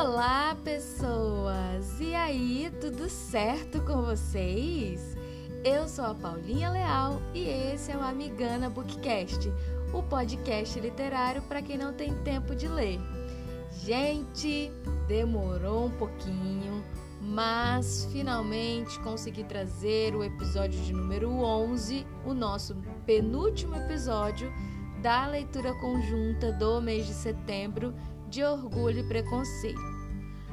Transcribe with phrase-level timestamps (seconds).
[0.00, 1.98] Olá, pessoas!
[2.00, 5.16] E aí, tudo certo com vocês?
[5.64, 9.52] Eu sou a Paulinha Leal e esse é o Amigana Bookcast,
[9.92, 13.00] o podcast literário para quem não tem tempo de ler.
[13.82, 14.70] Gente,
[15.08, 16.84] demorou um pouquinho,
[17.20, 24.48] mas finalmente consegui trazer o episódio de número 11, o nosso penúltimo episódio
[25.02, 27.92] da leitura conjunta do mês de setembro
[28.28, 29.80] de Orgulho e Preconceito.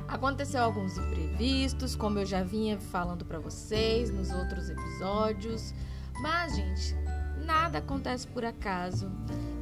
[0.07, 5.73] Aconteceu alguns imprevistos, como eu já vinha falando para vocês nos outros episódios,
[6.21, 6.95] mas gente,
[7.43, 9.11] nada acontece por acaso.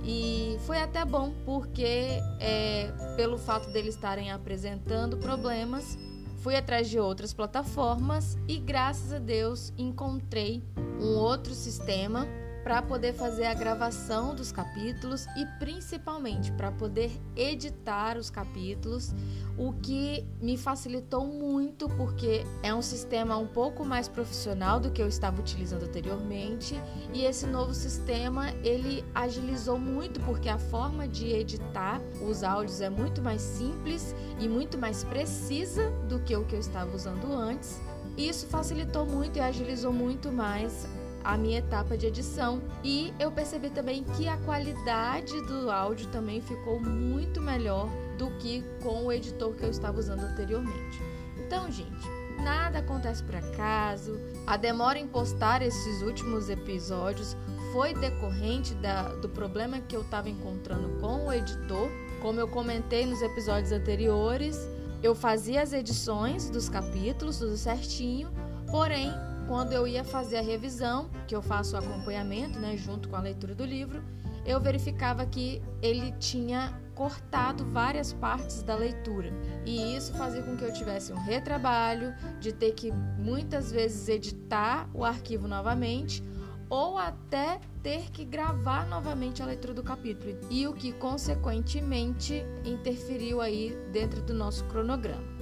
[0.04, 5.98] E foi até bom porque, é, pelo fato deles estarem apresentando problemas,
[6.40, 10.62] fui atrás de outras plataformas e, graças a Deus, encontrei
[10.99, 12.27] um outro sistema
[12.63, 19.13] para poder fazer a gravação dos capítulos e principalmente para poder editar os capítulos,
[19.57, 25.01] o que me facilitou muito porque é um sistema um pouco mais profissional do que
[25.01, 26.76] eu estava utilizando anteriormente
[27.13, 32.90] e esse novo sistema ele agilizou muito porque a forma de editar os áudios é
[32.90, 37.79] muito mais simples e muito mais precisa do que o que eu estava usando antes.
[38.18, 40.88] Isso facilitou muito e agilizou muito mais
[41.24, 46.41] a minha etapa de edição e eu percebi também que a qualidade do áudio também
[46.41, 51.01] ficou muito melhor do que com o editor que eu estava usando anteriormente.
[51.38, 52.07] Então, gente,
[52.44, 54.20] nada acontece por acaso.
[54.46, 57.35] A demora em postar esses últimos episódios
[57.71, 61.90] foi decorrente da, do problema que eu estava encontrando com o editor.
[62.21, 64.57] Como eu comentei nos episódios anteriores,
[65.01, 68.31] eu fazia as edições dos capítulos, tudo certinho,
[68.69, 69.12] porém
[69.47, 73.22] quando eu ia fazer a revisão, que eu faço o acompanhamento, né, junto com a
[73.22, 74.03] leitura do livro,
[74.46, 79.31] eu verificava que ele tinha cortado várias partes da leitura.
[79.66, 84.90] E isso fazia com que eu tivesse um retrabalho de ter que muitas vezes editar
[84.94, 86.23] o arquivo novamente
[86.69, 93.41] ou até ter que gravar novamente a leitura do capítulo, e o que consequentemente interferiu
[93.41, 95.32] aí dentro do nosso cronograma.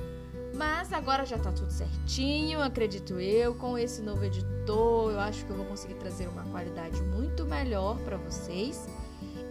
[0.54, 3.56] Mas agora já tá tudo certinho, acredito eu.
[3.56, 7.98] Com esse novo editor, eu acho que eu vou conseguir trazer uma qualidade muito melhor
[8.00, 8.88] para vocês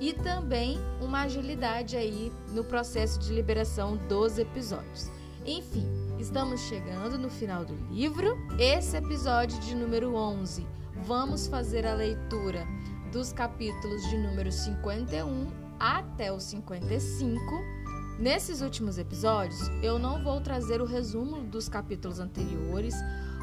[0.01, 5.11] e também uma agilidade aí no processo de liberação dos episódios.
[5.45, 5.87] Enfim,
[6.19, 8.37] estamos chegando no final do livro.
[8.59, 10.67] Esse episódio de número 11,
[11.05, 12.67] vamos fazer a leitura
[13.11, 17.80] dos capítulos de número 51 até o 55
[18.21, 22.95] Nesses últimos episódios, eu não vou trazer o resumo dos capítulos anteriores,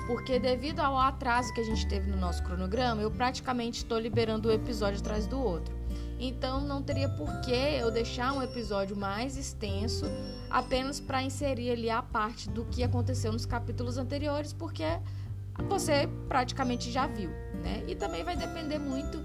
[0.05, 4.49] porque devido ao atraso que a gente teve no nosso cronograma, eu praticamente estou liberando
[4.49, 5.75] um episódio atrás do outro.
[6.19, 10.05] Então não teria por que eu deixar um episódio mais extenso
[10.47, 14.85] apenas para inserir ali a parte do que aconteceu nos capítulos anteriores, porque
[15.67, 17.31] você praticamente já viu,
[17.63, 17.83] né?
[17.87, 19.17] E também vai depender muito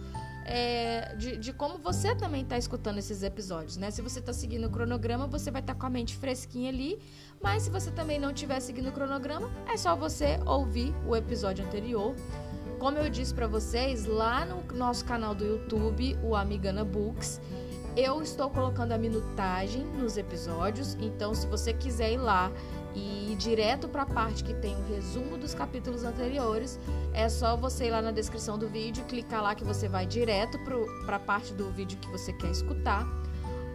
[0.45, 3.91] é, de, de, como você também está escutando esses episódios, né?
[3.91, 6.99] Se você está seguindo o cronograma, você vai estar tá com a mente fresquinha ali.
[7.43, 11.65] Mas se você também não estiver seguindo o cronograma, é só você ouvir o episódio
[11.65, 12.15] anterior.
[12.79, 17.41] Como eu disse para vocês, lá no nosso canal do YouTube, o Amigana Books,
[17.97, 20.97] eu estou colocando a minutagem nos episódios.
[21.01, 22.51] Então, se você quiser ir lá
[22.95, 26.79] e ir direto para a parte que tem o resumo dos capítulos anteriores,
[27.13, 30.59] é só você ir lá na descrição do vídeo, clicar lá que você vai direto
[31.05, 33.07] para a parte do vídeo que você quer escutar.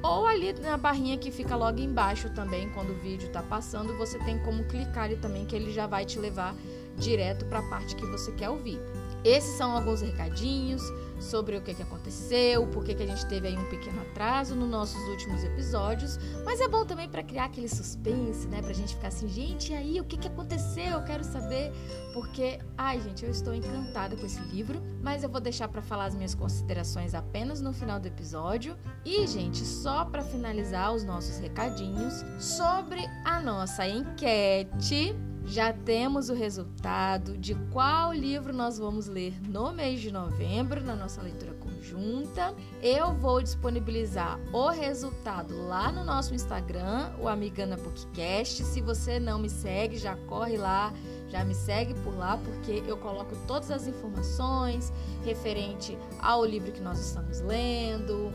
[0.03, 4.19] Ou ali na barrinha que fica logo embaixo também, quando o vídeo está passando, você
[4.19, 6.55] tem como clicar ali também, que ele já vai te levar
[6.95, 8.79] direto para a parte que você quer ouvir.
[9.23, 10.81] Esses são alguns recadinhos
[11.19, 14.55] sobre o que, que aconteceu, por que, que a gente teve aí um pequeno atraso
[14.55, 18.61] nos nossos últimos episódios, mas é bom também para criar aquele suspense, né?
[18.61, 20.85] Pra gente ficar assim, gente, e aí, o que, que aconteceu?
[20.85, 21.71] Eu quero saber,
[22.13, 26.05] porque, ai, gente, eu estou encantada com esse livro, mas eu vou deixar para falar
[26.05, 28.77] as minhas considerações apenas no final do episódio.
[29.05, 35.15] E, gente, só para finalizar os nossos recadinhos sobre a nossa enquete
[35.47, 40.93] já temos o resultado de qual livro nós vamos ler no mês de novembro, na
[40.93, 42.53] nossa leitura conjunta.
[42.83, 48.61] Eu vou disponibilizar o resultado lá no nosso Instagram, o Amigana Bookcast.
[48.65, 50.93] Se você não me segue, já corre lá,
[51.29, 54.91] já me segue por lá, porque eu coloco todas as informações
[55.23, 58.33] referente ao livro que nós estamos lendo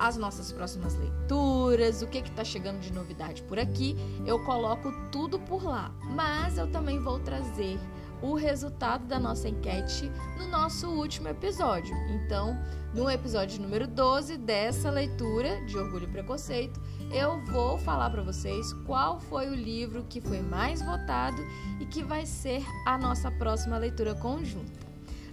[0.00, 3.94] as nossas próximas leituras, o que está chegando de novidade por aqui,
[4.24, 5.94] eu coloco tudo por lá.
[6.14, 7.78] Mas eu também vou trazer
[8.22, 11.94] o resultado da nossa enquete no nosso último episódio.
[12.14, 12.58] Então,
[12.94, 16.80] no episódio número 12 dessa leitura de Orgulho e Preconceito,
[17.12, 21.42] eu vou falar para vocês qual foi o livro que foi mais votado
[21.78, 24.80] e que vai ser a nossa próxima leitura conjunta.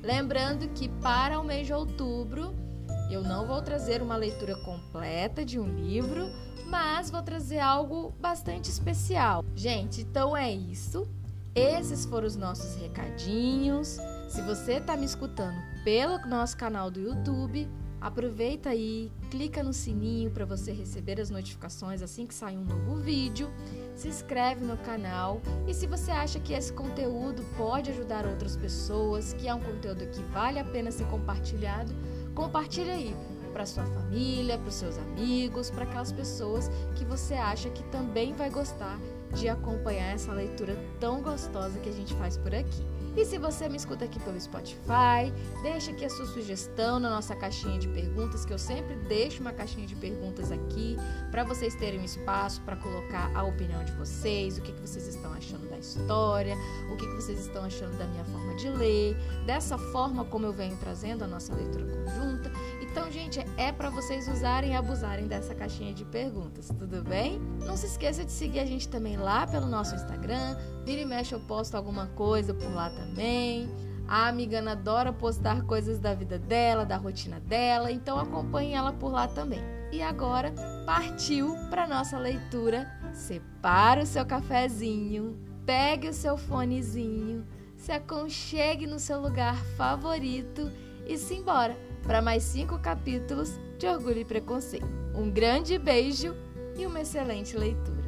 [0.04, 2.67] Lembrando que para o mês de outubro
[3.14, 6.30] eu não vou trazer uma leitura completa de um livro,
[6.66, 9.44] mas vou trazer algo bastante especial.
[9.56, 11.08] Gente, então é isso.
[11.56, 13.98] Esses foram os nossos recadinhos.
[14.30, 17.68] Se você está me escutando pelo nosso canal do YouTube,
[18.00, 22.98] aproveita aí, clica no sininho para você receber as notificações assim que sair um novo
[22.98, 23.50] vídeo.
[23.96, 29.34] Se inscreve no canal e se você acha que esse conteúdo pode ajudar outras pessoas,
[29.34, 31.92] que é um conteúdo que vale a pena ser compartilhado,
[32.38, 33.16] compartilha aí
[33.52, 38.36] para sua família, para os seus amigos, para aquelas pessoas que você acha que também
[38.36, 39.00] vai gostar
[39.34, 42.86] de acompanhar essa leitura tão gostosa que a gente faz por aqui.
[43.18, 45.34] E se você me escuta aqui pelo Spotify,
[45.64, 49.52] deixa aqui a sua sugestão na nossa caixinha de perguntas, que eu sempre deixo uma
[49.52, 50.96] caixinha de perguntas aqui
[51.32, 55.08] para vocês terem um espaço para colocar a opinião de vocês, o que, que vocês
[55.08, 56.56] estão achando da história,
[56.92, 59.18] o que, que vocês estão achando da minha forma de ler,
[59.48, 62.52] dessa forma como eu venho trazendo a nossa leitura conjunta.
[62.92, 67.40] Então, gente, é para vocês usarem e abusarem dessa caixinha de perguntas, tudo bem?
[67.66, 70.58] Não se esqueça de seguir a gente também lá pelo nosso Instagram.
[70.84, 73.70] Vira e mexe, eu posto alguma coisa por lá também.
[74.08, 79.12] A Amigana adora postar coisas da vida dela, da rotina dela, então acompanhe ela por
[79.12, 79.62] lá também.
[79.92, 80.54] E agora,
[80.86, 82.90] partiu para nossa leitura.
[83.14, 87.46] Separa o seu cafezinho, pegue o seu fonezinho,
[87.76, 90.72] se aconchegue no seu lugar favorito
[91.06, 94.88] e se embora para mais cinco capítulos de Orgulho e Preconceito.
[95.16, 96.36] Um grande beijo
[96.78, 98.08] e uma excelente leitura.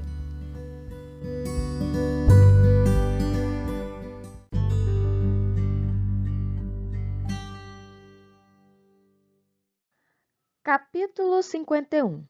[10.64, 12.24] Capítulo 51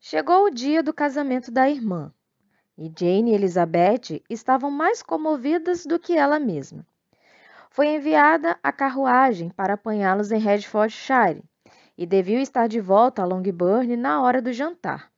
[0.00, 2.14] Chegou o dia do casamento da irmã,
[2.78, 6.86] e Jane e Elizabeth estavam mais comovidas do que ela mesma
[7.76, 11.44] foi enviada a carruagem para apanhá-los em Hertfordshire
[11.94, 15.12] e deviam estar de volta a Longbourn na hora do jantar.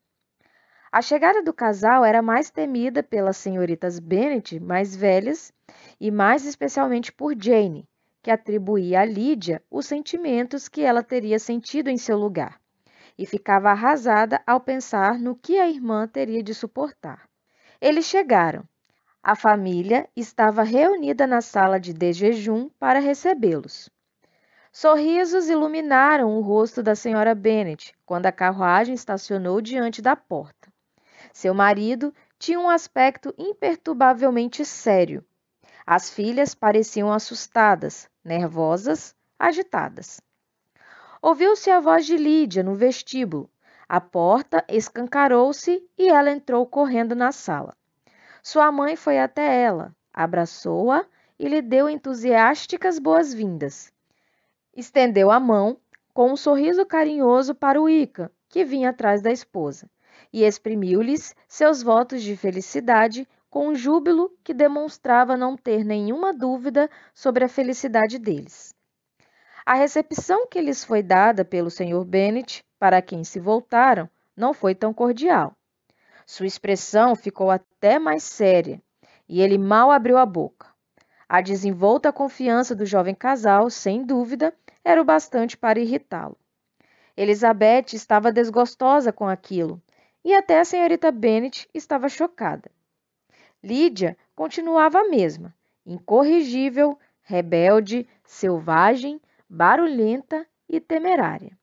[0.91, 5.53] A chegada do casal era mais temida pelas senhoritas Bennet mais velhas
[6.01, 7.89] e mais especialmente por Jane,
[8.25, 12.61] que atribuía a Lídia os sentimentos que ela teria sentido em seu lugar,
[13.17, 17.29] e ficava arrasada ao pensar no que a irmã teria de suportar.
[17.81, 18.65] Eles chegaram
[19.29, 23.91] a família estava reunida na sala de desjejum para recebê-los.
[24.73, 30.73] Sorrisos iluminaram o rosto da senhora Bennet quando a carruagem estacionou diante da porta.
[31.31, 35.23] Seu marido tinha um aspecto imperturbavelmente sério.
[35.87, 40.23] As filhas pareciam assustadas, nervosas, agitadas.
[41.21, 43.51] Ouviu-se a voz de Lídia no vestíbulo.
[43.87, 47.77] A porta escancarou-se e ela entrou correndo na sala.
[48.43, 51.05] Sua mãe foi até ela, abraçou-a
[51.39, 53.93] e lhe deu entusiásticas boas-vindas.
[54.77, 55.77] Estendeu a mão
[56.13, 59.89] com um sorriso carinhoso para o Ica, que vinha atrás da esposa,
[60.33, 66.91] e exprimiu-lhes seus votos de felicidade com um júbilo que demonstrava não ter nenhuma dúvida
[67.15, 68.75] sobre a felicidade deles.
[69.65, 72.05] A recepção que lhes foi dada pelo Sr.
[72.05, 75.58] Bennet, para quem se voltaram, não foi tão cordial.
[76.31, 78.83] Sua expressão ficou até mais séria
[79.27, 80.67] e ele mal abriu a boca.
[81.27, 84.55] A desenvolta confiança do jovem casal, sem dúvida,
[84.85, 86.37] era o bastante para irritá-lo.
[87.17, 89.81] Elizabeth estava desgostosa com aquilo
[90.23, 92.71] e até a senhorita Bennet estava chocada.
[93.65, 95.55] Lídia continuava a mesma,
[95.87, 99.19] incorrigível, rebelde, selvagem,
[99.49, 101.57] barulhenta e temerária.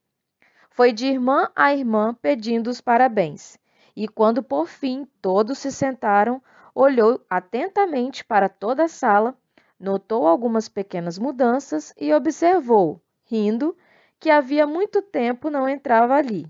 [0.71, 3.59] Foi de irmã a irmã pedindo os parabéns
[3.95, 6.41] e quando por fim todos se sentaram,
[6.73, 9.37] olhou atentamente para toda a sala,
[9.79, 13.75] notou algumas pequenas mudanças e observou, rindo,
[14.19, 16.45] que havia muito tempo não entrava ali.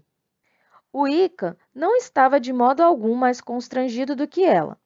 [0.92, 4.78] O Ica não estava de modo algum mais constrangido do que ela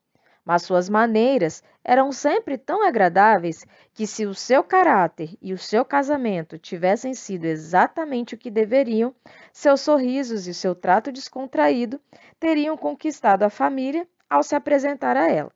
[0.49, 5.85] mas suas maneiras eram sempre tão agradáveis que, se o seu caráter e o seu
[5.85, 9.13] casamento tivessem sido exatamente o que deveriam,
[9.53, 12.01] seus sorrisos e seu trato descontraído
[12.39, 15.51] teriam conquistado a família ao se apresentar a ela.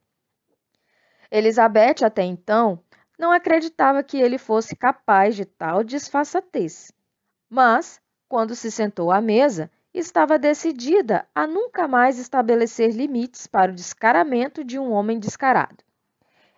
[1.28, 2.78] Elizabeth, até então,
[3.18, 6.92] não acreditava que ele fosse capaz de tal disfarçatez.
[7.50, 13.74] Mas, quando se sentou à mesa, estava decidida a nunca mais estabelecer limites para o
[13.74, 15.84] descaramento de um homem descarado.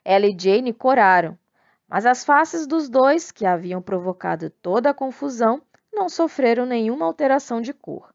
[0.02, 1.38] Ela e Jane coraram,
[1.86, 5.60] mas as faces dos dois, que haviam provocado toda a confusão,
[5.92, 8.08] não sofreram nenhuma alteração de cor.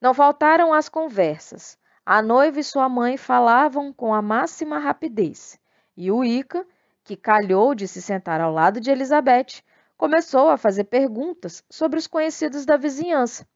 [0.00, 1.78] Não faltaram as conversas.
[2.04, 5.58] A noiva e sua mãe falavam com a máxima rapidez,
[5.96, 6.66] e o Ica,
[7.02, 9.62] que calhou de se sentar ao lado de Elizabeth,
[9.96, 13.46] começou a fazer perguntas sobre os conhecidos da vizinhança,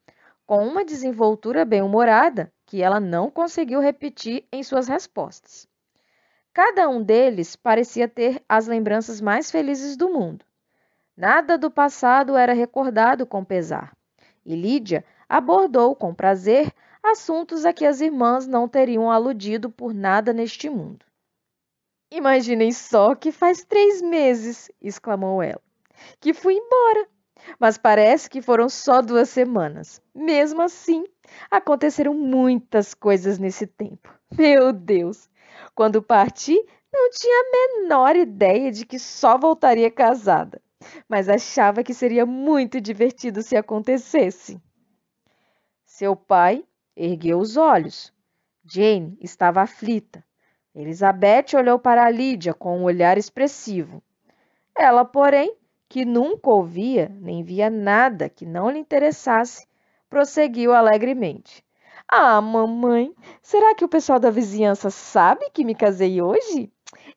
[0.51, 5.69] com uma desenvoltura bem-humorada que ela não conseguiu repetir em suas respostas.
[6.53, 10.45] Cada um deles parecia ter as lembranças mais felizes do mundo.
[11.17, 13.97] Nada do passado era recordado com pesar,
[14.45, 20.33] e Lídia abordou com prazer assuntos a que as irmãs não teriam aludido por nada
[20.33, 21.07] neste mundo.
[22.11, 25.63] Imaginem só que faz três meses, exclamou ela,
[26.19, 27.07] que fui embora
[27.59, 30.01] mas parece que foram só duas semanas.
[30.15, 31.05] Mesmo assim,
[31.51, 34.13] aconteceram muitas coisas nesse tempo.
[34.37, 35.29] Meu Deus!
[35.75, 36.59] Quando parti,
[36.93, 40.61] não tinha a menor ideia de que só voltaria casada,
[41.09, 44.61] mas achava que seria muito divertido se acontecesse.
[45.85, 46.65] Seu pai
[46.97, 48.13] ergueu os olhos.
[48.65, 50.25] Jane estava aflita.
[50.75, 54.03] Elizabeth olhou para Lídia com um olhar expressivo.
[54.77, 55.57] Ela, porém,
[55.91, 59.67] que nunca ouvia nem via nada que não lhe interessasse,
[60.09, 61.65] prosseguiu alegremente.
[62.07, 66.73] Ah, mamãe, será que o pessoal da vizinhança sabe que me casei hoje?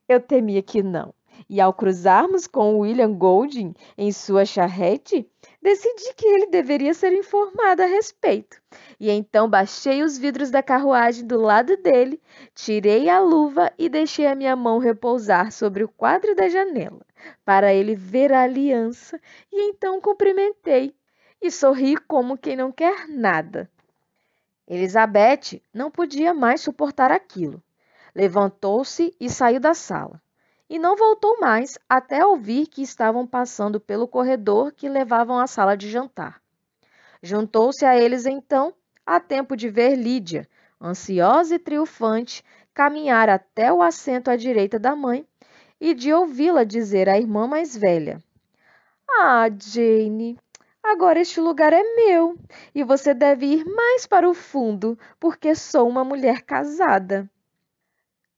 [0.10, 1.14] Eu temia que não.
[1.48, 5.30] E ao cruzarmos com William Golding em sua charrete,
[5.62, 8.60] decidi que ele deveria ser informado a respeito.
[9.00, 12.20] E então baixei os vidros da carruagem do lado dele,
[12.56, 17.06] tirei a luva e deixei a minha mão repousar sobre o quadro da janela
[17.46, 19.20] para ele ver a aliança,
[19.52, 20.96] e então cumprimentei
[21.42, 23.70] e sorri como quem não quer nada.
[24.68, 27.62] Elizabeth não podia mais suportar aquilo.
[28.16, 30.22] Levantou-se e saiu da sala.
[30.70, 35.76] E não voltou mais até ouvir que estavam passando pelo corredor que levavam à sala
[35.76, 36.42] de jantar.
[37.22, 38.74] Juntou-se a eles então,
[39.06, 40.48] a tempo de ver Lídia,
[40.82, 45.28] ansiosa e triunfante, caminhar até o assento à direita da mãe
[45.80, 48.24] e de ouvi-la dizer à irmã mais velha:
[49.10, 50.40] Ah, Jane,
[50.82, 52.38] agora este lugar é meu
[52.74, 57.30] e você deve ir mais para o fundo, porque sou uma mulher casada.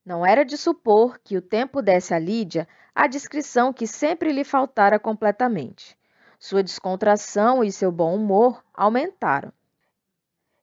[0.05, 4.43] Não era de supor que o tempo desse a Lídia a discrição que sempre lhe
[4.43, 5.97] faltara completamente.
[6.39, 9.51] Sua descontração e seu bom humor aumentaram.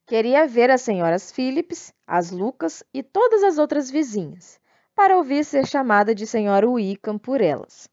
[0.07, 4.61] Queria ver as senhoras Phillips, as Lucas e todas as outras vizinhas
[4.95, 7.89] para ouvir ser chamada de Senhora Wickham por elas.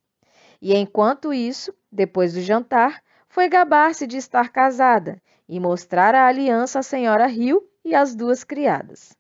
[0.62, 6.80] E enquanto isso, depois do jantar, foi gabar-se de estar casada e mostrar a aliança
[6.80, 9.16] à Senhora Hill e às duas criadas.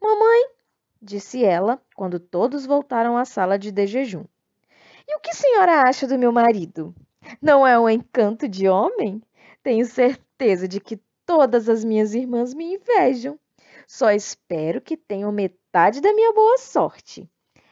[0.00, 0.50] Mamãe,
[1.00, 4.24] disse ela, quando todos voltaram à sala de jejum.
[5.06, 6.94] E o que a senhora acha do meu marido?
[7.40, 9.22] Não é um encanto de homem?
[9.62, 13.38] Tenho certeza de que todas as minhas irmãs me invejam.
[13.86, 15.32] Só espero que tenham
[15.68, 17.28] metade da minha boa sorte.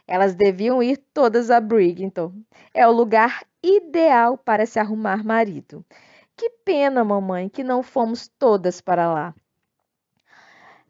[0.06, 2.32] Elas deviam ir todas a Brigton.
[2.74, 5.84] É o lugar ideal para se arrumar marido.
[6.36, 9.34] Que pena, mamãe, que não fomos todas para lá.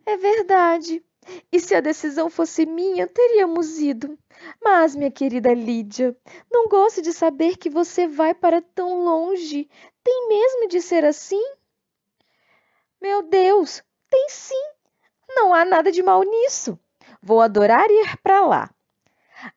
[0.04, 1.02] É verdade.
[1.50, 4.18] E se a decisão fosse minha, teríamos ido.
[4.62, 6.16] Mas, minha querida Lídia,
[6.50, 9.70] não gosto de saber que você vai para tão longe.
[10.02, 11.42] Tem mesmo de ser assim?
[13.00, 14.70] Meu Deus, tem sim.
[15.28, 16.78] Não há nada de mal nisso.
[17.26, 18.70] Vou adorar ir para lá.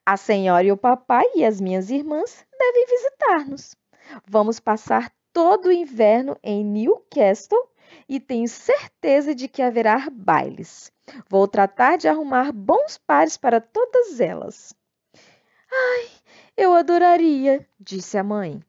[0.04, 3.76] A senhora e o papai e as minhas irmãs devem visitar-nos.
[4.26, 7.70] Vamos passar todo o inverno em Newcastle
[8.08, 10.92] e tenho certeza de que haverá bailes.
[11.30, 14.74] Vou tratar de arrumar bons pares para todas elas.
[15.72, 16.08] Ai,
[16.58, 18.64] eu adoraria, disse a mãe.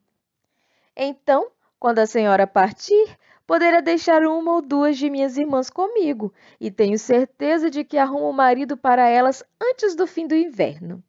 [0.95, 3.17] Então, quando a senhora partir,
[3.51, 8.29] Poderia deixar uma ou duas de minhas irmãs comigo, e tenho certeza de que arrumo
[8.29, 11.03] um marido para elas antes do fim do inverno.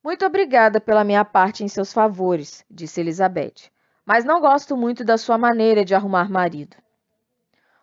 [0.00, 3.72] Muito obrigada pela minha parte em seus favores, disse Elizabeth,
[4.06, 6.76] mas não gosto muito da sua maneira de arrumar marido.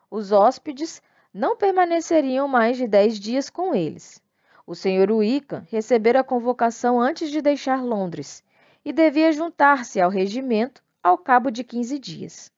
[0.09, 1.01] Os hóspedes
[1.33, 4.23] não permaneceriam mais de dez dias com eles.
[4.65, 5.11] O Sr.
[5.11, 8.41] Wickham recebera a convocação antes de deixar Londres
[8.85, 12.54] e devia juntar-se ao regimento ao cabo de quinze dias.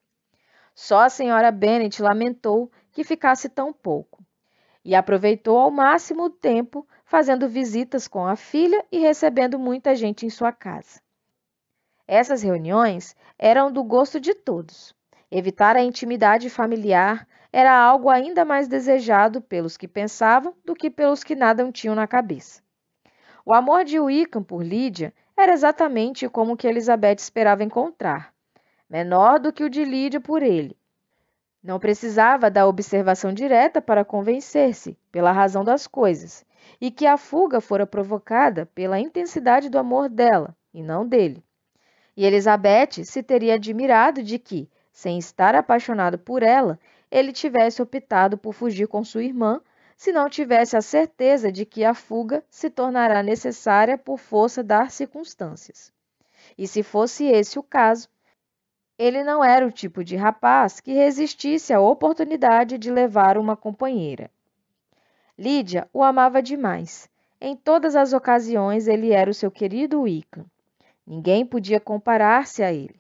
[0.80, 4.24] Só a senhora Bennet lamentou que ficasse tão pouco
[4.86, 10.24] e aproveitou ao máximo o tempo fazendo visitas com a filha e recebendo muita gente
[10.24, 11.02] em sua casa.
[12.08, 14.94] Essas reuniões eram do gosto de todos.
[15.32, 21.24] Evitar a intimidade familiar era algo ainda mais desejado pelos que pensavam do que pelos
[21.24, 22.62] que nada tinham na cabeça.
[23.44, 28.32] O amor de Wickham por Lídia era exatamente como o que Elizabeth esperava encontrar,
[28.90, 30.78] menor do que o de Lídia por ele.
[31.62, 36.46] Não precisava da observação direta para convencer-se, pela razão das coisas,
[36.80, 41.44] e que a fuga fora provocada pela intensidade do amor dela e não dele.
[42.16, 46.80] E Elizabeth se teria admirado de que, sem estar apaixonado por ela,
[47.12, 49.62] ele tivesse optado por fugir com sua irmã,
[49.96, 54.94] se não tivesse a certeza de que a fuga se tornará necessária por força das
[54.94, 55.92] circunstâncias.
[56.58, 58.08] E se fosse esse o caso,
[58.98, 64.32] ele não era o tipo de rapaz que resistisse à oportunidade de levar uma companheira.
[65.38, 67.08] Lídia o amava demais.
[67.40, 70.46] Em todas as ocasiões ele era o seu querido Wickham.
[71.06, 73.00] Ninguém podia comparar-se a ele.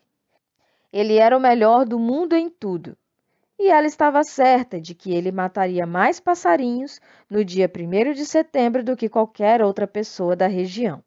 [0.93, 2.95] Ele era o melhor do mundo em tudo.
[3.59, 8.83] E ela estava certa de que ele mataria mais passarinhos no dia 1 de setembro
[8.83, 11.03] do que qualquer outra pessoa da região.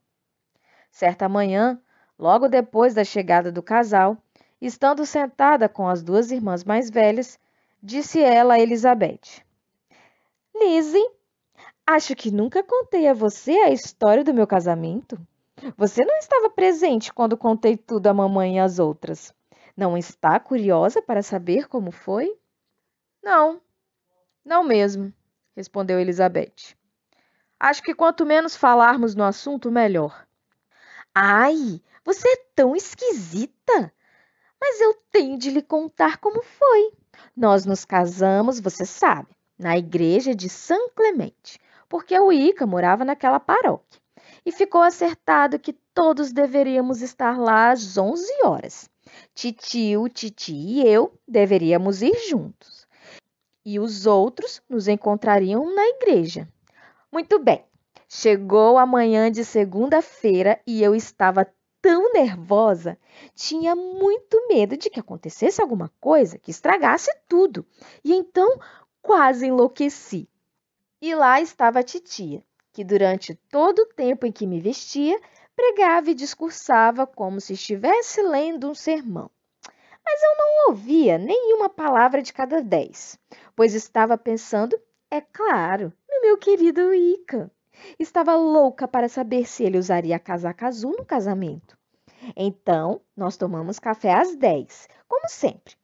[0.90, 1.80] Certa manhã,
[2.18, 4.18] logo depois da chegada do casal,
[4.60, 7.38] Estando sentada com as duas irmãs mais velhas,
[7.82, 9.42] disse ela a Elizabeth:
[10.54, 11.10] Lizzie,
[11.86, 15.18] acho que nunca contei a você a história do meu casamento.
[15.76, 19.34] Você não estava presente quando contei tudo à mamãe e às outras.
[19.76, 22.36] Não está curiosa para saber como foi?
[23.22, 23.60] Não,
[24.44, 25.12] não mesmo,
[25.56, 26.74] respondeu Elizabeth.
[27.58, 30.26] Acho que quanto menos falarmos no assunto, melhor.
[31.14, 33.92] Ai, você é tão esquisita!
[34.60, 36.92] Mas eu tenho de lhe contar como foi.
[37.36, 43.40] Nós nos casamos, você sabe, na igreja de São Clemente, porque o Ica morava naquela
[43.40, 44.00] paróquia.
[44.44, 48.90] E ficou acertado que todos deveríamos estar lá às 11 horas.
[49.34, 52.86] Titio, Titi e eu deveríamos ir juntos.
[53.64, 56.48] E os outros nos encontrariam na igreja.
[57.12, 57.64] Muito bem.
[58.08, 61.46] Chegou a manhã de segunda-feira e eu estava
[61.80, 62.98] tão nervosa,
[63.34, 67.66] tinha muito medo de que acontecesse alguma coisa que estragasse tudo.
[68.04, 68.58] E então
[69.02, 70.28] quase enlouqueci.
[71.00, 75.18] E lá estava a titia, que durante todo o tempo em que me vestia,
[75.56, 79.30] pregava e discursava como se estivesse lendo um sermão.
[80.04, 83.18] Mas eu não ouvia nenhuma palavra de cada dez,
[83.54, 87.50] pois estava pensando, é claro, no meu querido Ica.
[87.98, 91.78] Estava louca para saber se ele usaria a casaca azul no casamento.
[92.36, 95.74] Então, nós tomamos café às 10, como sempre.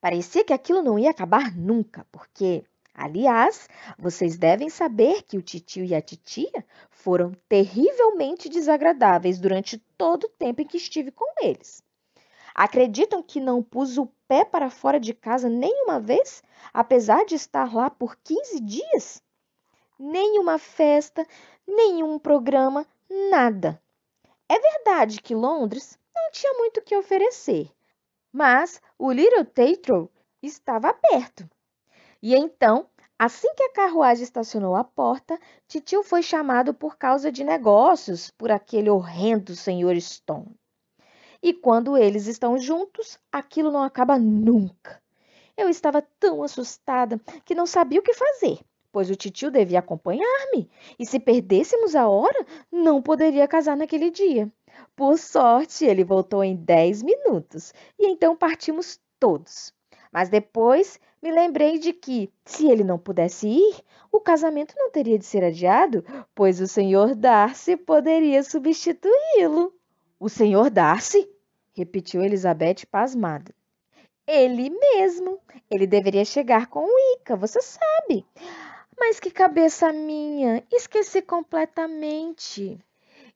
[0.00, 5.84] Parecia que aquilo não ia acabar nunca, porque, aliás, vocês devem saber que o titio
[5.84, 11.82] e a titia foram terrivelmente desagradáveis durante todo o tempo em que estive com eles.
[12.54, 17.72] Acreditam que não pus o pé para fora de casa nenhuma vez, apesar de estar
[17.74, 19.22] lá por 15 dias?
[20.02, 21.26] Nenhuma festa,
[21.68, 22.86] nenhum programa,
[23.28, 23.78] nada.
[24.48, 27.70] É verdade que Londres não tinha muito o que oferecer,
[28.32, 30.08] mas o Little Theatre
[30.42, 31.46] estava perto.
[32.22, 37.44] E então, assim que a carruagem estacionou à porta, Titio foi chamado por causa de
[37.44, 40.00] negócios por aquele horrendo Sr.
[40.00, 40.58] Stone.
[41.42, 44.98] E quando eles estão juntos, aquilo não acaba nunca.
[45.58, 48.60] Eu estava tão assustada que não sabia o que fazer,
[48.92, 54.50] pois o titio devia acompanhar-me, e se perdêssemos a hora, não poderia casar naquele dia.
[54.96, 59.72] Por sorte, ele voltou em dez minutos, e então partimos todos.
[60.12, 63.76] Mas depois me lembrei de que, se ele não pudesse ir,
[64.10, 69.72] o casamento não teria de ser adiado, pois o senhor Darcy poderia substituí-lo.
[70.18, 71.28] O senhor Darcy?
[71.72, 73.54] repetiu Elizabeth pasmada.
[74.26, 75.38] Ele mesmo.
[75.70, 78.24] Ele deveria chegar com o Ica, você sabe.
[79.00, 80.62] Mas que cabeça minha!
[80.70, 82.78] Esqueci completamente.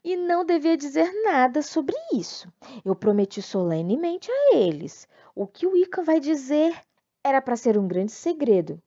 [0.05, 2.53] E não devia dizer nada sobre isso.
[2.85, 5.09] Eu prometi solenemente a eles.
[5.35, 6.79] O que o Ica vai dizer
[7.25, 8.79] era para ser um grande segredo.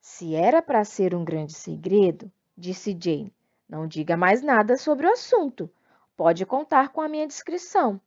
[0.00, 3.30] Se era para ser um grande segredo, disse Jane,
[3.68, 5.70] não diga mais nada sobre o assunto.
[6.16, 8.00] Pode contar com a minha descrição.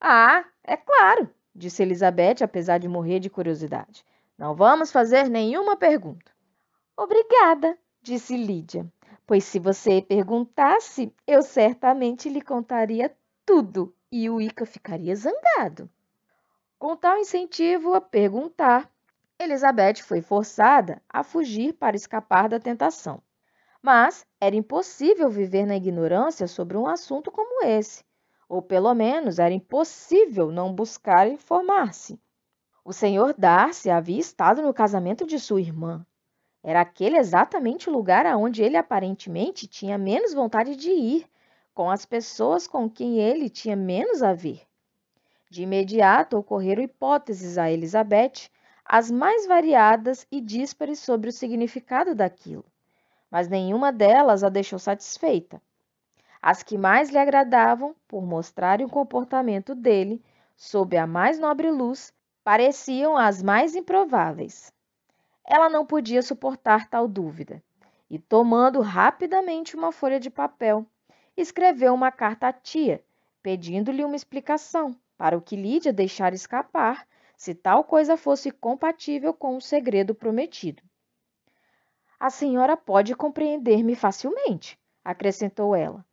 [0.00, 4.02] Ah, é claro, disse Elizabeth, apesar de morrer de curiosidade.
[4.38, 6.33] Não vamos fazer nenhuma pergunta.
[6.96, 8.88] Obrigada, disse Lídia,
[9.26, 13.12] pois se você perguntasse, eu certamente lhe contaria
[13.44, 15.90] tudo e o Ica ficaria zangado.
[16.78, 18.88] Com tal incentivo a perguntar,
[19.40, 23.20] Elizabeth foi forçada a fugir para escapar da tentação.
[23.82, 28.04] Mas era impossível viver na ignorância sobre um assunto como esse,
[28.48, 32.20] ou pelo menos era impossível não buscar informar-se.
[32.84, 36.06] O senhor Darcy havia estado no casamento de sua irmã
[36.66, 41.26] era aquele exatamente o lugar aonde ele aparentemente tinha menos vontade de ir,
[41.74, 44.62] com as pessoas com quem ele tinha menos a ver.
[45.50, 48.50] De imediato ocorreram hipóteses a Elizabeth,
[48.82, 52.64] as mais variadas e díspares sobre o significado daquilo,
[53.30, 55.60] mas nenhuma delas a deixou satisfeita.
[56.40, 60.22] As que mais lhe agradavam, por mostrarem o comportamento dele
[60.56, 64.73] sob a mais nobre luz, pareciam as mais improváveis.
[65.46, 67.62] Ela não podia suportar tal dúvida,
[68.08, 70.86] e tomando rapidamente uma folha de papel,
[71.36, 73.04] escreveu uma carta à tia,
[73.42, 79.56] pedindo-lhe uma explicação para o que Lídia deixara escapar, se tal coisa fosse compatível com
[79.56, 80.82] o segredo prometido.
[82.18, 86.04] A senhora pode compreender-me facilmente, acrescentou ela.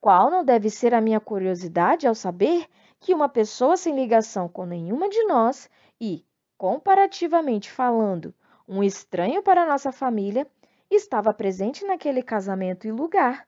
[0.00, 2.66] Qual não deve ser a minha curiosidade ao saber
[2.98, 6.24] que uma pessoa sem ligação com nenhuma de nós e,
[6.56, 8.34] comparativamente falando,
[8.68, 10.46] um estranho para nossa família,
[10.90, 13.46] estava presente naquele casamento e lugar.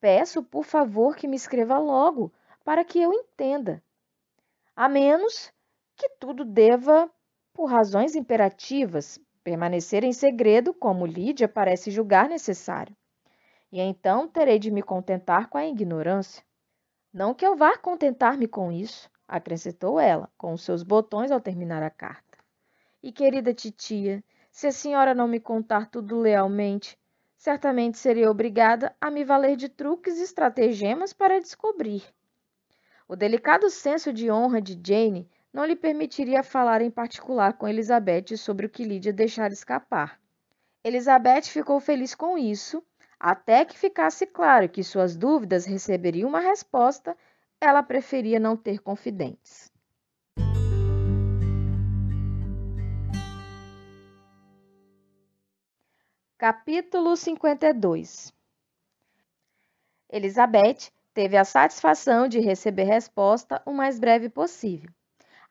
[0.00, 2.32] Peço, por favor, que me escreva logo,
[2.64, 3.82] para que eu entenda.
[4.74, 5.52] A menos
[5.96, 7.10] que tudo deva,
[7.52, 12.96] por razões imperativas, permanecer em segredo, como Lídia parece julgar necessário.
[13.70, 16.42] E então terei de me contentar com a ignorância.
[17.12, 21.82] Não que eu vá contentar-me com isso, acrescentou ela, com os seus botões ao terminar
[21.82, 22.29] a carta.
[23.02, 26.98] E querida titia, se a senhora não me contar tudo lealmente,
[27.36, 32.04] certamente serei obrigada a me valer de truques e estratagemas para descobrir.
[33.08, 38.36] O delicado senso de honra de Jane não lhe permitiria falar em particular com Elizabeth
[38.36, 40.20] sobre o que Lydia deixara escapar.
[40.84, 42.82] Elizabeth ficou feliz com isso
[43.18, 47.14] até que ficasse claro que suas dúvidas receberiam uma resposta,
[47.60, 49.69] ela preferia não ter confidentes.
[56.40, 58.32] Capítulo 52
[60.08, 64.88] Elizabeth teve a satisfação de receber resposta o mais breve possível.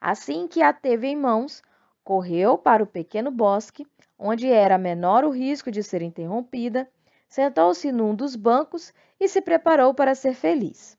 [0.00, 1.62] Assim que a teve em mãos,
[2.02, 3.86] correu para o pequeno bosque,
[4.18, 6.90] onde era menor o risco de ser interrompida,
[7.28, 10.98] sentou-se num dos bancos e se preparou para ser feliz,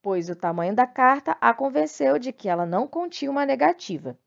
[0.00, 4.18] pois o tamanho da carta a convenceu de que ela não continha uma negativa.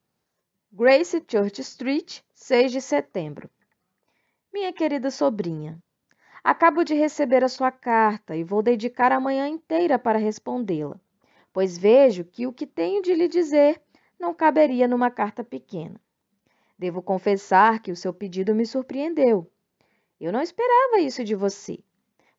[0.72, 3.50] Grace Church Street, 6 de setembro.
[4.56, 5.78] Minha querida sobrinha,
[6.42, 10.98] acabo de receber a sua carta e vou dedicar a manhã inteira para respondê-la,
[11.52, 13.82] pois vejo que o que tenho de lhe dizer
[14.18, 16.00] não caberia numa carta pequena.
[16.80, 19.52] Devo confessar que o seu pedido me surpreendeu
[20.22, 21.78] eu não esperava isso de você.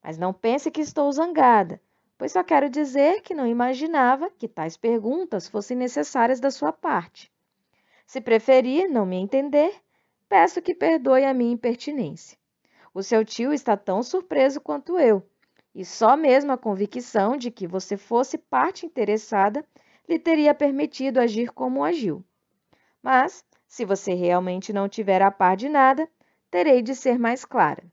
[0.03, 1.79] Mas não pense que estou zangada,
[2.17, 7.31] pois só quero dizer que não imaginava que tais perguntas fossem necessárias da sua parte.
[8.07, 9.83] Se preferir não me entender,
[10.29, 12.39] peço que perdoe a minha impertinência.
[12.93, 15.23] O seu tio está tão surpreso quanto eu,
[15.75, 19.65] e só mesmo a convicção de que você fosse parte interessada
[20.09, 22.25] lhe teria permitido agir como agiu.
[23.03, 26.09] Mas, se você realmente não tiver a par de nada,
[26.51, 27.85] terei de ser mais clara.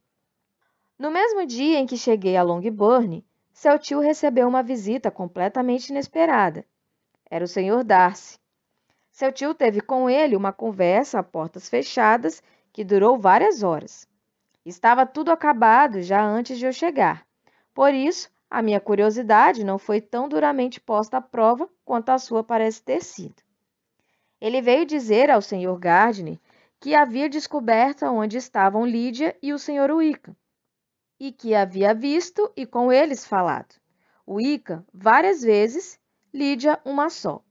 [0.97, 6.65] No mesmo dia em que cheguei a Longbourn, seu tio recebeu uma visita completamente inesperada.
[7.29, 7.83] Era o Sr.
[7.83, 8.39] Darcy.
[9.13, 14.07] Seu tio teve com ele uma conversa a portas fechadas que durou várias horas.
[14.65, 17.23] Estava tudo acabado já antes de eu chegar.
[17.75, 22.43] Por isso, a minha curiosidade não foi tão duramente posta à prova quanto a sua
[22.43, 23.35] parece ter sido.
[24.41, 25.77] Ele veio dizer ao Sr.
[25.77, 26.39] Gardner
[26.79, 29.91] que havia descoberto onde estavam Lídia e o Sr.
[29.91, 30.35] Wickham,
[31.19, 33.75] e que havia visto e com eles falado.
[34.27, 35.99] Wickham várias vezes,
[36.33, 37.43] Lídia uma só.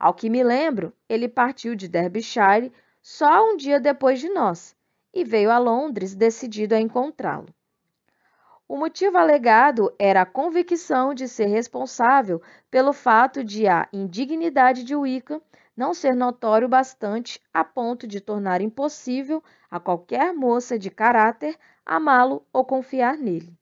[0.00, 4.74] Ao que me lembro, ele partiu de Derbyshire só um dia depois de nós
[5.12, 7.54] e veio a Londres decidido a encontrá-lo.
[8.66, 14.96] O motivo alegado era a convicção de ser responsável pelo fato de a indignidade de
[14.96, 15.42] Wickham
[15.76, 22.42] não ser notório bastante a ponto de tornar impossível a qualquer moça de caráter amá-lo
[22.50, 23.52] ou confiar nele.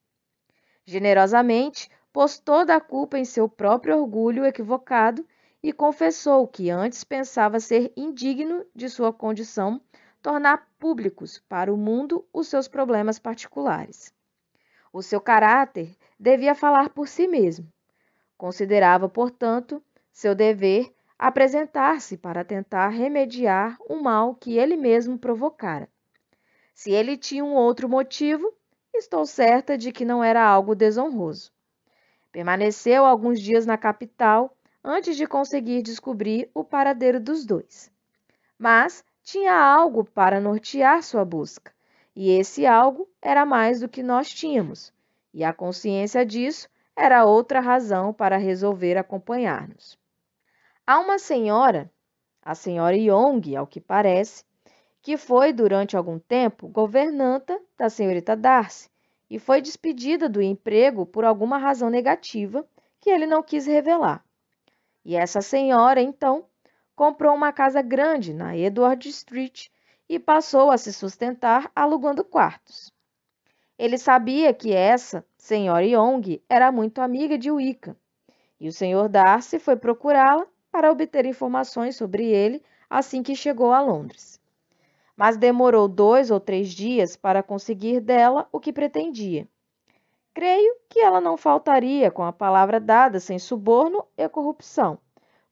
[0.85, 5.25] Generosamente, pôs toda a culpa em seu próprio orgulho equivocado
[5.61, 9.81] e confessou que antes pensava ser indigno de sua condição
[10.21, 14.13] tornar públicos para o mundo os seus problemas particulares.
[14.91, 17.71] O seu caráter devia falar por si mesmo.
[18.37, 25.89] Considerava, portanto, seu dever apresentar-se para tentar remediar o mal que ele mesmo provocara.
[26.73, 28.53] Se ele tinha um outro motivo,
[28.93, 31.51] estou certa de que não era algo desonroso.
[32.31, 37.91] Permaneceu alguns dias na capital antes de conseguir descobrir o paradeiro dos dois.
[38.57, 41.71] Mas tinha algo para nortear sua busca,
[42.15, 44.93] e esse algo era mais do que nós tínhamos,
[45.33, 49.97] e a consciência disso era outra razão para resolver acompanhar-nos.
[50.85, 51.89] Há uma senhora,
[52.41, 54.43] a senhora Yong, ao que parece,
[55.01, 58.89] que foi durante algum tempo governanta da senhorita Darcy
[59.29, 62.65] e foi despedida do emprego por alguma razão negativa
[62.99, 64.25] que ele não quis revelar.
[65.09, 66.45] E essa senhora, então,
[66.95, 69.69] comprou uma casa grande na Edward Street
[70.07, 72.93] e passou a se sustentar alugando quartos.
[73.75, 77.97] Ele sabia que essa senhora Young era muito amiga de Wicca,
[78.59, 83.81] e o senhor Darcy foi procurá-la para obter informações sobre ele assim que chegou a
[83.81, 84.39] Londres.
[85.17, 89.47] Mas demorou dois ou três dias para conseguir dela o que pretendia.
[90.33, 94.97] Creio que ela não faltaria com a palavra dada sem suborno e corrupção,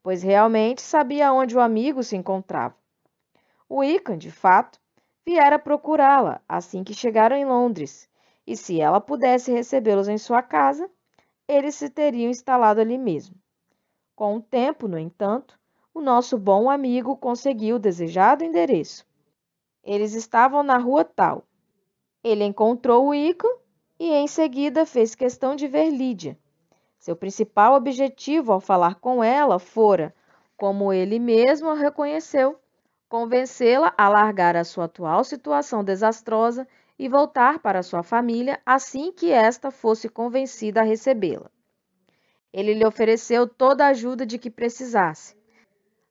[0.02, 2.76] pois realmente sabia onde o amigo se encontrava.
[3.68, 4.80] O Icahn, de fato,
[5.26, 8.08] viera procurá-la assim que chegaram em Londres
[8.46, 10.88] e se ela pudesse recebê-los em sua casa,
[11.46, 13.36] eles se teriam instalado ali mesmo.
[14.16, 15.58] Com o tempo, no entanto,
[15.92, 19.06] o nosso bom amigo conseguiu o desejado endereço.
[19.84, 21.44] Eles estavam na rua tal.
[22.24, 23.46] Ele encontrou o Ico
[23.98, 26.38] e em seguida fez questão de ver Lídia.
[26.98, 30.14] Seu principal objetivo ao falar com ela fora,
[30.56, 32.58] como ele mesmo a reconheceu,
[33.08, 36.66] convencê-la a largar a sua atual situação desastrosa
[36.98, 41.50] e voltar para sua família assim que esta fosse convencida a recebê-la.
[42.52, 45.36] Ele lhe ofereceu toda a ajuda de que precisasse,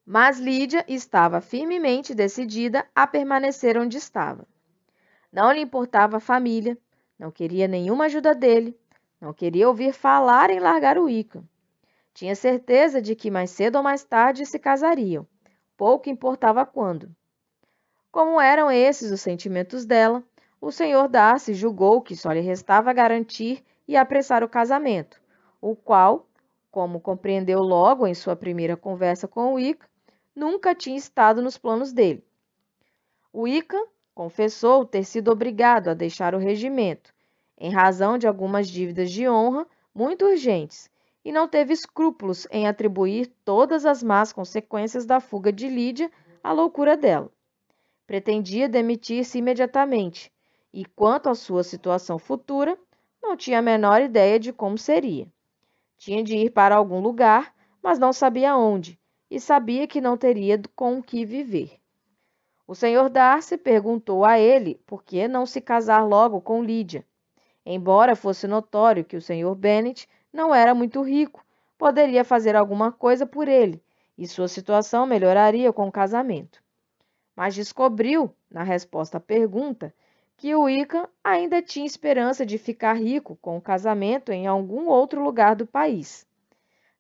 [0.05, 4.47] mas Lídia estava firmemente decidida a permanecer onde estava.
[5.31, 6.77] Não lhe importava a família,
[7.17, 8.77] não queria nenhuma ajuda dele,
[9.19, 11.43] não queria ouvir falar em largar o Ica.
[12.13, 15.27] Tinha certeza de que mais cedo ou mais tarde se casariam,
[15.75, 17.15] pouco importava quando.
[18.11, 20.23] Como eram esses os sentimentos dela,
[20.59, 25.21] o senhor Darcy julgou que só lhe restava garantir e apressar o casamento,
[25.61, 26.27] o qual,
[26.71, 29.85] como compreendeu logo em sua primeira conversa com Wick,
[30.35, 32.23] nunca tinha estado nos planos dele.
[33.33, 37.13] Wickham confessou ter sido obrigado a deixar o regimento,
[37.55, 40.89] em razão de algumas dívidas de honra muito urgentes,
[41.23, 46.09] e não teve escrúpulos em atribuir todas as más consequências da fuga de Lídia
[46.43, 47.31] à loucura dela.
[48.07, 50.31] Pretendia demitir-se imediatamente,
[50.73, 52.75] e quanto à sua situação futura,
[53.21, 55.27] não tinha a menor ideia de como seria.
[55.95, 57.53] Tinha de ir para algum lugar,
[57.83, 58.99] mas não sabia onde,
[59.29, 61.79] e sabia que não teria com o que viver.
[62.67, 67.05] O senhor Darcy perguntou a ele por que não se casar logo com Lídia.
[67.65, 71.45] Embora fosse notório que o senhor Bennet não era muito rico,
[71.77, 73.81] poderia fazer alguma coisa por ele,
[74.17, 76.61] e sua situação melhoraria com o casamento.
[77.33, 79.93] Mas descobriu, na resposta à pergunta,
[80.35, 85.23] que o Wickham ainda tinha esperança de ficar rico com o casamento em algum outro
[85.23, 86.27] lugar do país.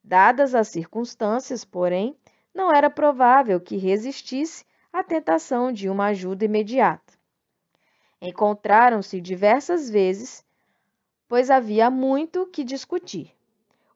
[0.01, 2.15] Dadas as circunstâncias, porém,
[2.53, 7.13] não era provável que resistisse à tentação de uma ajuda imediata.
[8.21, 10.43] Encontraram-se diversas vezes,
[11.27, 13.35] pois havia muito que discutir.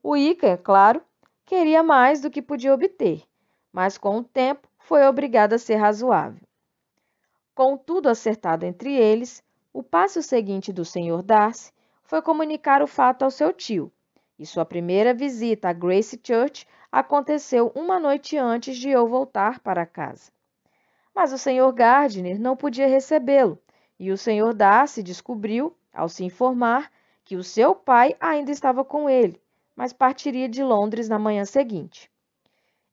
[0.04, 1.02] O Ica, é claro,
[1.46, 3.24] queria mais do que podia obter,
[3.72, 6.42] mas com o tempo foi obrigado a ser razoável.
[7.56, 11.22] Com tudo acertado entre eles, o passo seguinte do Sr.
[11.24, 11.72] Darcy
[12.04, 13.92] foi comunicar o fato ao seu tio,
[14.38, 19.86] e sua primeira visita a Grace Church aconteceu uma noite antes de eu voltar para
[19.86, 20.32] casa.
[21.14, 21.72] Mas o Sr.
[21.74, 23.60] Gardner não podia recebê-lo,
[24.00, 24.54] e o Sr.
[24.54, 26.92] Darcy descobriu, ao se informar,
[27.24, 29.42] que o seu pai ainda estava com ele,
[29.76, 32.10] mas partiria de Londres na manhã seguinte.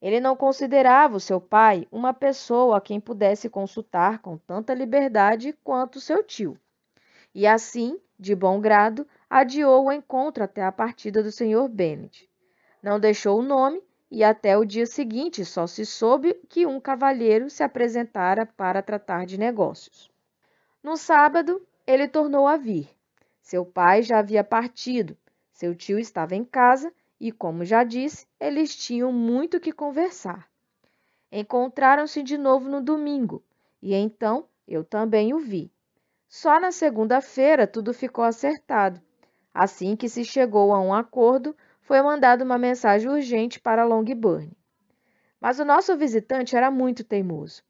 [0.01, 5.57] Ele não considerava o seu pai uma pessoa a quem pudesse consultar com tanta liberdade
[5.65, 6.59] quanto seu tio.
[7.35, 11.69] E assim, de bom grado, adiou o encontro até a partida do Sr.
[11.69, 12.29] Bennet.
[12.83, 17.51] Não deixou o nome e até o dia seguinte só se soube que um cavalheiro
[17.51, 20.11] se apresentara para tratar de negócios.
[20.83, 22.89] No sábado, ele tornou a vir.
[23.43, 25.17] Seu pai já havia partido,
[25.53, 30.49] seu tio estava em casa e, como já disse, eles tinham muito que conversar.
[31.31, 33.43] Encontraram-se de novo no domingo,
[33.83, 35.71] e então eu também o vi.
[36.29, 39.01] Só na segunda-feira tudo ficou acertado.
[39.53, 41.57] Assim que se chegou a um acordo,
[41.89, 44.53] foi mandada uma mensagem urgente para Longbourn.
[45.41, 47.63] Mas o nosso visitante era muito teimoso.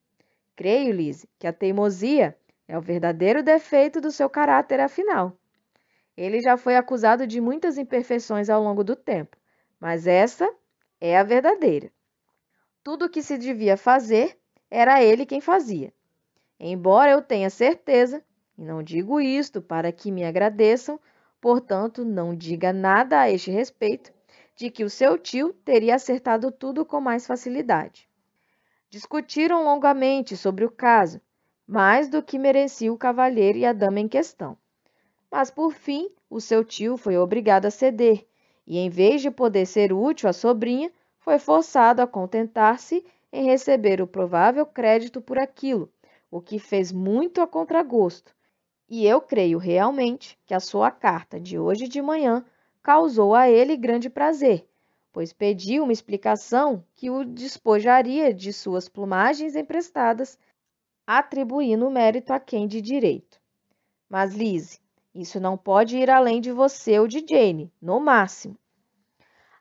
[0.56, 5.38] Creio, Lise, que a teimosia é o verdadeiro defeito do seu caráter, afinal.
[6.16, 9.36] Ele já foi acusado de muitas imperfeições ao longo do tempo,
[9.78, 10.52] mas essa
[11.00, 11.88] é a verdadeira.
[12.82, 14.36] Tudo o que se devia fazer
[14.68, 15.92] era ele quem fazia.
[16.58, 18.20] Embora eu tenha certeza,
[18.58, 20.98] e não digo isto para que me agradeçam,
[21.40, 24.12] Portanto, não diga nada a este respeito
[24.56, 28.08] de que o seu tio teria acertado tudo com mais facilidade.
[28.90, 31.20] Discutiram longamente sobre o caso,
[31.66, 34.58] mais do que merecia o cavalheiro e a dama em questão.
[35.30, 38.26] Mas por fim, o seu tio foi obrigado a ceder,
[38.66, 44.00] e em vez de poder ser útil à sobrinha, foi forçado a contentar-se em receber
[44.00, 45.92] o provável crédito por aquilo,
[46.30, 48.34] o que fez muito a contragosto.
[48.88, 52.44] E eu creio realmente que a sua carta de hoje de manhã
[52.82, 54.66] causou a ele grande prazer,
[55.12, 60.38] pois pediu uma explicação que o despojaria de suas plumagens emprestadas,
[61.06, 63.38] atribuindo mérito a quem de direito.
[64.08, 64.80] Mas, Lise,
[65.14, 68.56] isso não pode ir além de você ou de Jane, no máximo.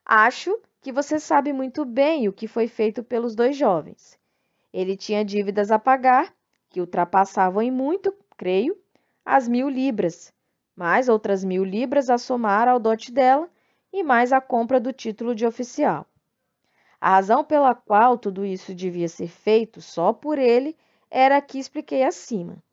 [0.06, 4.18] Acho que você sabe muito bem o que foi feito pelos dois jovens.
[4.72, 6.34] Ele tinha dívidas a pagar,
[6.70, 8.78] que ultrapassavam em muito, creio,
[9.30, 10.34] as mil libras,
[10.74, 13.50] mais outras mil libras a somar ao dote dela
[13.92, 16.06] e mais a compra do título de oficial.
[17.02, 20.78] A razão pela qual tudo isso devia ser feito só por ele
[21.12, 22.64] era a que expliquei acima.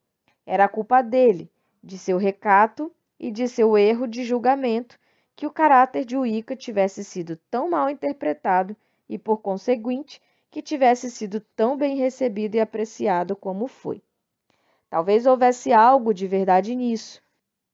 [0.46, 1.50] Era a culpa dele,
[1.82, 4.96] de seu recato e de seu erro de julgamento
[5.34, 8.76] que o caráter de Wicca tivesse sido tão mal interpretado
[9.08, 14.00] e, por conseguinte, que tivesse sido tão bem recebido e apreciado como foi.
[14.94, 17.20] Talvez houvesse algo de verdade nisso,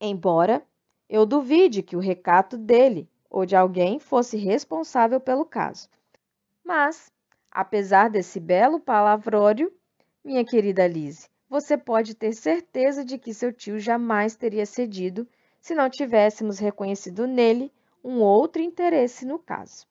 [0.00, 0.66] embora
[1.06, 5.86] eu duvide que o recato dele ou de alguém fosse responsável pelo caso.
[6.64, 7.12] Mas,
[7.50, 9.70] apesar desse belo palavrório,
[10.24, 15.28] minha querida Lise, você pode ter certeza de que seu tio jamais teria cedido
[15.60, 17.70] se não tivéssemos reconhecido nele
[18.02, 19.86] um outro interesse no caso.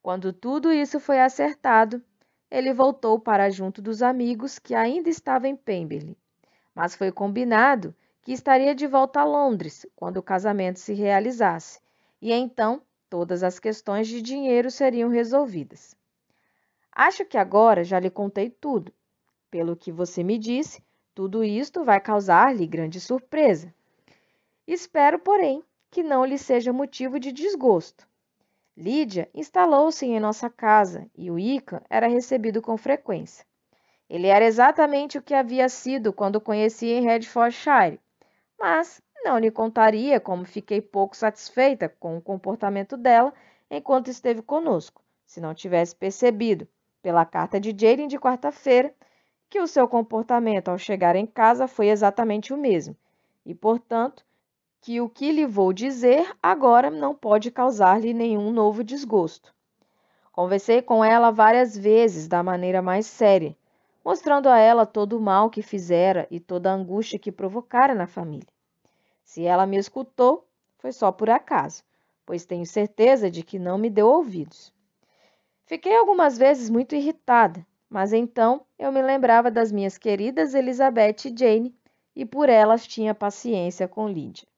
[0.00, 2.00] Quando tudo isso foi acertado,
[2.48, 6.16] ele voltou para junto dos amigos que ainda estavam em Pemberley,
[6.78, 11.80] mas foi combinado que estaria de volta a Londres quando o casamento se realizasse,
[12.22, 15.96] e então todas as questões de dinheiro seriam resolvidas.
[16.92, 18.92] Acho que agora já lhe contei tudo.
[19.50, 20.80] Pelo que você me disse,
[21.16, 23.74] tudo isto vai causar-lhe grande surpresa.
[24.64, 28.06] Espero, porém, que não lhe seja motivo de desgosto.
[28.76, 33.47] Lídia instalou-se em nossa casa e o Ica era recebido com frequência.
[34.08, 38.00] Ele era exatamente o que havia sido quando conheci em Redfordshire,
[38.58, 43.34] mas não lhe contaria como fiquei pouco satisfeita com o comportamento dela
[43.70, 46.66] enquanto esteve conosco, se não tivesse percebido,
[47.02, 48.94] pela carta de Jane de quarta-feira,
[49.50, 52.96] que o seu comportamento ao chegar em casa foi exatamente o mesmo,
[53.44, 54.24] e, portanto,
[54.80, 59.54] que o que lhe vou dizer agora não pode causar-lhe nenhum novo desgosto.
[60.32, 63.56] Conversei com ela várias vezes da maneira mais séria,
[64.04, 68.06] mostrando a ela todo o mal que fizera e toda a angústia que provocara na
[68.06, 68.48] família.
[69.24, 70.46] Se ela me escutou,
[70.78, 71.82] foi só por acaso,
[72.24, 74.72] pois tenho certeza de que não me deu ouvidos.
[75.66, 81.34] Fiquei algumas vezes muito irritada, mas então eu me lembrava das minhas queridas Elizabeth e
[81.36, 81.74] Jane
[82.16, 84.48] e por elas tinha paciência com Lídia.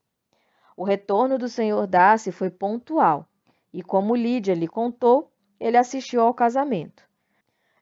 [0.77, 3.29] O retorno do senhor Darcy foi pontual,
[3.73, 7.10] e como Lídia lhe contou, ele assistiu ao casamento.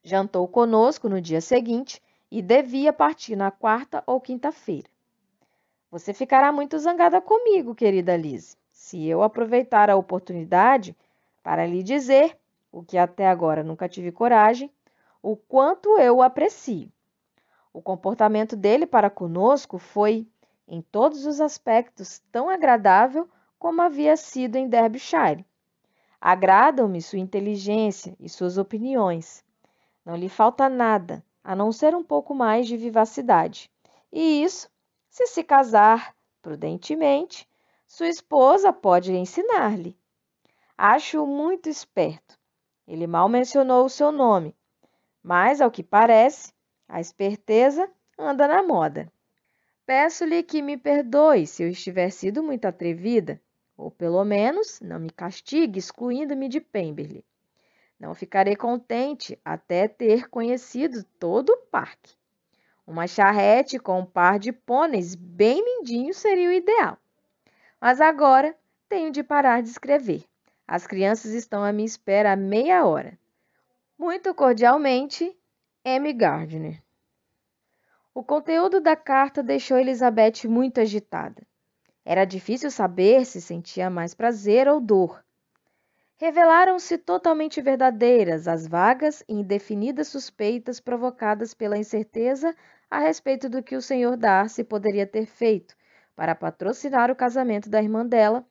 [0.08, 4.88] Jantou conosco no dia seguinte e devia partir na quarta ou quinta-feira.
[5.90, 10.96] Você ficará muito zangada comigo, querida Liz, se eu aproveitar a oportunidade
[11.42, 12.38] para lhe dizer,
[12.72, 14.72] o que até agora nunca tive coragem,
[15.22, 16.90] o quanto eu o aprecio.
[17.70, 20.26] O comportamento dele para conosco foi
[20.66, 25.44] em todos os aspectos tão agradável como havia sido em Derbyshire.
[26.18, 29.46] Agradam-me sua inteligência e suas opiniões.
[30.04, 33.70] Não lhe falta nada, a não ser um pouco mais de vivacidade.
[34.12, 34.70] E isso,
[35.08, 37.48] se se casar prudentemente,
[37.86, 39.98] sua esposa pode ensinar-lhe.
[40.76, 42.38] Acho-o muito esperto.
[42.86, 44.54] Ele mal mencionou o seu nome,
[45.22, 46.52] mas, ao que parece,
[46.88, 49.12] a esperteza anda na moda.
[49.84, 53.40] Peço-lhe que me perdoe se eu estiver sido muito atrevida,
[53.76, 57.24] ou pelo menos não me castigue excluindo-me de Pemberley.
[57.98, 62.16] Não ficarei contente até ter conhecido todo o parque.
[62.86, 66.96] Uma charrete com um par de pôneis bem lindinhos seria o ideal.
[67.80, 68.56] Mas agora
[68.88, 70.24] tenho de parar de escrever.
[70.66, 73.18] As crianças estão à minha espera há meia hora.
[73.98, 75.36] Muito cordialmente,
[75.84, 76.12] M.
[76.12, 76.82] Gardner.
[78.14, 81.46] O conteúdo da carta deixou Elizabeth muito agitada.
[82.04, 85.22] Era difícil saber se sentia mais prazer ou dor.
[86.20, 92.56] Revelaram-se totalmente verdadeiras as vagas e indefinidas suspeitas provocadas pela incerteza
[92.90, 94.16] a respeito do que o Sr.
[94.16, 95.76] Darcy poderia ter feito,
[96.16, 98.44] para patrocinar o casamento da irmã dela.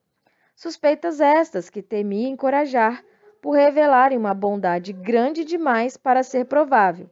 [0.55, 3.03] Suspeitas estas que temia encorajar
[3.41, 7.09] por revelarem uma bondade grande demais para ser provável,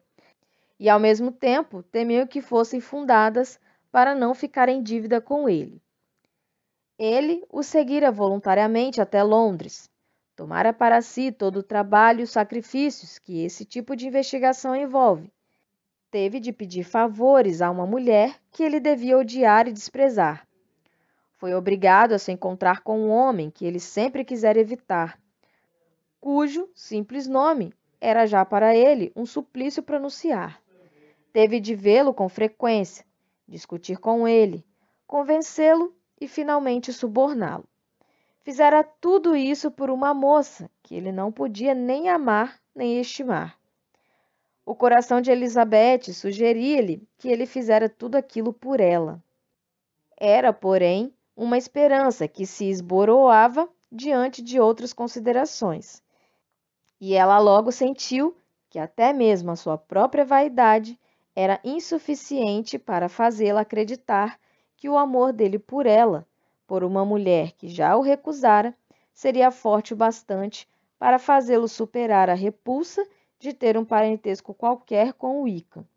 [0.80, 3.60] e ao mesmo tempo temeu que fossem fundadas
[3.92, 5.82] para não ficar em dívida com ele.
[6.98, 9.94] Ele o seguira voluntariamente até Londres.
[10.36, 15.32] Tomara para si todo o trabalho e os sacrifícios que esse tipo de investigação envolve.
[16.12, 20.46] Teve de pedir favores a uma mulher que ele devia odiar e desprezar.
[21.38, 25.18] Foi obrigado a se encontrar com um homem que ele sempre quisera evitar,
[26.20, 30.62] cujo simples nome era já para ele um suplício pronunciar.
[31.32, 33.06] Teve de vê-lo com frequência,
[33.48, 34.66] discutir com ele,
[35.06, 37.68] convencê-lo e finalmente suborná-lo.
[38.46, 43.58] Fizera tudo isso por uma moça que ele não podia nem amar nem estimar.
[44.64, 49.20] O coração de Elizabeth sugeria-lhe que ele fizera tudo aquilo por ela.
[50.16, 56.04] Era, porém, uma esperança que se esboroava diante de outras considerações.
[57.02, 58.38] E ela logo sentiu
[58.70, 61.00] que até mesmo a sua própria vaidade
[61.36, 64.40] era insuficiente para fazê-la acreditar
[64.78, 66.28] que o amor dele por ela,
[66.68, 68.76] por uma mulher que já o recusara,
[69.14, 73.06] seria forte o bastante para fazê-lo superar a repulsa
[73.40, 75.88] de ter um parentesco qualquer com Wicca.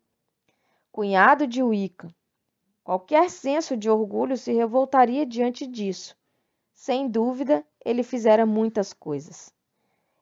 [0.91, 2.13] Cunhado de Wicca.
[2.83, 6.15] Qualquer senso de orgulho se revoltaria diante disso.
[6.73, 9.53] Sem dúvida, ele fizera muitas coisas.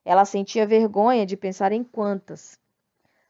[0.04, 2.58] Ela sentia vergonha de pensar em quantas.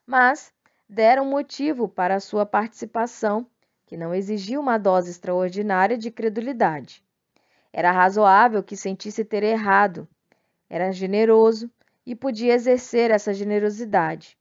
[0.06, 0.52] Mas
[0.88, 3.46] deram motivo para a sua participação,
[3.84, 7.04] que não exigia uma dose extraordinária de credulidade.
[7.78, 10.08] Era razoável que sentisse ter errado.
[10.68, 11.70] Era generoso
[12.04, 14.36] e podia exercer essa generosidade.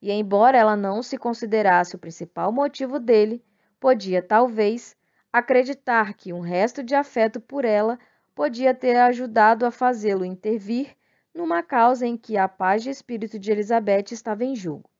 [0.00, 3.40] E, embora ela não se considerasse o principal motivo dele,
[3.78, 4.96] podia, talvez,
[5.32, 8.00] acreditar que um resto de afeto por ela
[8.34, 10.96] podia ter ajudado a fazê-lo intervir
[11.32, 14.90] numa causa em que a paz de espírito de Elizabeth estava em jogo.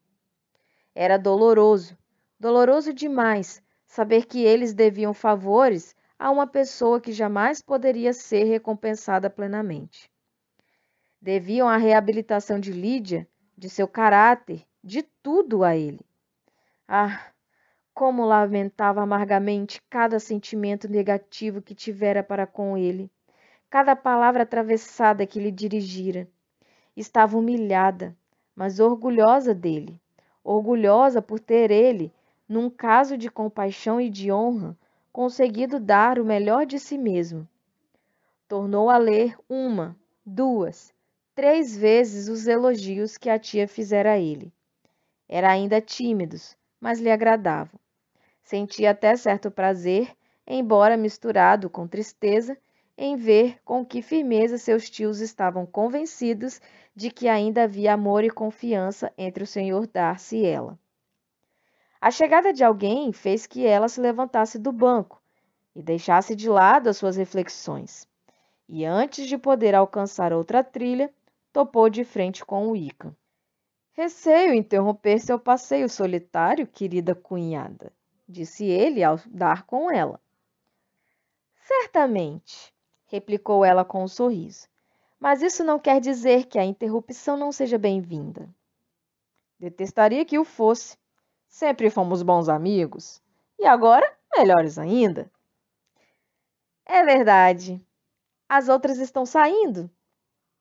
[0.95, 1.99] Era doloroso,
[2.39, 9.29] doloroso demais, saber que eles deviam favores a uma pessoa que jamais poderia ser recompensada
[9.29, 10.09] plenamente.
[11.21, 16.07] Deviam a reabilitação de Lídia, de seu caráter, de tudo a ele.
[16.87, 17.33] Ah,
[17.93, 23.11] como lamentava amargamente cada sentimento negativo que tivera para com ele,
[23.69, 26.29] cada palavra atravessada que lhe dirigira.
[26.97, 28.17] Estava humilhada,
[28.55, 30.01] mas orgulhosa dele
[30.45, 32.13] orgulhosa por ter ele,
[32.49, 34.77] num caso de compaixão e de honra,
[35.13, 37.47] conseguido dar o melhor de si mesmo.
[38.49, 39.95] Tornou a ler uma,
[40.25, 40.93] duas,
[41.35, 44.53] três vezes os elogios que a tia fizera a ele.
[45.29, 47.79] Era ainda tímidos, mas lhe agradavam.
[48.43, 52.57] Sentia até certo prazer, embora misturado com tristeza,
[52.97, 56.61] em ver com que firmeza seus tios estavam convencidos
[56.95, 60.79] de que ainda havia amor e confiança entre o senhor Darcy e ela.
[62.03, 65.23] A chegada de alguém fez que ela se levantasse do banco
[65.73, 68.09] e deixasse de lado as suas reflexões.
[68.69, 71.15] E antes de poder alcançar outra trilha,
[71.53, 73.17] topou de frente com o Ica.
[73.93, 77.93] Receio interromper seu passeio solitário, querida cunhada,
[78.29, 80.21] disse ele ao dar com ela.
[81.55, 82.75] Certamente,
[83.07, 84.67] replicou ela com um sorriso.
[85.21, 88.53] Mas isso não quer dizer que a interrupção não seja bem-vinda.
[89.57, 91.01] Detestaria que o fosse.
[91.53, 93.21] Sempre fomos bons amigos.
[93.59, 95.31] E agora, melhores ainda.
[96.87, 97.79] É verdade.
[98.49, 99.91] As outras estão saindo?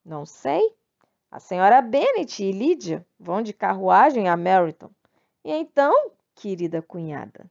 [0.04, 0.76] Não sei.
[1.32, 4.92] A senhora Bennet e Lídia vão de carruagem a Meryton.
[5.46, 7.50] E então, querida cunhada,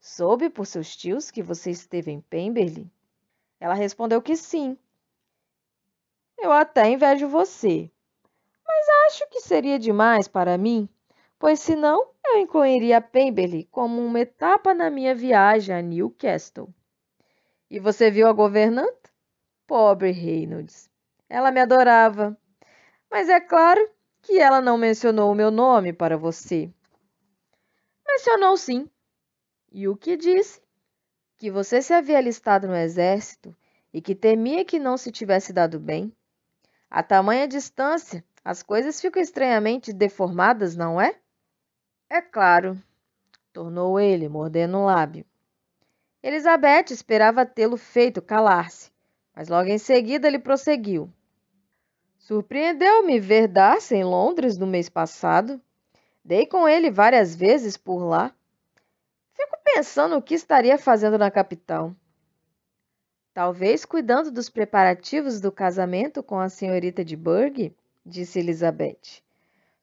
[0.00, 2.90] soube por seus tios que você esteve em Pemberley?
[3.60, 4.76] Ela respondeu que sim.
[6.36, 7.88] Eu até invejo você,
[8.66, 10.88] mas acho que seria demais para mim,
[11.38, 16.72] pois senão eu incluiria Pemberley como uma etapa na minha viagem a Newcastle.
[17.70, 19.10] E você viu a governanta?
[19.66, 20.90] Pobre Reynolds.
[21.28, 22.36] Ela me adorava.
[23.10, 23.80] Mas é claro
[24.22, 26.70] que ela não mencionou o meu nome para você.
[28.06, 28.88] Mencionou sim.
[29.72, 30.60] E o que disse?
[31.40, 33.56] que você se havia alistado no exército
[33.94, 36.14] e que temia que não se tivesse dado bem.
[36.90, 41.18] A tamanha distância, as coisas ficam estranhamente deformadas, não é?
[42.12, 42.76] É claro,
[43.52, 45.24] tornou ele, mordendo o lábio.
[46.20, 48.90] Elizabeth esperava tê-lo feito calar-se,
[49.32, 51.08] mas logo em seguida ele prosseguiu.
[52.18, 55.60] Surpreendeu-me ver Darcy em Londres no mês passado.
[56.24, 58.34] Dei com ele várias vezes por lá.
[59.32, 61.94] Fico pensando o que estaria fazendo na capital.
[63.32, 67.72] Talvez cuidando dos preparativos do casamento com a senhorita de Burgh,
[68.04, 69.22] disse Elizabeth.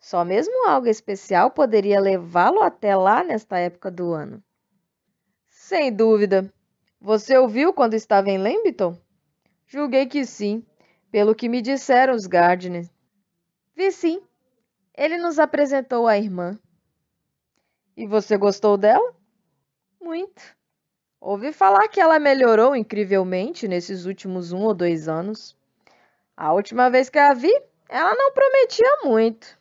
[0.08, 4.41] Só mesmo algo especial poderia levá-lo até lá nesta época do ano.
[5.49, 6.49] Sem dúvida.
[7.01, 8.97] Você ouviu quando estava em Lambton?
[9.66, 10.66] Julguei que sim,
[11.12, 12.89] pelo que me disseram os Gardner.
[13.76, 14.22] Vi sim.
[14.95, 16.58] Ele nos apresentou a irmã.
[17.97, 19.14] E você gostou dela?
[19.99, 20.41] Muito.
[21.20, 25.53] Ouvi falar que ela melhorou incrivelmente nesses últimos um ou dois anos.
[26.34, 27.53] A última vez que a vi,
[27.89, 29.57] ela não prometia muito.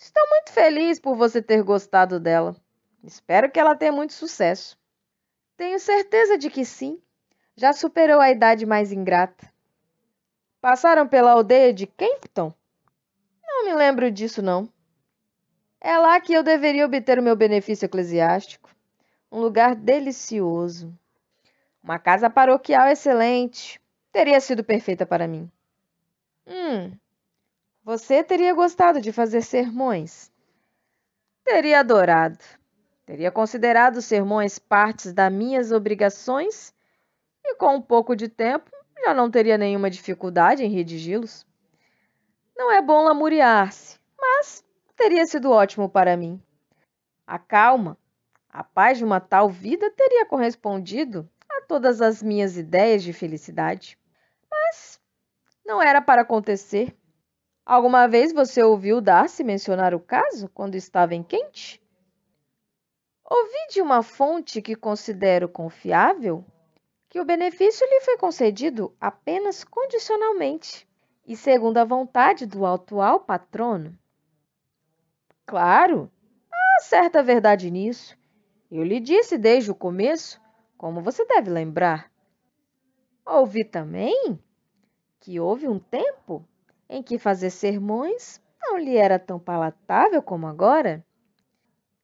[0.00, 2.56] Estou muito feliz por você ter gostado dela.
[3.04, 4.78] Espero que ela tenha muito sucesso.
[5.58, 6.98] Tenho certeza de que sim.
[7.54, 9.52] Já superou a idade mais ingrata.
[10.58, 12.50] Passaram pela aldeia de Kempton?
[13.46, 14.72] Não me lembro disso, não.
[15.78, 18.74] É lá que eu deveria obter o meu benefício eclesiástico.
[19.30, 20.98] Um lugar delicioso.
[21.82, 23.78] Uma casa paroquial excelente.
[24.10, 25.50] Teria sido perfeita para mim.
[26.46, 26.90] Hum,
[27.82, 30.30] você teria gostado de fazer sermões?
[31.44, 32.38] Teria adorado.
[33.06, 36.74] Teria considerado sermões partes das minhas obrigações
[37.44, 38.70] e, com um pouco de tempo,
[39.02, 41.46] já não teria nenhuma dificuldade em redigi-los.
[42.56, 44.62] Não é bom lamuriar-se, mas
[44.94, 46.40] teria sido ótimo para mim.
[47.26, 47.96] A calma,
[48.48, 53.98] a paz de uma tal vida teria correspondido a todas as minhas ideias de felicidade.
[54.50, 55.00] Mas
[55.64, 56.94] não era para acontecer.
[57.70, 61.80] Alguma vez você ouviu Darcy mencionar o caso quando estava em Quente?
[63.24, 66.44] Ouvi de uma fonte que considero confiável
[67.08, 70.84] que o benefício lhe foi concedido apenas condicionalmente
[71.24, 73.96] e segundo a vontade do atual patrono.
[75.46, 76.10] Claro,
[76.52, 78.18] há certa verdade nisso.
[78.68, 80.40] Eu lhe disse desde o começo,
[80.76, 82.10] como você deve lembrar.
[83.24, 84.42] Ouvi também
[85.20, 86.44] que houve um tempo
[86.90, 91.04] em que fazer sermões não lhe era tão palatável como agora?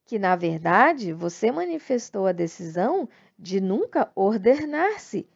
[0.05, 5.28] Que, na verdade, você manifestou a decisão de nunca ordenar-se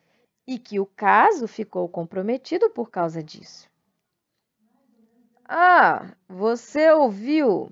[0.46, 3.68] e que o caso ficou comprometido por causa disso.
[5.44, 7.70] Ah, você ouviu?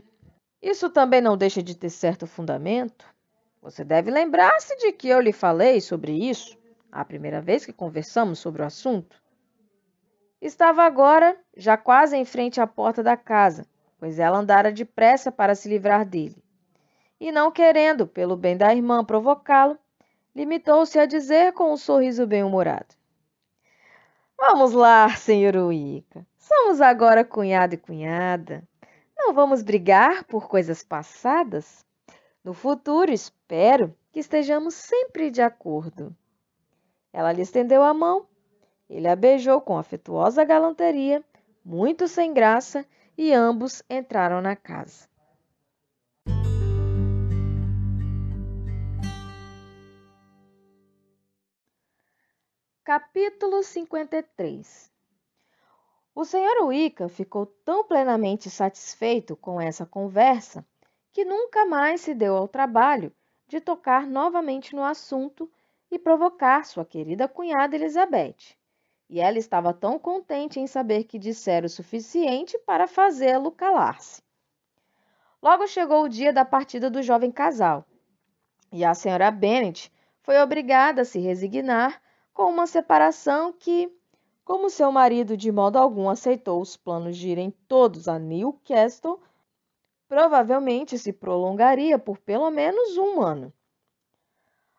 [0.60, 3.06] Isso também não deixa de ter certo fundamento.
[3.62, 6.58] Você deve lembrar-se de que eu lhe falei sobre isso
[6.90, 9.22] a primeira vez que conversamos sobre o assunto.
[10.40, 13.66] Estava agora já quase em frente à porta da casa,
[13.98, 16.42] pois ela andara depressa para se livrar dele.
[17.20, 19.76] E não querendo, pelo bem da irmã, provocá-lo,
[20.34, 22.94] limitou-se a dizer com um sorriso bem-humorado:
[24.36, 26.24] Vamos lá, senhor Wicca.
[26.36, 28.62] Somos agora cunhado e cunhada.
[29.16, 31.84] Não vamos brigar por coisas passadas?
[32.44, 36.14] No futuro, espero que estejamos sempre de acordo.
[37.12, 38.27] Ela lhe estendeu a mão
[38.88, 41.22] ele a beijou com afetuosa galanteria,
[41.64, 42.86] muito sem graça,
[43.16, 45.08] e ambos entraram na casa.
[52.84, 54.90] Capítulo 53
[56.14, 60.64] O senhor Wicca ficou tão plenamente satisfeito com essa conversa
[61.12, 63.12] que nunca mais se deu ao trabalho
[63.46, 65.50] de tocar novamente no assunto
[65.90, 68.57] e provocar sua querida cunhada Elizabeth
[69.08, 74.22] e ela estava tão contente em saber que dissera o suficiente para fazê-lo calar-se.
[75.42, 77.86] Logo chegou o dia da partida do jovem casal,
[78.70, 79.90] e a senhora Bennet
[80.20, 82.02] foi obrigada a se resignar
[82.34, 83.90] com uma separação que,
[84.44, 89.20] como seu marido de modo algum aceitou os planos de irem todos a Newcastle,
[90.06, 93.52] provavelmente se prolongaria por pelo menos um ano.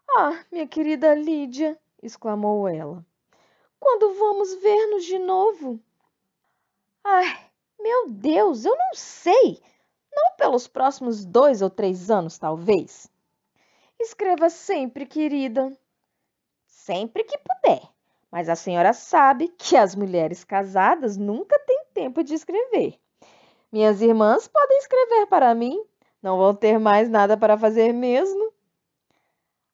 [0.09, 1.79] Ah, minha querida Lídia!
[2.01, 3.05] exclamou ela.
[3.79, 5.79] Quando vamos ver-nos de novo?
[7.03, 7.49] Ai,
[7.79, 9.61] meu Deus, eu não sei.
[10.11, 13.09] Não pelos próximos dois ou três anos, talvez.
[13.99, 15.71] Escreva sempre, querida.
[16.65, 17.81] Sempre que puder.
[18.31, 22.99] Mas a senhora sabe que as mulheres casadas nunca têm tempo de escrever.
[23.71, 25.83] Minhas irmãs podem escrever para mim.
[26.21, 28.53] Não vão ter mais nada para fazer mesmo.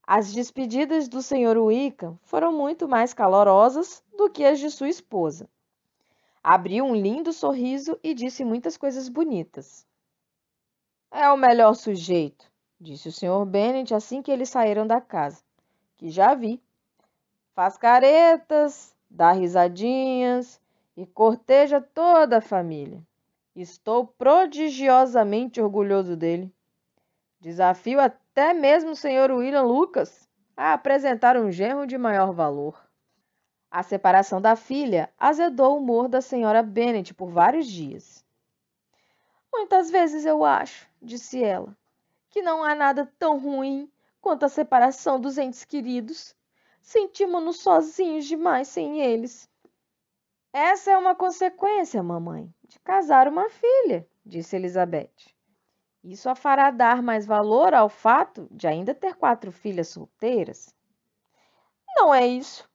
[0.08, 1.58] As despedidas do Sr.
[1.58, 5.50] Wickham foram muito mais calorosas do que as de sua esposa.
[6.44, 9.88] Abriu um lindo sorriso e disse muitas coisas bonitas.
[11.10, 12.46] É o melhor sujeito,
[12.80, 13.46] disse o Sr.
[13.48, 15.42] Bennet assim que eles saíram da casa,
[15.98, 16.62] que já vi.
[17.56, 20.62] Faz caretas, dá risadinhas
[20.96, 23.02] e corteja toda a família.
[23.56, 26.54] Estou prodigiosamente orgulhoso dele.
[27.46, 29.30] Desafio até mesmo o Sr.
[29.32, 30.28] William Lucas
[30.58, 32.90] a apresentar um genro de maior valor.
[33.70, 38.26] A separação da filha azedou o humor da senhora Bennet por vários dias.
[39.54, 41.78] Muitas vezes eu acho, disse ela,
[42.32, 46.36] que não há nada tão ruim quanto a separação dos entes queridos.
[46.82, 49.48] Sentimos-nos sozinhos demais sem eles.
[50.52, 55.35] Essa é uma consequência, mamãe, de casar uma filha, disse Elizabeth.
[56.06, 60.74] Isso a fará dar mais valor ao fato de ainda ter quatro filhas solteiras.
[61.96, 62.70] Não é isso.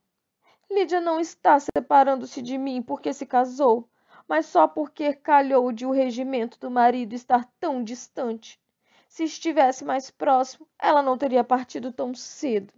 [0.70, 3.88] Lídia não está separando-se de mim porque se casou
[4.30, 8.60] mas só porque calhou de o regimento do marido estar tão distante.
[9.08, 12.72] Se estivesse mais próximo, ela não teria partido tão cedo.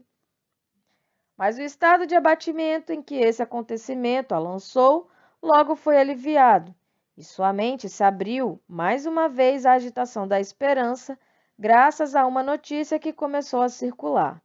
[1.37, 5.11] Mas o estado de abatimento em que esse acontecimento a lançou
[5.43, 6.75] logo foi aliviado,
[7.17, 11.19] e sua mente se abriu mais uma vez à agitação da esperança,
[11.59, 14.41] graças a uma notícia que começou a circular.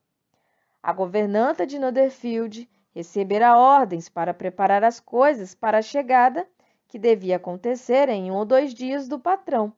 [0.84, 6.48] A governanta de Netherfield recebera ordens para preparar as coisas para a chegada
[6.88, 9.74] que devia acontecer em um ou dois dias do patrão,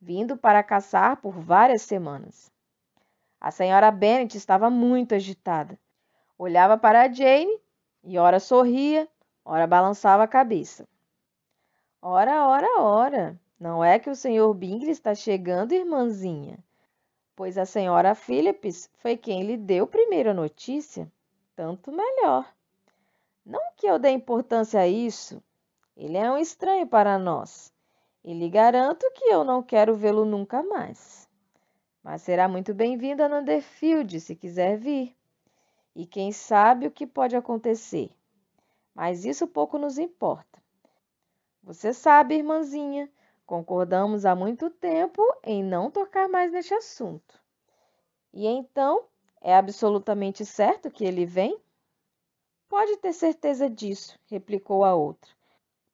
[0.00, 2.50] vindo para caçar por várias semanas.
[3.40, 5.78] A senhora Bennet estava muito agitada.
[6.38, 7.58] Olhava para Jane
[8.04, 9.08] e ora sorria,
[9.44, 10.86] ora balançava a cabeça.
[12.04, 16.58] Ora, ora, ora, não é que o senhor Bingley está chegando, irmãzinha?
[17.36, 21.08] Pois a senhora Phillips foi quem lhe deu primeiro a notícia.
[21.54, 22.52] Tanto melhor.
[23.46, 25.40] Não que eu dê importância a isso,
[25.96, 27.72] ele é um estranho para nós
[28.24, 31.28] e lhe garanto que eu não quero vê-lo nunca mais.
[32.02, 35.16] Mas será muito bem-vindo a Nanderfield se quiser vir.
[35.94, 38.10] E quem sabe o que pode acontecer.
[38.92, 40.61] Mas isso pouco nos importa.
[41.62, 43.10] Você sabe, irmãzinha,
[43.46, 47.40] concordamos há muito tempo em não tocar mais neste assunto.
[48.32, 49.04] E então,
[49.40, 51.60] é absolutamente certo que ele vem?
[52.68, 55.30] Pode ter certeza disso, replicou a outra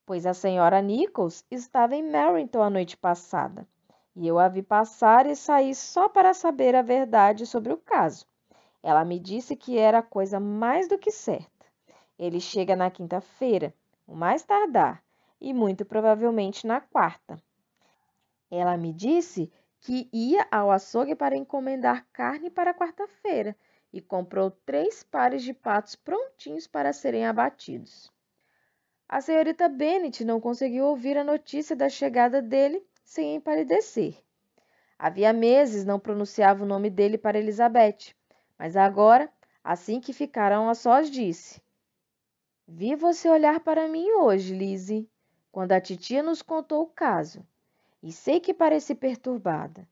[0.09, 3.69] pois a senhora Nichols estava em Merrington a noite passada,
[4.17, 8.27] e eu a vi passar e sair só para saber a verdade sobre o caso.
[8.83, 11.67] Ela me disse que era coisa mais do que certa.
[12.19, 13.75] Ele chega na quinta-feira,
[14.07, 15.05] o mais tardar,
[15.41, 17.41] e muito provavelmente na quarta.
[18.51, 23.57] Ela me disse que ia ao açougue para encomendar carne para quarta-feira
[23.93, 28.13] e comprou três pares de patos prontinhos para serem abatidos.
[29.09, 34.23] A senhorita Bennet não conseguiu ouvir a notícia da chegada dele sem empalidecer.
[34.99, 38.15] Havia meses não pronunciava o nome dele para Elizabeth,
[38.59, 39.33] mas agora,
[39.63, 41.63] assim que ficaram a sós, disse:
[42.67, 45.09] Vi você olhar para mim hoje, Lizzie,
[45.59, 47.45] quando a titia nos contou o caso,
[48.01, 49.89] e sei que pareci perturbada,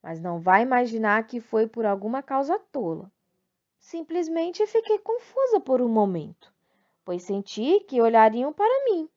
[0.00, 3.10] mas não vai imaginar que foi por alguma causa tola.
[3.80, 6.54] Simplesmente fiquei confusa por um momento
[7.04, 9.08] pois senti que olhariam para mim.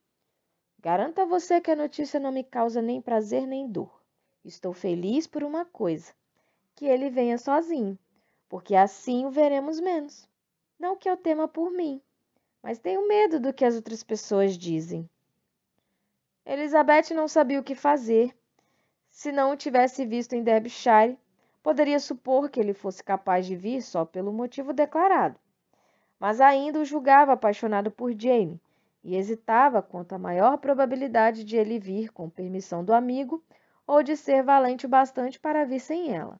[0.79, 4.01] Garanto a você que a notícia não me causa nem prazer nem dor.
[4.43, 6.11] Estou feliz por uma coisa:
[6.73, 7.95] que ele venha sozinho,
[8.49, 10.27] porque assim o veremos menos.
[10.79, 12.01] Não que eu tema por mim,
[12.63, 15.07] mas tenho medo do que as outras pessoas dizem.
[16.45, 18.35] Elizabeth não sabia o que fazer.
[19.09, 21.17] Se não o tivesse visto em Derbyshire,
[21.63, 25.39] poderia supor que ele fosse capaz de vir só pelo motivo declarado
[26.19, 28.59] mas ainda o julgava apaixonado por Jane
[29.03, 33.43] e hesitava quanto à maior probabilidade de ele vir com permissão do amigo
[33.85, 36.39] ou de ser valente o bastante para vir sem ela.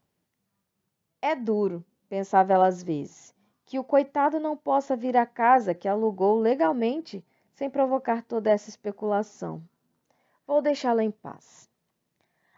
[1.22, 3.34] É duro, pensava ela às vezes,
[3.66, 8.70] que o coitado não possa vir à casa que alugou legalmente sem provocar toda essa
[8.70, 9.62] especulação.
[10.48, 11.68] Vou deixá-la em paz.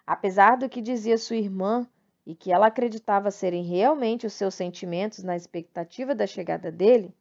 [0.06, 1.88] Apesar do que dizia sua irmã
[2.26, 7.16] e que ela acreditava serem realmente os seus sentimentos na expectativa da chegada dele,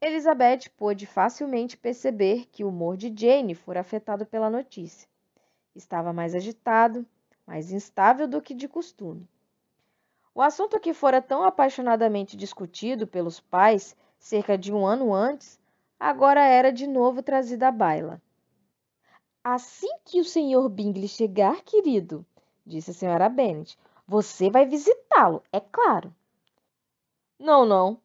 [0.00, 5.08] Elizabeth pôde facilmente perceber que o humor de Jane fora afetado pela notícia.
[5.74, 7.04] Estava mais agitado,
[7.46, 9.28] mais instável do que de costume.
[10.32, 15.58] O assunto que fora tão apaixonadamente discutido pelos pais cerca de um ano antes,
[15.98, 18.20] agora era de novo trazido à baila.
[19.48, 20.68] Assim que o Sr.
[20.68, 22.26] Bingley chegar, querido,
[22.66, 23.28] disse a Sra.
[23.28, 26.12] Bennet, você vai visitá-lo, é claro.
[27.38, 28.00] Não, não.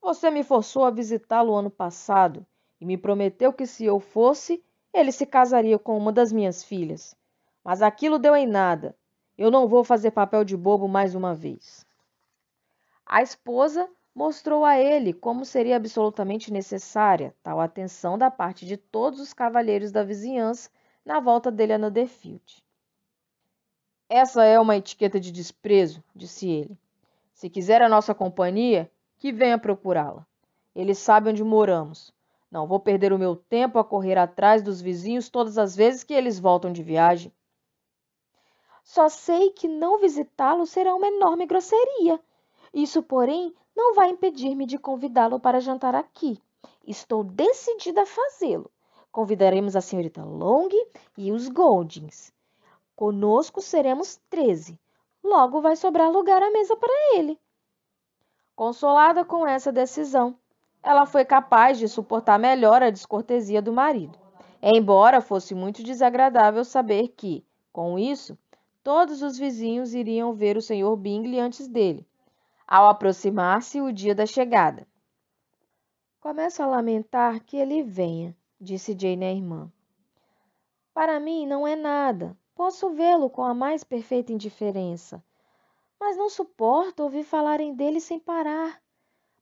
[0.00, 2.46] Você me forçou a visitá-lo ano passado
[2.80, 4.62] e me prometeu que se eu fosse,
[4.94, 7.16] ele se casaria com uma das minhas filhas.
[7.64, 8.94] Mas aquilo deu em nada.
[9.36, 11.84] Eu não vou fazer papel de bobo mais uma vez.
[13.04, 19.20] A esposa mostrou a ele como seria absolutamente necessária tal atenção da parte de todos
[19.20, 20.70] os cavalheiros da vizinhança
[21.04, 22.62] na volta dele a Netherfield.
[24.08, 26.78] Essa é uma etiqueta de desprezo, disse ele.
[27.32, 30.26] Se quiser a nossa companhia, que venha procurá-la.
[30.74, 32.12] Ele sabe onde moramos.
[32.50, 36.12] Não vou perder o meu tempo a correr atrás dos vizinhos todas as vezes que
[36.12, 37.32] eles voltam de viagem.
[38.84, 42.20] Só sei que não visitá-lo será uma enorme grosseria.
[42.74, 46.40] Isso, porém, não vai impedir-me de convidá-lo para jantar aqui.
[46.86, 48.70] Estou decidida a fazê-lo.
[49.10, 50.68] Convidaremos a senhorita Long
[51.16, 52.32] e os Goldings.
[52.96, 54.78] Conosco seremos treze.
[55.22, 57.38] Logo vai sobrar lugar à mesa para ele.
[58.54, 60.36] Consolada com essa decisão,
[60.82, 64.18] ela foi capaz de suportar melhor a descortesia do marido,
[64.62, 68.36] embora fosse muito desagradável saber que, com isso,
[68.82, 70.96] todos os vizinhos iriam ver o Sr.
[70.96, 72.06] Bingley antes dele,
[72.72, 74.88] ao aproximar-se o dia da chegada.
[76.18, 79.70] Começo a lamentar que ele venha, disse Jane à irmã.
[80.94, 82.34] Para mim não é nada.
[82.54, 85.22] Posso vê-lo com a mais perfeita indiferença.
[86.00, 88.82] Mas não suporto ouvir falarem dele sem parar.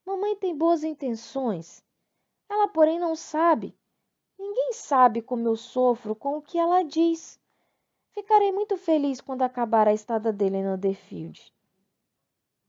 [0.04, 1.84] Mamãe tem boas intenções.
[2.48, 3.78] Ela, porém, não sabe.
[4.36, 7.38] Ninguém sabe como eu sofro com o que ela diz.
[8.10, 11.54] Ficarei muito feliz quando acabar a estada dele em Underfield.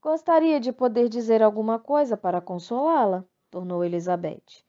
[0.02, 4.66] Gostaria de poder dizer alguma coisa para consolá-la, tornou Elizabeth.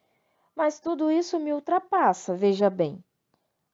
[0.54, 3.02] Mas tudo isso me ultrapassa, veja bem.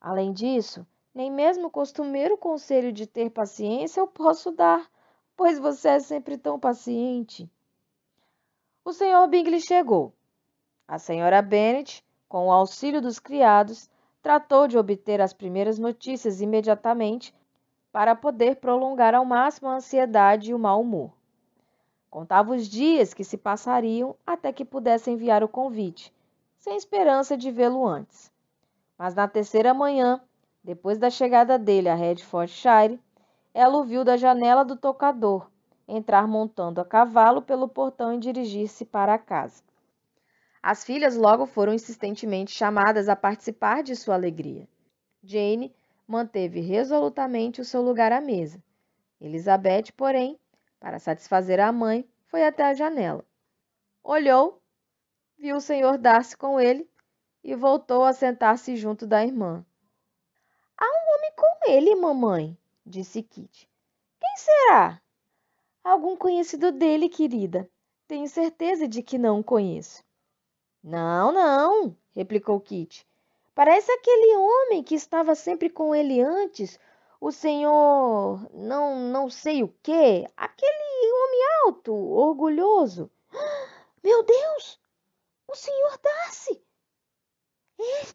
[0.00, 4.88] Além disso, nem mesmo o costumeiro conselho de ter paciência eu posso dar,
[5.36, 7.50] pois você é sempre tão paciente.
[8.84, 10.12] O senhor Bingley chegou.
[10.86, 13.90] A senhora Bennet, com o auxílio dos criados,
[14.22, 17.34] tratou de obter as primeiras notícias imediatamente
[17.90, 21.17] para poder prolongar ao máximo a ansiedade e o mau humor.
[22.10, 26.12] Contava os dias que se passariam até que pudesse enviar o convite,
[26.56, 28.32] sem esperança de vê-lo antes.
[28.96, 30.20] Mas na terceira manhã,
[30.64, 32.98] depois da chegada dele a Redfordshire,
[33.52, 35.50] ela o viu da janela do tocador,
[35.86, 39.62] entrar montando a cavalo pelo portão e dirigir-se para a casa.
[40.62, 44.68] As filhas logo foram insistentemente chamadas a participar de sua alegria.
[45.22, 45.74] Jane
[46.06, 48.62] manteve resolutamente o seu lugar à mesa.
[49.20, 50.38] Elizabeth, porém,
[50.80, 53.24] para satisfazer a mãe, foi até a janela.
[54.02, 54.62] Olhou,
[55.38, 56.88] viu o senhor Darcy com ele
[57.42, 59.64] e voltou a sentar-se junto da irmã.
[60.76, 63.68] Há um homem com ele, mamãe, disse Kitty.
[64.20, 65.00] Quem será?
[65.82, 67.68] Algum conhecido dele, querida.
[68.06, 70.04] Tenho certeza de que não o conheço.
[70.82, 73.06] Não, não, replicou Kitty.
[73.54, 76.78] Parece aquele homem que estava sempre com ele antes,
[77.20, 83.10] o senhor não não sei o quê, aquele homem alto, orgulhoso.
[84.02, 84.80] Meu Deus!
[85.48, 86.62] O senhor Darcy!
[87.80, 88.06] É,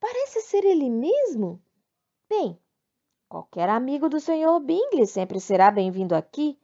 [0.00, 1.62] parece ser ele mesmo.
[2.28, 2.58] Bem,
[3.28, 6.58] qualquer amigo do senhor Bingley sempre será bem-vindo aqui,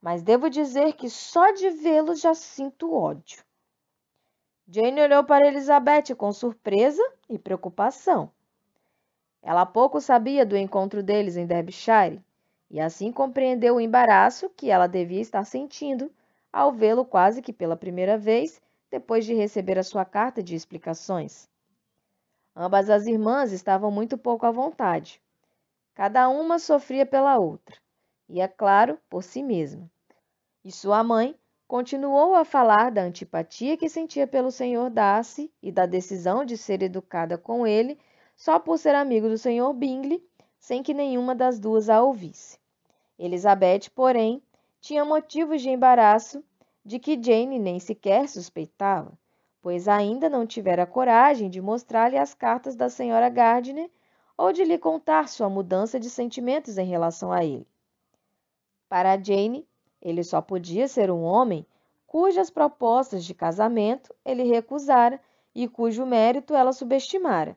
[0.00, 3.44] mas devo dizer que só de vê-lo já sinto ódio.
[4.66, 8.32] Jane olhou para Elizabeth com surpresa e preocupação.
[9.42, 12.22] Ela pouco sabia do encontro deles em Derbyshire
[12.70, 16.12] e assim compreendeu o embaraço que ela devia estar sentindo
[16.52, 18.60] ao vê-lo quase que pela primeira vez
[18.90, 21.48] depois de receber a sua carta de explicações.
[22.54, 25.22] Ambas as irmãs estavam muito pouco à vontade.
[25.94, 27.76] Cada uma sofria pela outra,
[28.28, 29.90] e, é claro, por si mesma.
[30.64, 34.90] E sua mãe continuou a falar da antipatia que sentia pelo Sr.
[34.90, 37.98] Darcy e da decisão de ser educada com ele
[38.40, 39.74] só por ser amigo do Sr.
[39.74, 40.26] Bingley,
[40.58, 42.58] sem que nenhuma das duas a ouvisse.
[43.18, 44.42] Elizabeth, porém,
[44.80, 46.42] tinha motivos de embaraço
[46.82, 49.12] de que Jane nem sequer suspeitava,
[49.60, 53.90] pois ainda não tivera coragem de mostrar-lhe as cartas da senhora Gardiner
[54.38, 57.68] ou de lhe contar sua mudança de sentimentos em relação a ele.
[58.88, 59.68] Para Jane,
[60.00, 61.66] ele só podia ser um homem
[62.06, 65.20] cujas propostas de casamento ele recusara
[65.54, 67.54] e cujo mérito ela subestimara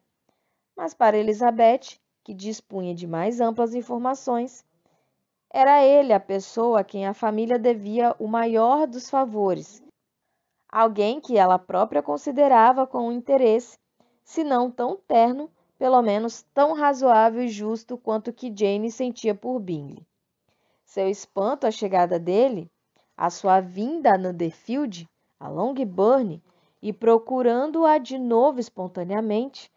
[0.75, 4.65] mas para Elizabeth, que dispunha de mais amplas informações,
[5.51, 9.83] era ele a pessoa a quem a família devia o maior dos favores,
[10.67, 13.77] alguém que ela própria considerava com interesse,
[14.23, 19.59] se não tão terno, pelo menos tão razoável e justo quanto que Jane sentia por
[19.59, 20.03] Bingley.
[20.85, 22.71] Seu espanto à chegada dele,
[23.15, 25.07] a sua vinda a Netherfield,
[25.39, 26.41] a Longbourn,
[26.81, 29.71] e procurando-a de novo espontaneamente,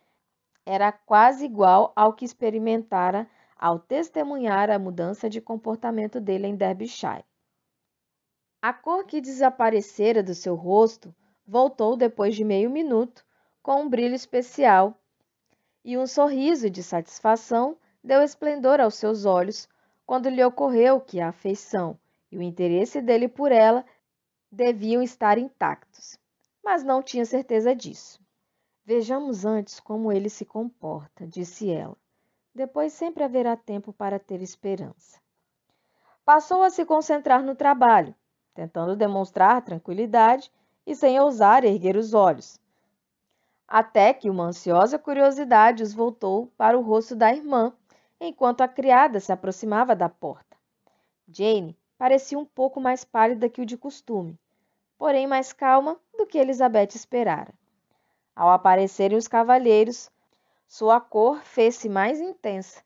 [0.66, 7.24] era quase igual ao que experimentara ao testemunhar a mudança de comportamento dele em Derbyshire.
[8.60, 11.14] A cor que desaparecera do seu rosto
[11.46, 13.24] voltou depois de meio minuto,
[13.62, 14.98] com um brilho especial,
[15.84, 19.68] e um sorriso de satisfação deu esplendor aos seus olhos
[20.04, 21.96] quando lhe ocorreu que a afeição
[22.30, 23.84] e o interesse dele por ela
[24.50, 26.18] deviam estar intactos.
[26.64, 28.25] mas não tinha certeza disso.
[28.88, 31.96] Vejamos antes como ele se comporta, disse ela.
[32.54, 35.20] Depois sempre haverá tempo para ter esperança.
[36.24, 38.14] Passou a se concentrar no trabalho,
[38.54, 40.52] tentando demonstrar tranquilidade
[40.86, 42.60] e sem ousar erguer os olhos.
[43.66, 47.72] Até que uma ansiosa curiosidade os voltou para o rosto da irmã,
[48.20, 50.56] enquanto a criada se aproximava da porta.
[51.26, 54.38] Jane parecia um pouco mais pálida que o de costume,
[54.96, 57.52] porém mais calma do que Elizabeth esperara.
[58.36, 60.10] Ao aparecerem os cavalheiros,
[60.68, 62.82] sua cor fez-se mais intensa.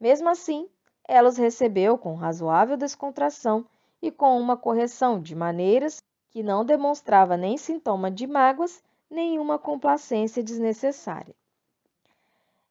[0.00, 0.66] Mesmo assim,
[1.06, 3.66] ela os recebeu com razoável descontração
[4.00, 10.42] e com uma correção de maneiras que não demonstrava nem sintoma de mágoas, nenhuma complacência
[10.42, 11.34] desnecessária.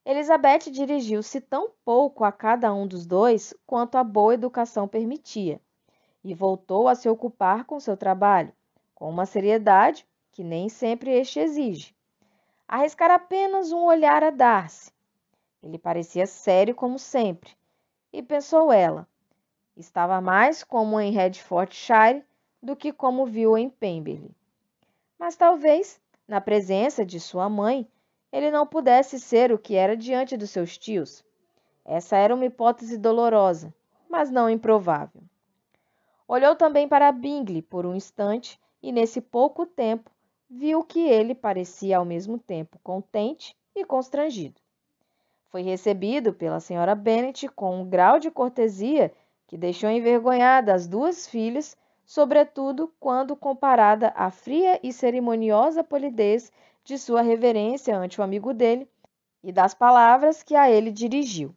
[0.03, 5.61] Elizabeth dirigiu-se tão pouco a cada um dos dois quanto a boa educação permitia,
[6.23, 8.51] e voltou a se ocupar com seu trabalho,
[8.95, 11.95] com uma seriedade que nem sempre este exige
[12.67, 14.91] arriscar apenas um olhar a Darcy.
[15.61, 17.51] Ele parecia sério como sempre,
[18.11, 19.07] e pensou ela,
[19.75, 22.23] estava mais como em Redfordshire
[22.61, 24.31] do que como viu em Pemberley.
[25.17, 27.87] Mas talvez, na presença de sua mãe,
[28.31, 31.23] ele não pudesse ser o que era diante dos seus tios.
[31.85, 33.73] Essa era uma hipótese dolorosa,
[34.09, 35.21] mas não improvável.
[36.27, 40.09] Olhou também para Bingley por um instante e, nesse pouco tempo,
[40.49, 44.61] viu que ele parecia ao mesmo tempo contente e constrangido.
[45.49, 49.13] Foi recebido pela senhora Bennet com um grau de cortesia
[49.47, 56.51] que deixou envergonhada as duas filhas, sobretudo quando comparada à fria e cerimoniosa polidez
[56.83, 58.89] de sua reverência ante o amigo dele
[59.43, 61.55] e das palavras que a ele dirigiu.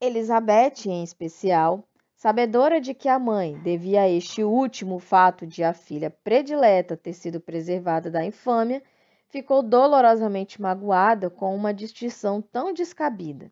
[0.00, 1.84] Elizabeth, em especial,
[2.20, 7.14] Sabedora de que a mãe devia a este último fato de a filha predileta ter
[7.14, 8.82] sido preservada da infâmia,
[9.26, 13.50] ficou dolorosamente magoada com uma distinção tão descabida.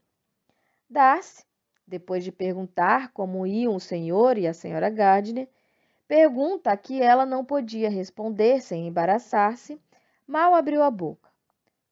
[0.87, 1.47] Darcy,
[1.87, 5.49] depois de perguntar como iam o senhor e a senhora Gardner,
[6.07, 9.81] pergunta a que ela não podia responder sem embaraçar-se,
[10.27, 11.31] mal abriu a boca.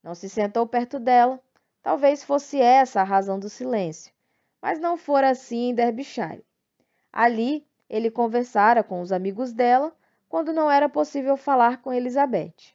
[0.03, 1.41] Não se sentou perto dela,
[1.83, 4.13] talvez fosse essa a razão do silêncio,
[4.61, 6.45] mas não fora assim em Derbyshire.
[7.19, 9.91] Ali, ele conversara com os amigos dela
[10.29, 12.75] quando não era possível falar com Elizabeth.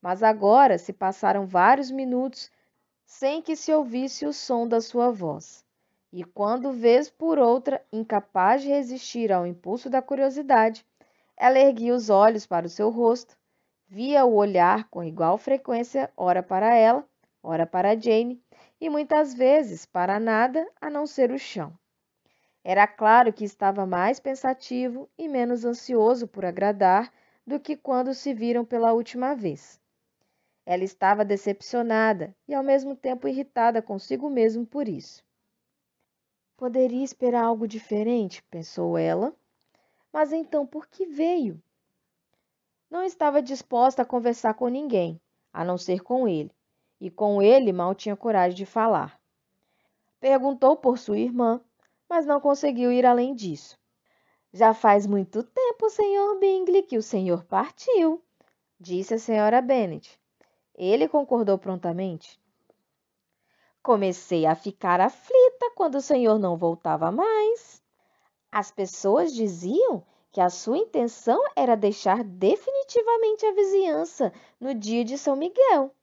[0.00, 2.50] Mas agora se passaram vários minutos
[3.04, 5.66] sem que se ouvisse o som da sua voz.
[6.10, 10.82] E quando, vez por outra, incapaz de resistir ao impulso da curiosidade,
[11.36, 13.36] ela erguia os olhos para o seu rosto,
[13.86, 17.06] via o olhar com igual frequência, ora para ela,
[17.42, 18.42] ora para Jane,
[18.80, 21.70] e muitas vezes para nada a não ser o chão.
[22.64, 27.12] Era claro que estava mais pensativo e menos ansioso por agradar
[27.46, 29.78] do que quando se viram pela última vez.
[30.64, 35.22] Ela estava decepcionada e ao mesmo tempo irritada consigo mesmo por isso.
[36.56, 39.34] Poderia esperar algo diferente, pensou ela.
[40.10, 41.60] Mas então por que veio?
[42.88, 45.20] Não estava disposta a conversar com ninguém,
[45.52, 46.50] a não ser com ele,
[46.98, 49.20] e com ele mal tinha coragem de falar.
[50.18, 51.60] Perguntou por sua irmã,
[52.08, 53.78] mas não conseguiu ir além disso.
[54.52, 58.22] Já faz muito tempo, senhor Bingley, que o senhor partiu,
[58.78, 60.18] disse a senhora Bennet.
[60.74, 62.40] Ele concordou prontamente.
[63.82, 67.82] Comecei a ficar aflita quando o senhor não voltava mais.
[68.50, 75.18] As pessoas diziam que a sua intenção era deixar definitivamente a vizinhança no dia de
[75.18, 75.94] São Miguel.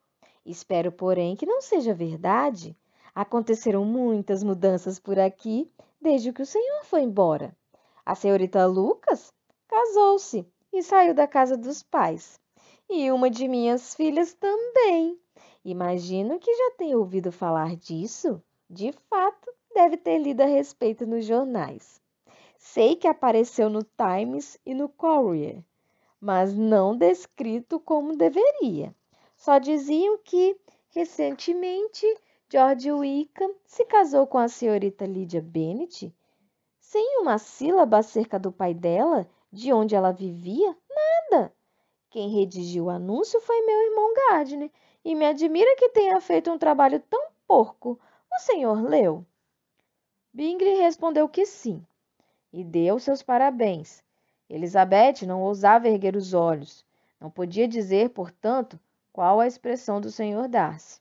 [0.46, 2.78] Espero, porém, que não seja verdade.
[3.14, 7.56] Aconteceram muitas mudanças por aqui desde que o senhor foi embora.
[8.06, 9.34] A senhorita Lucas
[9.68, 12.40] casou-se e saiu da casa dos pais.
[12.90, 15.20] E uma de minhas filhas também.
[15.64, 18.42] Imagino que já tenha ouvido falar disso.
[18.70, 22.02] De fato, deve ter lido a respeito nos jornais.
[22.58, 25.64] Sei que apareceu no Times e no Courier,
[26.20, 28.96] mas não descrito como deveria.
[29.36, 30.56] Só diziam que,
[30.90, 32.06] recentemente,
[32.52, 36.14] George Wickham se casou com a senhorita Lydia Bennet?
[36.82, 40.76] Sem uma sílaba acerca do pai dela, de onde ela vivia?
[41.30, 41.54] Nada.
[42.10, 44.70] Quem redigiu o anúncio foi meu irmão Gardner,
[45.06, 47.98] e me admira que tenha feito um trabalho tão porco.
[48.30, 49.26] O senhor leu?
[50.34, 51.82] Bingley respondeu que sim,
[52.52, 54.04] e deu seus parabéns.
[54.50, 56.86] Elizabeth não ousava erguer os olhos.
[57.18, 58.78] Não podia dizer, portanto,
[59.14, 61.00] qual a expressão do senhor Darcy.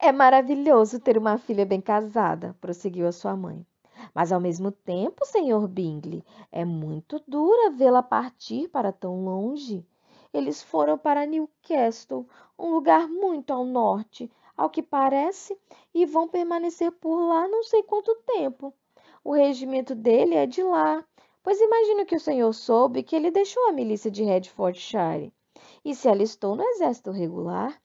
[0.00, 3.66] É maravilhoso ter uma filha bem casada, prosseguiu a sua mãe.
[4.14, 9.84] Mas ao mesmo tempo, senhor Bingley, é muito dura vê-la partir para tão longe.
[10.32, 15.58] eles foram para Newcastle, um lugar muito ao norte, ao que parece,
[15.92, 18.72] e vão permanecer por lá não sei quanto tempo.
[19.24, 21.04] O regimento dele é de lá,
[21.42, 25.32] pois imagino que o senhor soube que ele deixou a milícia de Hertfordshire
[25.84, 27.82] e se alistou no exército regular.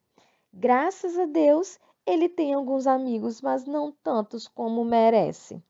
[0.53, 5.63] Graças a Deus, ele tem alguns amigos, mas não tantos como merece.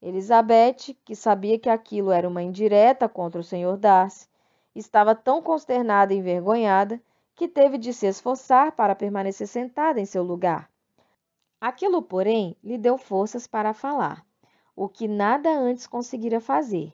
[0.00, 3.76] Elizabeth, que sabia que aquilo era uma indireta contra o Sr.
[3.78, 4.28] Darcy,
[4.74, 7.00] estava tão consternada e envergonhada
[7.34, 10.70] que teve de se esforçar para permanecer sentada em seu lugar.
[11.60, 14.26] Aquilo, porém, lhe deu forças para falar,
[14.74, 16.92] o que nada antes conseguira fazer,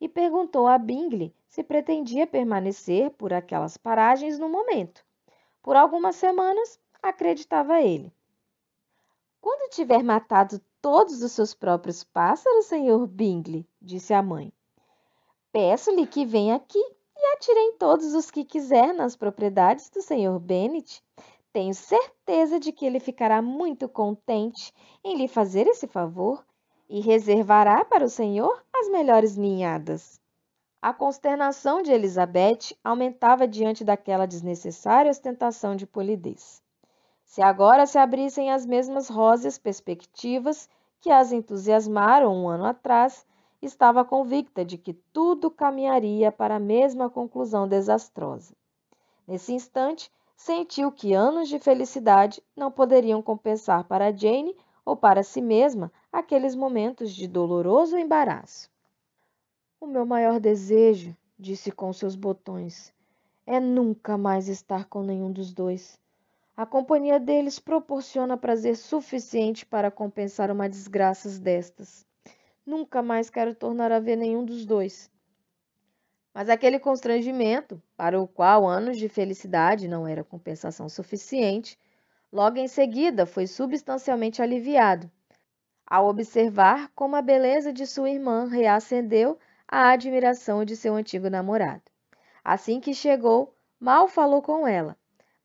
[0.00, 5.04] e perguntou a Bingley se pretendia permanecer por aquelas paragens no momento.
[5.62, 8.12] Por algumas semanas, acreditava ele.
[9.40, 14.52] Quando tiver matado todos os seus próprios pássaros, senhor Bingley, disse a mãe,
[15.52, 16.78] peço-lhe que venha aqui
[17.16, 21.02] e atire em todos os que quiser nas propriedades do senhor Bennet.
[21.52, 24.72] Tenho certeza de que ele ficará muito contente
[25.02, 26.44] em lhe fazer esse favor
[26.88, 30.20] e reservará para o senhor as melhores ninhadas.
[30.82, 36.62] A consternação de Elizabeth aumentava diante daquela desnecessária ostentação de polidez.
[37.30, 40.68] Se agora se abrissem as mesmas rosas perspectivas
[41.00, 43.24] que as entusiasmaram um ano atrás,
[43.62, 48.52] estava convicta de que tudo caminharia para a mesma conclusão desastrosa.
[49.28, 55.40] Nesse instante, sentiu que anos de felicidade não poderiam compensar para Jane ou para si
[55.40, 58.68] mesma aqueles momentos de doloroso embaraço.
[59.80, 62.92] O meu maior desejo, disse com seus botões,
[63.46, 65.99] é nunca mais estar com nenhum dos dois.
[66.60, 72.06] A companhia deles proporciona prazer suficiente para compensar uma desgraça destas.
[72.66, 75.10] Nunca mais quero tornar a ver nenhum dos dois.
[76.34, 81.78] Mas aquele constrangimento, para o qual anos de felicidade não era compensação suficiente,
[82.30, 85.10] logo em seguida foi substancialmente aliviado,
[85.86, 91.84] ao observar como a beleza de sua irmã reacendeu a admiração de seu antigo namorado.
[92.44, 94.99] Assim que chegou, mal falou com ela,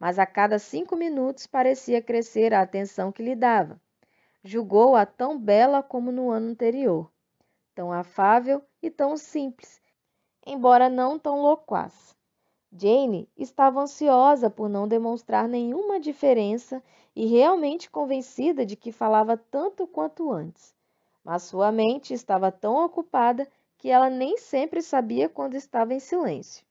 [0.06, 3.82] mas a cada cinco minutos parecia crescer a atenção que lhe dava.
[4.44, 7.12] Julgou-a tão bela como no ano anterior,
[7.74, 9.82] tão afável e tão simples,
[10.46, 12.16] embora não tão loquaz.
[12.72, 16.84] Jane estava ansiosa por não demonstrar nenhuma diferença
[17.16, 20.76] e realmente convencida de que falava tanto quanto antes.
[21.24, 26.64] Mas sua mente estava tão ocupada que ela nem sempre sabia quando estava em silêncio.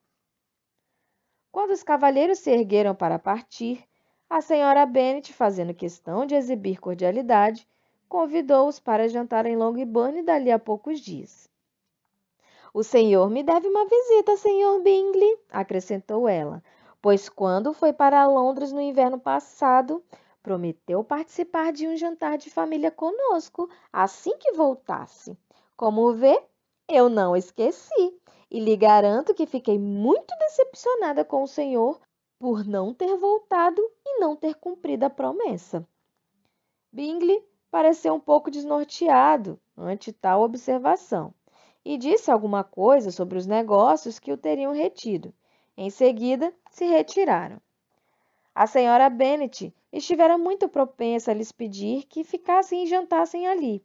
[1.54, 3.84] Quando os cavalheiros se ergueram para partir,
[4.28, 7.64] a senhora Bennet, fazendo questão de exibir cordialidade,
[8.08, 11.48] convidou-os para jantar em Longbourn dali a poucos dias.
[12.74, 16.60] O senhor me deve uma visita, senhor Bingley, acrescentou ela,
[17.00, 20.02] pois quando foi para Londres no inverno passado,
[20.42, 25.38] prometeu participar de um jantar de família conosco assim que voltasse.
[25.76, 26.36] Como vê,
[26.88, 28.12] eu não esqueci
[28.54, 32.00] e lhe garanto que fiquei muito decepcionada com o senhor
[32.38, 35.84] por não ter voltado e não ter cumprido a promessa.
[36.92, 41.34] Bingley pareceu um pouco desnorteado ante tal observação
[41.84, 45.34] e disse alguma coisa sobre os negócios que o teriam retido.
[45.76, 47.60] Em seguida, se retiraram.
[48.54, 53.84] A senhora Bennet estivera muito propensa a lhes pedir que ficassem e jantassem ali,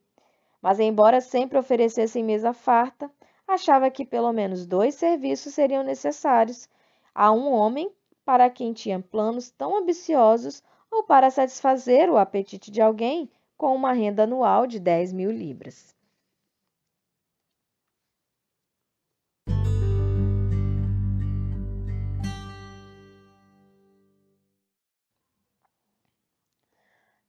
[0.61, 3.11] mas, embora sempre oferecessem mesa farta,
[3.49, 6.69] achava que pelo menos dois serviços seriam necessários
[7.13, 7.91] a um homem
[8.23, 13.91] para quem tinha planos tão ambiciosos ou para satisfazer o apetite de alguém com uma
[13.91, 15.95] renda anual de 10 mil libras.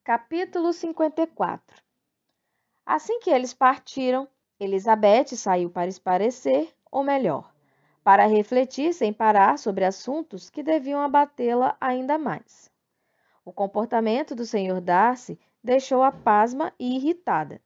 [0.05, 1.83] Capítulo 54
[2.85, 4.29] Assim que eles partiram,
[4.61, 7.51] Elizabeth saiu para esparecer, ou melhor,
[8.05, 12.71] para refletir sem parar sobre assuntos que deviam abatê-la ainda mais.
[13.43, 14.83] O comportamento do Sr.
[14.83, 17.59] Darcy deixou-a pasma e irritada.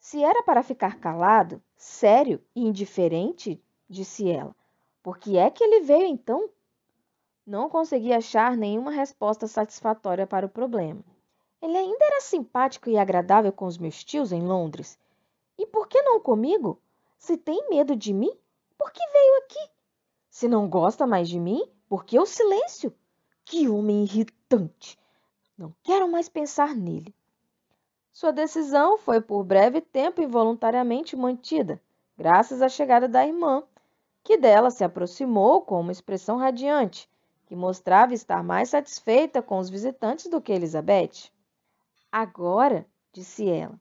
[0.00, 4.56] Se era para ficar calado, sério e indiferente, disse ela,
[5.04, 6.50] por que é que ele veio então?
[7.46, 11.04] Não conseguia achar nenhuma resposta satisfatória para o problema.
[11.62, 14.98] Ele ainda era simpático e agradável com os meus tios em Londres
[15.60, 16.80] e por que não comigo?
[17.18, 18.32] Se tem medo de mim,
[18.78, 19.70] por que veio aqui?
[20.30, 22.94] Se não gosta mais de mim, por que o silêncio?
[23.44, 24.98] Que homem irritante!
[25.58, 27.14] Não quero mais pensar nele.
[28.10, 31.78] Sua decisão foi por breve tempo involuntariamente mantida,
[32.16, 33.62] graças à chegada da irmã,
[34.24, 37.06] que dela se aproximou com uma expressão radiante,
[37.44, 41.30] que mostrava estar mais satisfeita com os visitantes do que Elizabeth.
[42.10, 43.78] Agora, disse ela,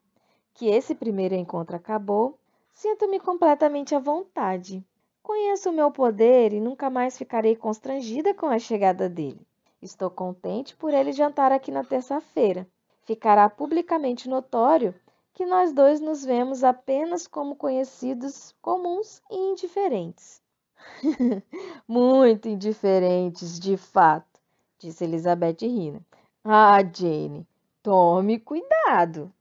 [0.60, 2.38] que esse primeiro encontro acabou,
[2.74, 4.86] sinto-me completamente à vontade.
[5.24, 9.39] Conheço o meu poder e nunca mais ficarei constrangida com a chegada dele.
[9.82, 12.68] Estou contente por ele jantar aqui na terça-feira.
[13.03, 14.93] Ficará publicamente notório
[15.34, 20.41] que nós dois nos vemos apenas como conhecidos comuns e indiferentes.
[21.88, 24.41] Muito indiferentes, de fato,
[24.78, 26.03] disse Elizabeth rindo.
[26.43, 27.47] Ah, Jane,
[27.82, 29.32] tome cuidado.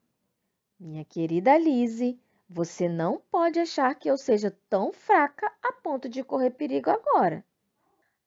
[0.81, 6.23] Minha querida Lizzie, você não pode achar que eu seja tão fraca a ponto de
[6.23, 7.45] correr perigo agora.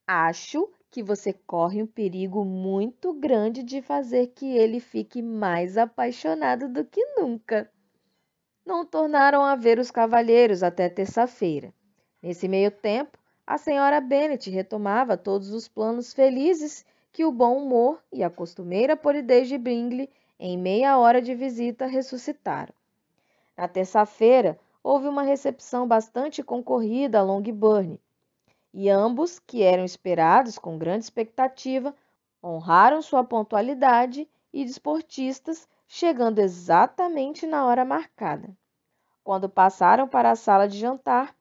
[0.06, 6.68] Acho que você corre um perigo muito grande de fazer que ele fique mais apaixonado
[6.68, 7.72] do que nunca.
[8.66, 11.74] Não tornaram a ver os cavalheiros até terça-feira.
[12.22, 18.04] Nesse meio tempo, a senhora Bennet retomava todos os planos felizes que o bom humor
[18.12, 20.10] e a costumeira polidez de Bingley,
[20.44, 22.74] em meia hora de visita, ressuscitaram.
[23.56, 28.00] Na terça-feira, houve uma recepção bastante concorrida a Longbourn,
[28.74, 31.94] e ambos, que eram esperados com grande expectativa,
[32.44, 38.50] honraram sua pontualidade e desportistas, chegando exatamente na hora marcada.
[39.24, 41.36] Quando passaram para a sala de jantar,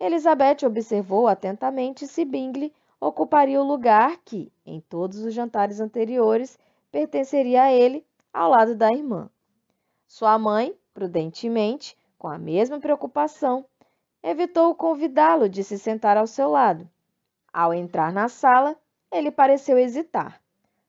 [0.00, 6.58] Elizabeth observou atentamente se Bingley ocuparia o lugar que, em todos os jantares anteriores,
[6.90, 8.05] pertenceria a ele,
[8.36, 9.30] ao lado da irmã.
[10.06, 13.64] Sua mãe, prudentemente, com a mesma preocupação,
[14.22, 16.86] evitou convidá-lo de se sentar ao seu lado.
[17.50, 18.76] Ao entrar na sala,
[19.10, 20.38] ele pareceu hesitar,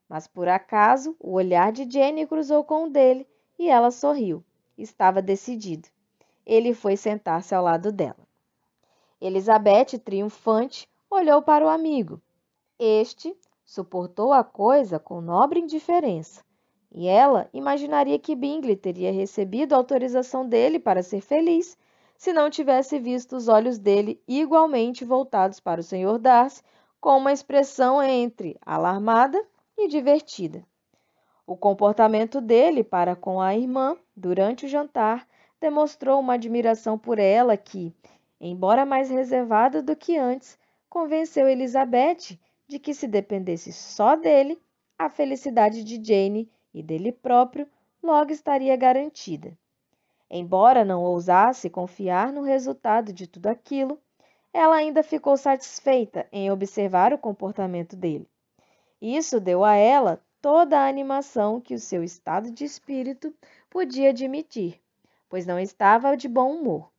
[0.09, 3.25] mas por acaso o olhar de Jenny cruzou com o dele
[3.57, 4.43] e ela sorriu.
[4.77, 5.87] Estava decidido.
[6.45, 8.27] Ele foi sentar-se ao lado dela.
[9.21, 12.21] Elizabeth, triunfante, olhou para o amigo.
[12.77, 13.33] Este
[13.63, 16.43] suportou a coisa com nobre indiferença,
[16.91, 21.77] e ela imaginaria que Bingley teria recebido autorização dele para ser feliz
[22.17, 26.17] se não tivesse visto os olhos dele igualmente voltados para o Sr.
[26.19, 26.63] Darcy,
[26.99, 29.39] com uma expressão entre alarmada
[29.77, 30.65] e divertida.
[31.45, 35.27] O comportamento dele para com a irmã durante o jantar
[35.61, 37.93] demonstrou uma admiração por ela que,
[38.41, 40.57] embora mais reservada do que antes,
[40.89, 44.59] convenceu Elizabeth de que se dependesse só dele,
[44.97, 47.67] a felicidade de Jane e dele próprio
[48.01, 49.57] logo estaria garantida.
[50.29, 53.99] Embora não ousasse confiar no resultado de tudo aquilo,
[54.53, 58.27] ela ainda ficou satisfeita em observar o comportamento dele.
[59.01, 63.33] Isso deu a ela toda a animação que o seu estado de espírito
[63.69, 64.81] podia admitir,
[65.29, 66.89] pois não estava de bom humor.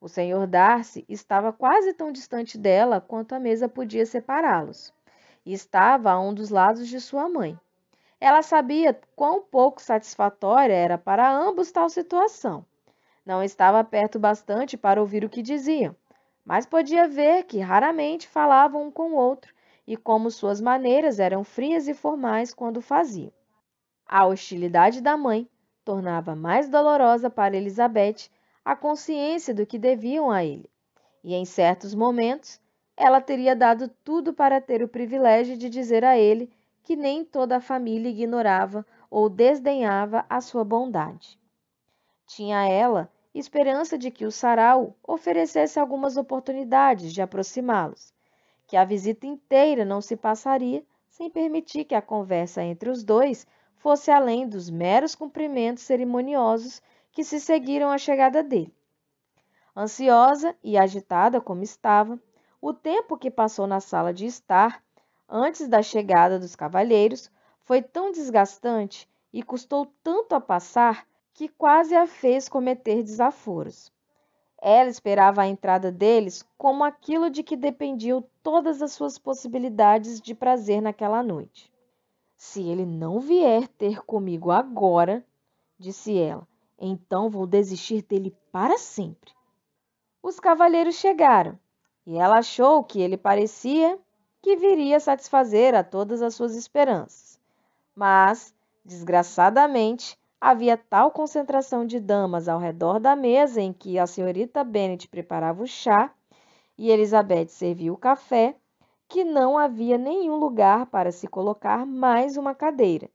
[0.00, 4.92] O senhor Darcy estava quase tão distante dela quanto a mesa podia separá-los,
[5.44, 7.58] e estava a um dos lados de sua mãe.
[8.20, 12.66] Ela sabia quão pouco satisfatória era para ambos tal situação.
[13.24, 15.94] Não estava perto bastante para ouvir o que diziam,
[16.44, 19.54] mas podia ver que raramente falavam um com o outro
[19.86, 23.32] e como suas maneiras eram frias e formais quando faziam.
[24.06, 25.48] A hostilidade da mãe
[25.84, 28.30] tornava mais dolorosa para Elizabeth
[28.64, 30.68] a consciência do que deviam a ele,
[31.22, 32.60] e em certos momentos
[32.96, 36.50] ela teria dado tudo para ter o privilégio de dizer a ele
[36.88, 41.38] que nem toda a família ignorava ou desdenhava a sua bondade.
[42.26, 48.14] Tinha ela esperança de que o sarau oferecesse algumas oportunidades de aproximá-los,
[48.66, 53.46] que a visita inteira não se passaria sem permitir que a conversa entre os dois
[53.76, 56.80] fosse além dos meros cumprimentos cerimoniosos
[57.12, 58.74] que se seguiram à chegada dele.
[59.76, 62.18] Ansiosa e agitada como estava,
[62.62, 64.82] o tempo que passou na sala de estar
[65.28, 67.30] antes da chegada dos cavalheiros
[67.60, 73.92] foi tão desgastante e custou tanto a passar que quase a fez cometer desaforos.
[74.60, 80.34] Ela esperava a entrada deles como aquilo de que dependiam todas as suas possibilidades de
[80.34, 81.70] prazer naquela noite.
[82.36, 85.24] Se ele não vier ter comigo agora,
[85.78, 86.46] disse ela,
[86.78, 89.32] então vou desistir dele para sempre.
[90.22, 91.58] Os cavalheiros chegaram
[92.06, 93.98] e ela achou que ele parecia
[94.42, 97.38] que viria satisfazer a todas as suas esperanças.
[97.94, 98.54] Mas,
[98.84, 105.08] desgraçadamente, havia tal concentração de damas ao redor da mesa em que a senhorita Bennet
[105.08, 106.12] preparava o chá
[106.76, 108.54] e Elizabeth servia o café,
[109.08, 113.10] que não havia nenhum lugar para se colocar mais uma cadeira.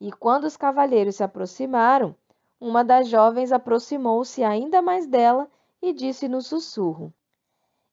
[0.00, 2.14] E quando os cavalheiros se aproximaram,
[2.60, 5.48] uma das jovens aproximou-se ainda mais dela
[5.80, 7.12] e disse no sussurro: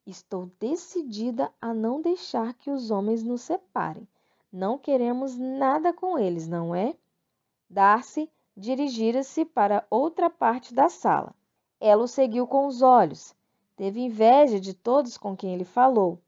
[0.10, 4.08] Estou decidida a não deixar que os homens nos separem.
[4.52, 6.96] Não queremos nada com eles, não é?
[7.70, 8.28] Darcy
[8.58, 11.36] dirigira-se para outra parte da sala.
[11.80, 13.36] Ela o seguiu com os olhos.
[13.76, 16.20] Teve inveja de todos com quem ele falou.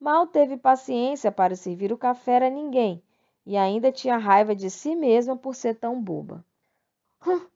[0.00, 3.02] Mal teve paciência para servir o café a ninguém
[3.44, 6.42] e ainda tinha raiva de si mesma por ser tão boba.
[7.26, 7.46] Hum,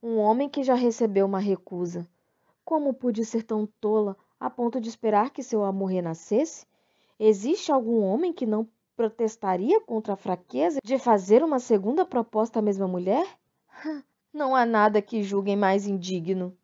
[0.00, 2.08] um homem que já recebeu uma recusa.
[2.64, 6.66] Como pude ser tão tola a ponto de esperar que seu amor renascesse?
[7.18, 12.62] Existe algum homem que não protestaria contra a fraqueza de fazer uma segunda proposta à
[12.62, 13.26] mesma mulher?
[14.32, 16.56] Não há nada que julguem mais indigno.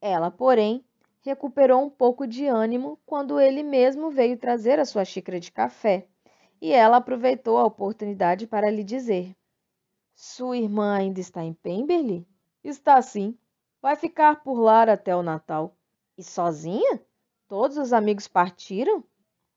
[0.00, 0.84] Ela, porém,
[1.20, 6.06] recuperou um pouco de ânimo quando ele mesmo veio trazer a sua xícara de café,
[6.60, 9.34] e ela aproveitou a oportunidade para lhe dizer:
[10.14, 12.26] Sua irmã ainda está em Pemberley?
[12.62, 13.36] Está sim.
[13.80, 15.75] Vai ficar por lá até o Natal.
[16.18, 17.02] E sozinha?
[17.46, 19.04] Todos os amigos partiram?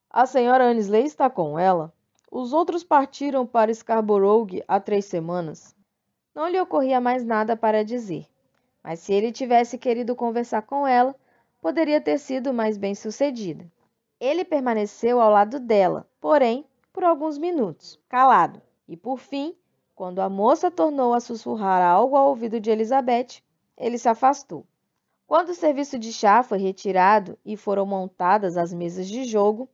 [0.09, 1.93] A senhora Annesley está com ela.
[2.29, 5.73] Os outros partiram para Scarborough há três semanas.
[6.35, 8.27] Não lhe ocorria mais nada para dizer,
[8.83, 11.15] mas se ele tivesse querido conversar com ela,
[11.61, 13.65] poderia ter sido mais bem sucedida.
[14.19, 19.55] Ele permaneceu ao lado dela, porém, por alguns minutos, calado, e por fim,
[19.95, 23.41] quando a moça tornou a sussurrar algo ao ouvido de Elizabeth,
[23.77, 24.65] ele se afastou.
[25.29, 29.69] Quando o serviço de chá foi retirado e foram montadas as mesas de jogo,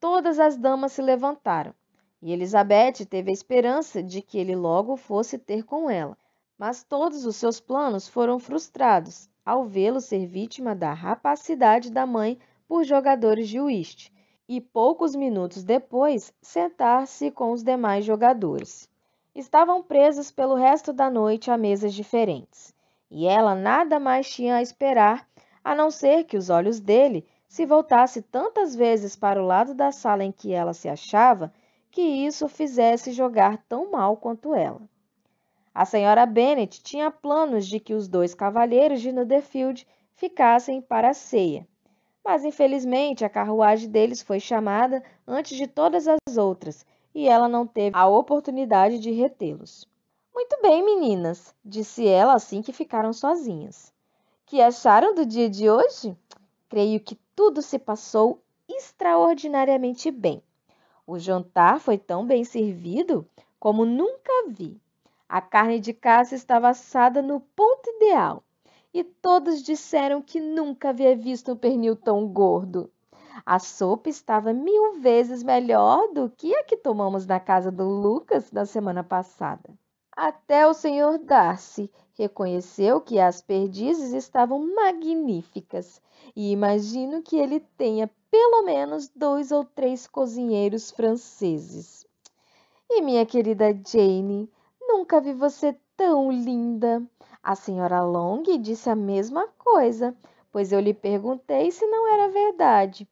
[0.00, 1.72] todas as damas se levantaram,
[2.20, 6.18] e Elizabeth teve a esperança de que ele logo fosse ter com ela.
[6.58, 12.36] Mas todos os seus planos foram frustrados ao vê-lo ser vítima da rapacidade da mãe
[12.66, 14.12] por jogadores de whist,
[14.48, 18.90] e poucos minutos depois sentar-se com os demais jogadores.
[19.32, 22.76] Estavam presos pelo resto da noite a mesas diferentes
[23.10, 25.28] e ela nada mais tinha a esperar
[25.64, 29.90] a não ser que os olhos dele se voltasse tantas vezes para o lado da
[29.90, 31.52] sala em que ela se achava
[31.90, 34.80] que isso o fizesse jogar tão mal quanto ela.
[35.74, 41.14] A senhora Bennet tinha planos de que os dois cavalheiros de Netherfield ficassem para a
[41.14, 41.66] ceia,
[42.24, 47.66] mas infelizmente a carruagem deles foi chamada antes de todas as outras e ela não
[47.66, 49.88] teve a oportunidade de retê-los.
[50.40, 53.92] Muito bem, meninas, disse ela assim que ficaram sozinhas.
[54.46, 56.16] Que acharam do dia de hoje?
[56.68, 60.40] Creio que tudo se passou extraordinariamente bem.
[61.04, 63.26] O jantar foi tão bem servido
[63.58, 64.80] como nunca vi.
[65.28, 68.44] A carne de caça estava assada no ponto ideal
[68.94, 72.88] e todos disseram que nunca havia visto um pernil tão gordo.
[73.44, 78.52] A sopa estava mil vezes melhor do que a que tomamos na casa do Lucas
[78.52, 79.68] na semana passada.
[80.20, 86.02] Até o senhor Darcy reconheceu que as perdizes estavam magníficas
[86.34, 92.04] e imagino que ele tenha pelo menos dois ou três cozinheiros franceses.
[92.90, 94.50] E minha querida Jane,
[94.80, 97.00] nunca vi você tão linda.
[97.40, 100.16] A senhora Long disse a mesma coisa,
[100.50, 103.08] pois eu lhe perguntei se não era verdade.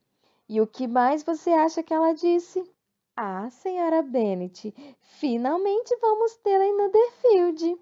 [0.49, 2.69] E o que mais você acha que ela disse?
[3.19, 4.71] Ah, senhora Bennet,
[5.01, 7.75] finalmente vamos tê-la em Netherfield.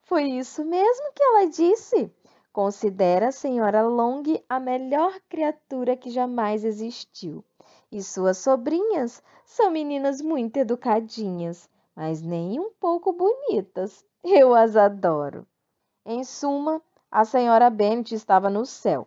[0.00, 2.10] Foi isso mesmo que ela disse.
[2.50, 7.44] Considera a senhora Long a melhor criatura que jamais existiu.
[7.92, 14.02] E suas sobrinhas são meninas muito educadinhas, mas nem um pouco bonitas.
[14.24, 15.46] Eu as adoro.
[16.02, 19.06] Em suma, a senhora Bennet estava no céu.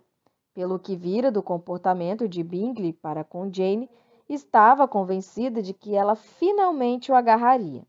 [0.54, 3.90] Pelo que vira do comportamento de Bingley para com Jane,
[4.34, 7.86] estava convencida de que ela finalmente o agarraria.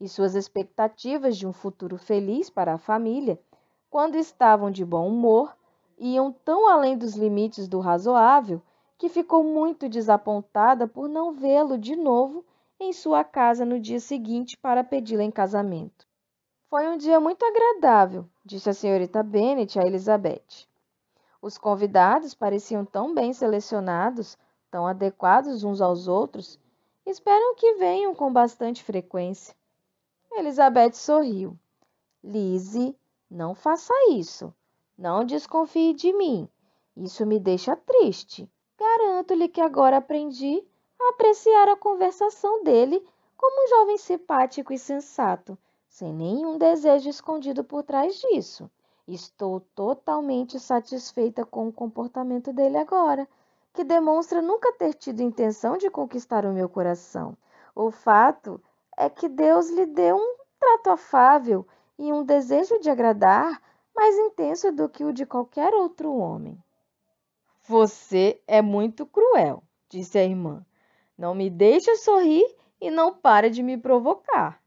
[0.00, 3.40] E suas expectativas de um futuro feliz para a família,
[3.88, 5.56] quando estavam de bom humor,
[5.98, 8.60] iam tão além dos limites do razoável
[8.98, 12.44] que ficou muito desapontada por não vê-lo de novo
[12.78, 16.06] em sua casa no dia seguinte para pedi-la em casamento.
[16.68, 20.66] Foi um dia muito agradável, disse a senhorita Bennet a Elizabeth.
[21.40, 24.36] Os convidados pareciam tão bem selecionados
[24.76, 26.60] tão adequados uns aos outros,
[27.06, 29.56] esperam que venham com bastante frequência.
[30.30, 31.58] Elizabeth sorriu.
[32.22, 32.94] Lise,
[33.30, 34.52] não faça isso.
[34.98, 36.46] Não desconfie de mim.
[36.94, 38.46] Isso me deixa triste.
[38.78, 40.62] Garanto-lhe que agora aprendi
[41.00, 43.02] a apreciar a conversação dele
[43.34, 45.56] como um jovem simpático e sensato,
[45.88, 48.70] sem nenhum desejo escondido por trás disso.
[49.08, 53.26] Estou totalmente satisfeita com o comportamento dele agora
[53.76, 57.36] que demonstra nunca ter tido intenção de conquistar o meu coração.
[57.74, 58.58] O fato
[58.96, 61.66] é que Deus lhe deu um trato afável
[61.98, 63.60] e um desejo de agradar
[63.94, 66.58] mais intenso do que o de qualquer outro homem.
[67.68, 70.64] Você é muito cruel, disse a irmã.
[71.18, 72.46] Não me deixa sorrir
[72.80, 74.58] e não para de me provocar.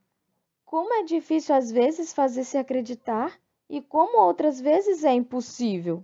[0.63, 6.03] Como é difícil às vezes fazer-se acreditar e como outras vezes é impossível.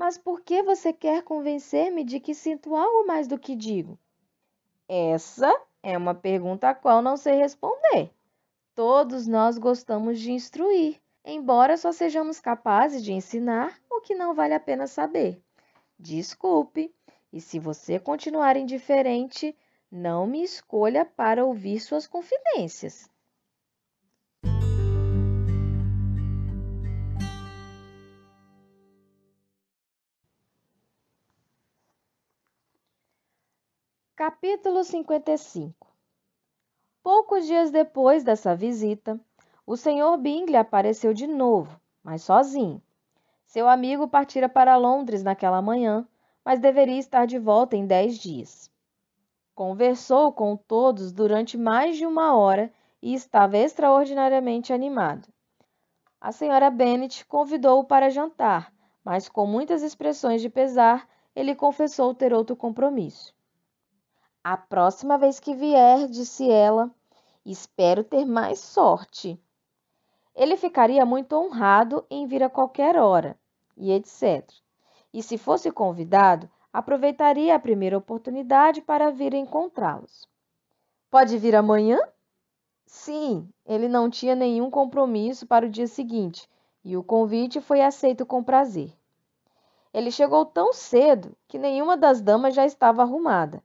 [0.00, 3.98] Mas por que você quer convencer-me de que sinto algo mais do que digo?
[4.88, 8.10] Essa é uma pergunta a qual não sei responder.
[8.74, 14.54] Todos nós gostamos de instruir, embora só sejamos capazes de ensinar o que não vale
[14.54, 15.38] a pena saber.
[15.98, 16.90] Desculpe,
[17.30, 19.54] e se você continuar indiferente,
[19.92, 23.09] não me escolha para ouvir suas confidências.
[34.20, 35.74] Capítulo 55
[37.02, 39.18] Poucos dias depois dessa visita,
[39.66, 40.18] o Sr.
[40.18, 42.82] Bingley apareceu de novo, mas sozinho.
[43.46, 46.06] Seu amigo partira para Londres naquela manhã,
[46.44, 48.70] mas deveria estar de volta em dez dias.
[49.54, 52.70] Conversou com todos durante mais de uma hora
[53.00, 55.28] e estava extraordinariamente animado.
[56.20, 58.70] A senhora Bennet convidou-o para jantar,
[59.02, 63.34] mas com muitas expressões de pesar, ele confessou ter outro compromisso.
[64.42, 66.90] A próxima vez que vier, disse ela,
[67.44, 69.38] espero ter mais sorte.
[70.34, 73.38] Ele ficaria muito honrado em vir a qualquer hora,
[73.76, 74.48] e etc.
[75.12, 80.26] E se fosse convidado, aproveitaria a primeira oportunidade para vir encontrá-los.
[81.10, 81.98] Pode vir amanhã?
[82.86, 86.48] Sim, ele não tinha nenhum compromisso para o dia seguinte
[86.82, 88.92] e o convite foi aceito com prazer.
[89.92, 93.62] Ele chegou tão cedo que nenhuma das damas já estava arrumada.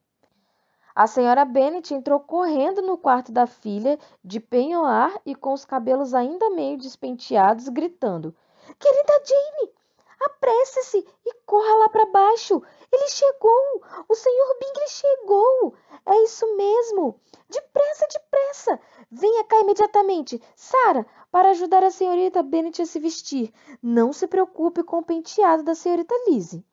[0.97, 6.13] A senhora Bennet entrou correndo no quarto da filha, de penhoar e com os cabelos
[6.13, 8.33] ainda meio despenteados, gritando:
[8.79, 9.73] Querida Jane,
[10.21, 12.63] apresse-se e corra lá para baixo.
[12.89, 13.83] Ele chegou!
[14.07, 15.73] O senhor Bingley chegou!
[16.05, 17.19] É isso mesmo!
[17.49, 18.79] Depressa, depressa!
[19.11, 23.53] Venha cá imediatamente, Sara, para ajudar a senhorita Bennet a se vestir.
[23.83, 26.65] Não se preocupe com o penteado da senhorita Lizzie.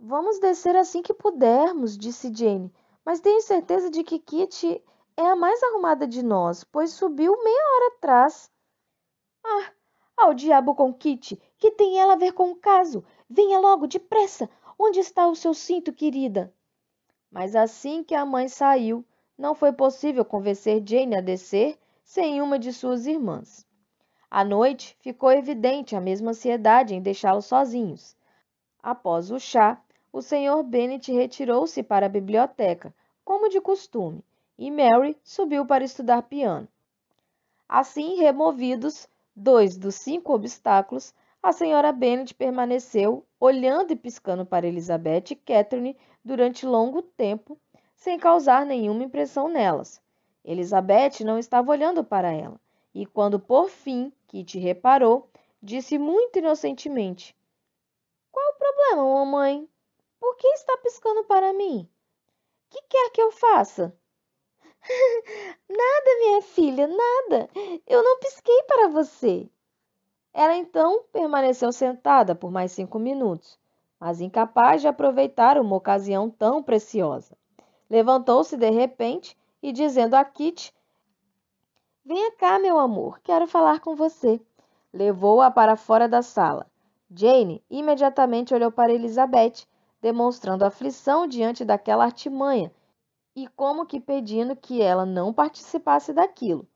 [0.00, 2.74] Vamos descer assim que pudermos, disse Jane,
[3.04, 4.82] mas tenho certeza de que Kitty
[5.16, 8.50] é a mais arrumada de nós, pois subiu meia hora atrás.
[9.44, 9.72] Ah,
[10.16, 13.04] ao diabo com Kitty, que tem ela a ver com o caso?
[13.28, 14.48] Venha logo, depressa!
[14.78, 16.52] Onde está o seu cinto, querida?
[17.30, 19.04] Mas assim que a mãe saiu,
[19.36, 23.66] não foi possível convencer Jane a descer sem uma de suas irmãs.
[24.30, 28.16] À noite, ficou evidente a mesma ansiedade em deixá-los sozinhos.
[28.82, 29.80] Após o chá,
[30.14, 30.62] o Sr.
[30.62, 34.24] Bennet retirou-se para a biblioteca, como de costume,
[34.56, 36.68] e Mary subiu para estudar piano.
[37.68, 41.12] Assim, removidos dois dos cinco obstáculos,
[41.42, 47.58] a senhora Bennet permaneceu olhando e piscando para Elizabeth e Catherine durante longo tempo,
[47.96, 50.00] sem causar nenhuma impressão nelas.
[50.44, 52.60] Elizabeth não estava olhando para ela,
[52.94, 55.28] e quando por fim Kitty reparou,
[55.60, 57.34] disse muito inocentemente:
[58.30, 59.68] Qual o problema, mamãe?
[60.24, 61.86] Por que está piscando para mim?
[62.70, 63.94] Que quer que eu faça?
[65.68, 67.50] nada, minha filha, nada.
[67.86, 69.46] Eu não pisquei para você.
[70.32, 73.60] Ela então permaneceu sentada por mais cinco minutos,
[74.00, 77.36] mas incapaz de aproveitar uma ocasião tão preciosa.
[77.90, 80.74] Levantou-se de repente e, dizendo a Kit:
[82.02, 84.40] Venha cá, meu amor, quero falar com você.
[84.90, 86.66] Levou-a para fora da sala.
[87.14, 89.66] Jane imediatamente olhou para Elizabeth,
[90.04, 92.70] demonstrando aflição diante daquela artimanha
[93.34, 96.68] e como que pedindo que ela não participasse daquilo.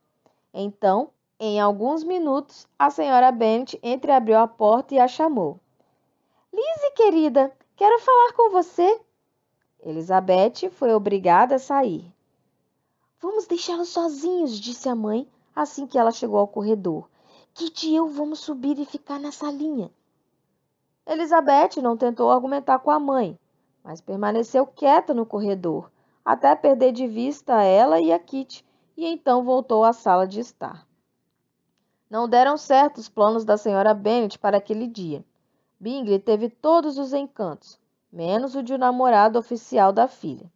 [0.53, 5.61] Então em alguns minutos, a senhora Bennet entreabriu a porta e a chamou.
[6.51, 8.99] Lizzie, querida, quero falar com você.
[9.85, 12.11] Elizabeth foi obrigada a sair.
[13.21, 17.11] Vamos deixá-los sozinhos, disse a mãe assim que ela chegou ao corredor.
[17.53, 19.91] Kitty e eu vamos subir e ficar na salinha.
[21.09, 23.39] Elizabeth não tentou argumentar com a mãe,
[23.83, 25.91] mas permaneceu quieta no corredor,
[26.23, 28.63] até perder de vista ela e a Kitty,
[28.95, 30.87] e então voltou à sala de estar.
[32.11, 35.25] Não deram certo os planos da senhora Bennet para aquele dia.
[35.81, 37.81] Bingley teve todos os encantos,
[38.13, 40.53] menos o de um namorado oficial da filha.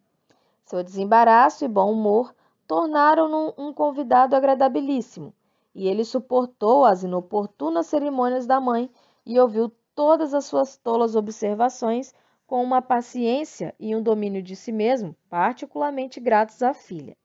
[0.65, 2.31] Seu desembaraço e bom humor
[2.67, 5.33] tornaram-no um convidado agradabilíssimo,
[5.73, 8.87] e ele suportou as inoportunas cerimônias da mãe
[9.25, 12.13] e ouviu todas as suas tolas observações
[12.45, 17.15] com uma paciência e um domínio de si mesmo particularmente gratos à filha.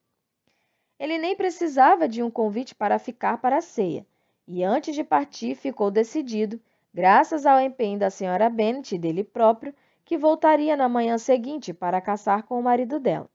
[0.99, 4.07] Ele nem precisava de um convite para ficar para a ceia
[4.47, 6.59] e antes de partir ficou decidido,
[6.95, 9.75] graças ao empenho da senhora Bennet e dele próprio,
[10.07, 13.29] que voltaria na manhã seguinte para caçar com o marido dela.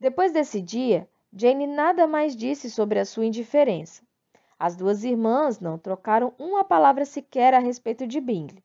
[0.00, 4.02] Depois desse dia, Jane nada mais disse sobre a sua indiferença.
[4.58, 8.64] As duas irmãs não trocaram uma palavra sequer a respeito de Bingley.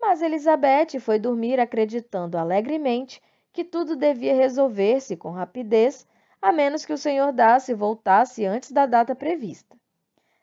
[0.00, 3.20] Mas Elizabeth foi dormir acreditando alegremente
[3.52, 6.06] que tudo devia resolver-se com rapidez,
[6.40, 7.32] a menos que o Sr.
[7.34, 9.76] Darcy voltasse antes da data prevista.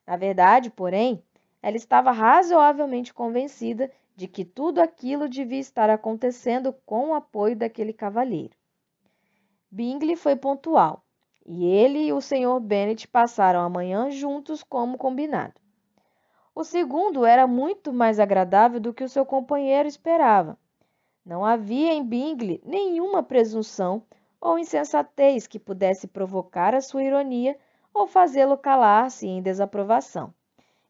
[0.05, 1.23] Na verdade, porém,
[1.61, 7.93] ela estava razoavelmente convencida de que tudo aquilo devia estar acontecendo com o apoio daquele
[7.93, 8.55] cavalheiro.
[9.71, 11.03] Bingley foi pontual,
[11.45, 12.59] e ele e o Sr.
[12.61, 15.59] Bennet passaram a manhã juntos como combinado.
[16.57, 20.57] O segundo era muito mais agradável do que o seu companheiro esperava.
[21.23, 24.01] Não havia em Bingley nenhuma presunção
[24.41, 27.55] ou insensatez que pudesse provocar a sua ironia
[27.93, 30.34] ou fazê-lo calar-se em desaprovação,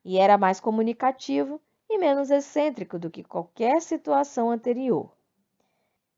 [0.05, 5.11] e era mais comunicativo e menos excêntrico do que qualquer situação anterior.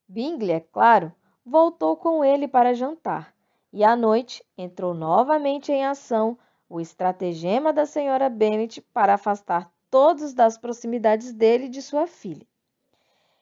[0.08, 1.12] Bingley, é claro,
[1.44, 3.34] voltou com ele para jantar,
[3.74, 6.38] e à noite entrou novamente em ação
[6.70, 12.46] o estratagema da senhora Bennet para afastar todos das proximidades dele e de sua filha.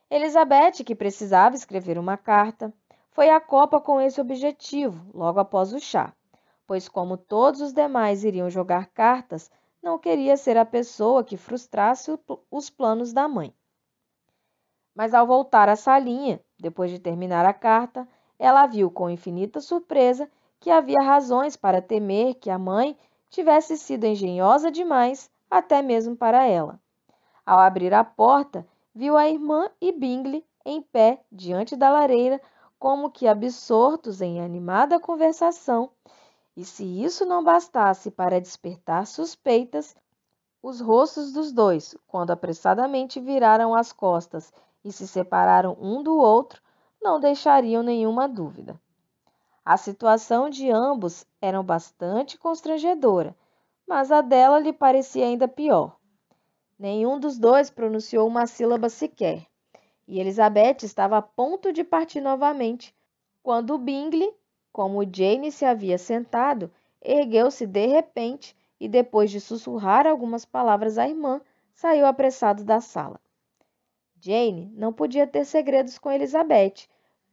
[0.10, 2.74] Elizabeth, que precisava escrever uma carta,
[3.12, 6.14] foi à copa com esse objetivo, logo após o chá,
[6.66, 9.52] pois, como todos os demais iriam jogar cartas,
[9.84, 12.18] não queria ser a pessoa que frustrasse
[12.50, 13.54] os planos da mãe.
[14.96, 18.08] Mas ao voltar à salinha, depois de terminar a carta,
[18.40, 20.30] ela viu com infinita surpresa
[20.60, 22.98] que havia razões para temer que a mãe
[23.30, 26.80] tivesse sido engenhosa demais, até mesmo para ela.
[27.46, 32.42] Ao abrir a porta, viu a irmã e Bingley em pé diante da lareira,
[32.78, 35.90] como que absortos em animada conversação,
[36.56, 39.96] e se isso não bastasse para despertar suspeitas,
[40.62, 44.52] os rostos dos dois, quando apressadamente viraram as costas
[44.84, 46.62] e se separaram um do outro,
[47.02, 48.80] não deixariam nenhuma dúvida.
[49.70, 53.36] A situação de ambos era bastante constrangedora,
[53.86, 55.98] mas a dela lhe parecia ainda pior.
[56.80, 59.46] Nenhum dos dois pronunciou uma sílaba sequer,
[60.08, 62.96] e Elizabeth estava a ponto de partir novamente,
[63.44, 64.34] quando Bingley,
[64.72, 66.72] como Jane se havia sentado,
[67.02, 71.42] ergueu-se de repente e, depois de sussurrar algumas palavras à irmã,
[71.74, 73.20] saiu apressado da sala.
[74.22, 76.88] Jane não podia ter segredos com Elizabeth,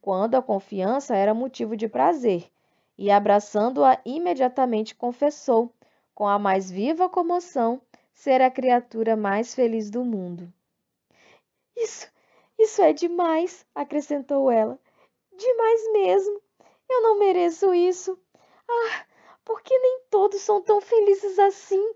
[0.04, 2.52] quando a confiança era motivo de prazer,
[2.98, 5.72] e abraçando-a imediatamente confessou,
[6.14, 7.80] com a mais viva comoção,
[8.12, 10.52] ser a criatura mais feliz do mundo.
[11.74, 12.06] Isso,
[12.58, 14.78] isso é demais, acrescentou ela.
[15.34, 16.38] Demais mesmo.
[16.86, 18.18] Eu não mereço isso.
[18.68, 19.06] Ah,
[19.42, 21.94] por que nem todos são tão felizes assim?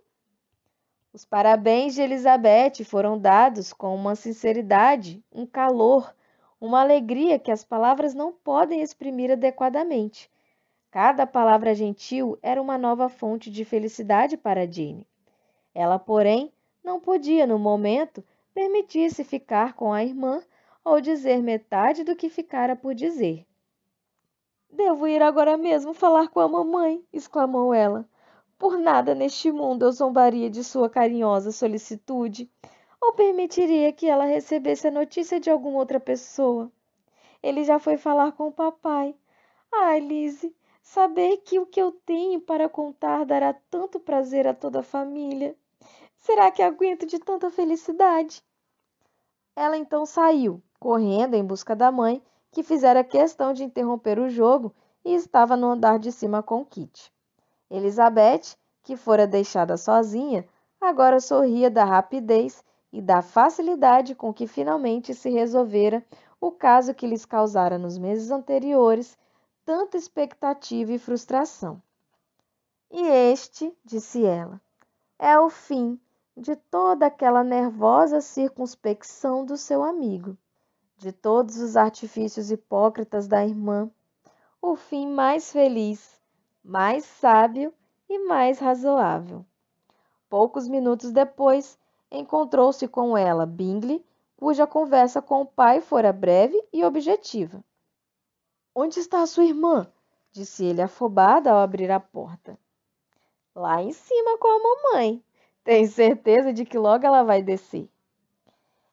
[1.13, 6.17] Os parabéns de Elizabeth foram dados com uma sinceridade, um calor,
[6.61, 10.31] uma alegria que as palavras não podem exprimir adequadamente.
[10.91, 15.07] Cada palavra gentil era uma nova fonte de felicidade para Jane.
[15.75, 16.53] Ela, porém,
[16.83, 18.25] não podia, no momento,
[18.55, 20.43] permitir-se ficar com a irmã
[20.85, 23.47] ou dizer metade do que ficara por dizer.
[24.71, 28.09] Devo ir agora mesmo falar com a mamãe, exclamou ela.
[28.59, 32.51] Por nada neste mundo eu zombaria de sua carinhosa solicitude
[33.01, 36.71] ou permitiria que ela recebesse a notícia de alguma outra pessoa.
[37.43, 39.15] Ele já foi falar com o papai.
[39.73, 44.81] Ai, Lise, saber que o que eu tenho para contar dará tanto prazer a toda
[44.81, 45.55] a família.
[46.19, 48.43] Será que aguento de tanta felicidade?
[49.55, 54.75] Ela então saiu, correndo em busca da mãe, que fizera questão de interromper o jogo
[55.05, 57.13] e estava no andar de cima com Kit.
[57.71, 60.49] Elizabeth, que fora deixada sozinha,
[60.81, 66.05] agora sorria da rapidez e da facilidade com que finalmente se resolvera
[66.41, 69.19] o caso que lhes causara nos meses anteriores
[69.65, 71.83] tanta expectativa e frustração.
[72.91, 74.61] E este, disse ela,
[75.19, 76.01] é o fim
[76.35, 80.37] de toda aquela nervosa circunspecção do seu amigo,
[80.97, 83.91] de todos os artifícios hipócritas da irmã,
[84.63, 86.21] o fim mais feliz,
[86.65, 87.75] mais sábio
[88.09, 89.45] e mais razoável.
[90.31, 91.79] Poucos minutos depois,
[92.11, 94.05] encontrou-se com ela Bingley,
[94.37, 97.63] cuja conversa com o pai fora breve e objetiva.
[98.75, 99.91] Onde está a sua irmã?
[100.31, 102.59] disse ele afobado ao abrir a porta.
[103.55, 105.23] Lá em cima com a mamãe.
[105.65, 107.89] Tenho certeza de que logo ela vai descer.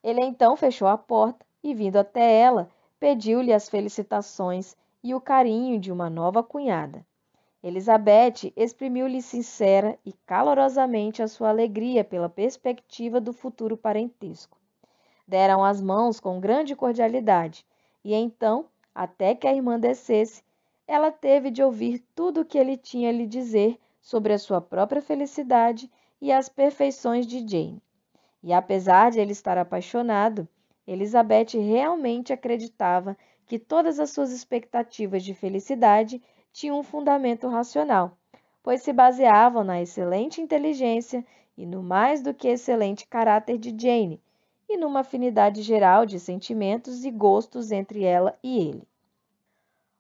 [0.04, 2.70] Ele então fechou a porta e, vindo até ela,
[3.00, 7.06] pediu-lhe as felicitações e o carinho de uma nova cunhada.
[7.66, 14.56] Elizabeth exprimiu-lhe sincera e calorosamente a sua alegria pela perspectiva do futuro parentesco.
[15.28, 17.66] Deram as mãos com grande cordialidade,
[18.04, 20.44] e então, até que a irmã descesse,
[20.88, 24.62] ela teve de ouvir tudo o que ele tinha a lhe dizer sobre a sua
[24.62, 27.82] própria felicidade e as perfeições de Jane.
[28.44, 30.48] E apesar de ele estar apaixonado,
[30.86, 33.18] Elizabeth realmente acreditava
[33.48, 36.22] que todas as suas expectativas de felicidade
[36.56, 38.18] tinham um fundamento racional,
[38.64, 41.26] pois se baseavam na excelente inteligência
[41.58, 44.22] e no mais do que excelente caráter de Jane,
[44.70, 48.88] e numa afinidade geral de sentimentos e gostos entre ela e ele.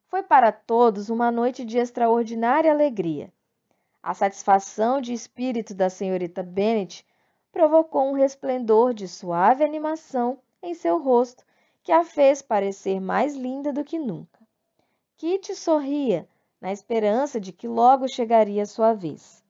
[0.07, 3.34] Foi para todos uma noite de extraordinária alegria.
[4.02, 7.06] A satisfação de espírito da senhorita Bennet
[7.52, 11.44] provocou um resplendor de suave animação em seu rosto
[11.84, 14.40] que a fez parecer mais linda do que nunca.
[15.18, 16.26] Kitty sorria
[16.60, 19.44] na esperança de que logo chegaria sua vez.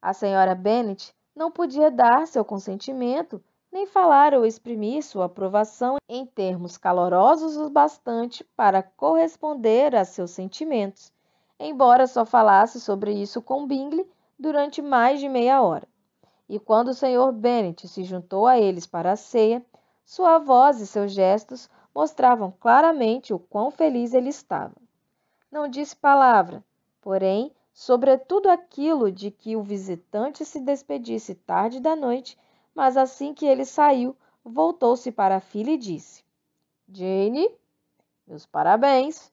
[0.00, 3.42] A senhora Bennet não podia dar seu consentimento
[3.72, 10.30] nem falar ou exprimir sua aprovação em termos calorosos o bastante para corresponder a seus
[10.32, 11.10] sentimentos,
[11.58, 14.06] embora só falasse sobre isso com Bingley
[14.38, 15.88] durante mais de meia hora.
[16.48, 17.32] E quando o Sr.
[17.32, 19.64] Bennet se juntou a eles para a ceia,
[20.04, 24.74] sua voz e seus gestos mostravam claramente o quão feliz ele estava.
[25.52, 26.64] Não disse palavra,
[27.00, 32.36] porém, sobretudo aquilo de que o visitante se despedisse tarde da noite
[32.74, 36.24] mas assim que ele saiu, voltou-se para a filha e disse:
[36.88, 37.48] Jane,
[38.26, 39.30] meus parabéns.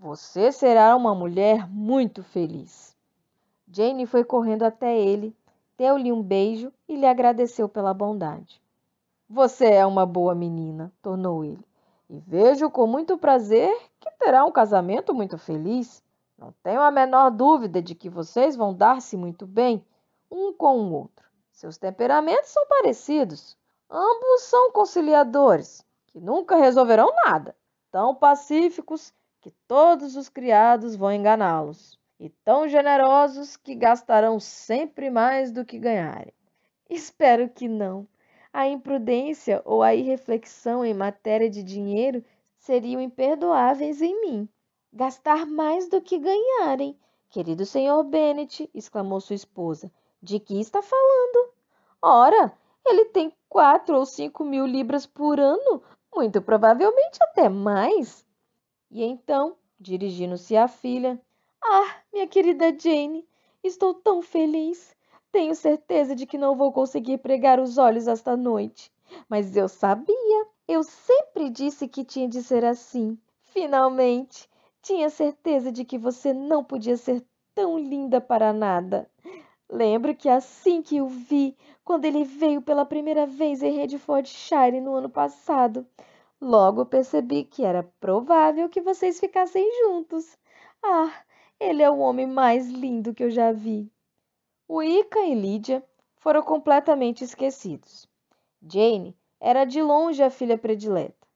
[0.00, 2.96] Você será uma mulher muito feliz.
[3.66, 5.36] Jane foi correndo até ele,
[5.76, 8.62] deu-lhe um beijo e lhe agradeceu pela bondade.
[9.28, 11.64] Você é uma boa menina, tornou ele,
[12.08, 16.02] e vejo com muito prazer que terá um casamento muito feliz.
[16.38, 19.84] Não tenho a menor dúvida de que vocês vão dar-se muito bem
[20.30, 21.28] um com o outro.
[21.52, 23.56] Seus temperamentos são parecidos.
[23.90, 27.56] Ambos são conciliadores, que nunca resolverão nada,
[27.90, 35.50] tão pacíficos que todos os criados vão enganá-los, e tão generosos que gastarão sempre mais
[35.50, 36.34] do que ganharem.
[36.90, 38.06] Espero que não.
[38.58, 42.24] A imprudência ou a irreflexão em matéria de dinheiro
[42.56, 44.48] seriam imperdoáveis em mim.
[44.92, 46.98] Gastar mais do que ganharem.
[47.30, 51.52] Querido senhor Bennet, exclamou sua esposa, de que está falando?
[52.02, 52.52] Ora,
[52.84, 55.80] ele tem quatro ou cinco mil libras por ano,
[56.12, 58.26] muito provavelmente até mais.
[58.90, 61.16] E então, dirigindo-se à filha,
[61.62, 63.24] Ah, minha querida Jane,
[63.62, 64.96] estou tão feliz.
[65.30, 68.90] Tenho certeza de que não vou conseguir pregar os olhos esta noite.
[69.28, 73.18] Mas eu sabia, eu sempre disse que tinha de ser assim.
[73.42, 74.48] Finalmente,
[74.82, 77.24] tinha certeza de que você não podia ser
[77.54, 79.10] tão linda para nada.
[79.70, 84.94] Lembro que assim que o vi, quando ele veio pela primeira vez em Redfordshire no
[84.94, 85.86] ano passado,
[86.40, 90.38] logo percebi que era provável que vocês ficassem juntos.
[90.82, 91.12] Ah,
[91.60, 93.90] ele é o homem mais lindo que eu já vi.
[94.68, 95.84] Wicca e Lydia
[96.16, 98.08] foram completamente esquecidos.
[98.62, 101.26] Jane era de longe a filha predileta.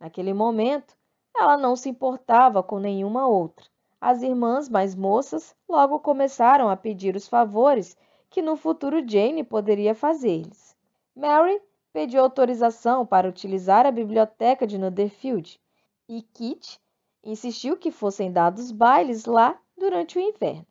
[0.00, 0.96] Naquele momento,
[1.36, 3.66] ela não se importava com nenhuma outra
[4.00, 7.96] as irmãs mais moças logo começaram a pedir os favores
[8.30, 10.76] que no futuro Jane poderia fazer-lhes.
[11.16, 11.60] Mary
[11.92, 15.60] pediu autorização para utilizar a biblioteca de Netherfield
[16.08, 16.80] e Kit
[17.24, 20.66] insistiu que fossem dados bailes lá durante o inverno.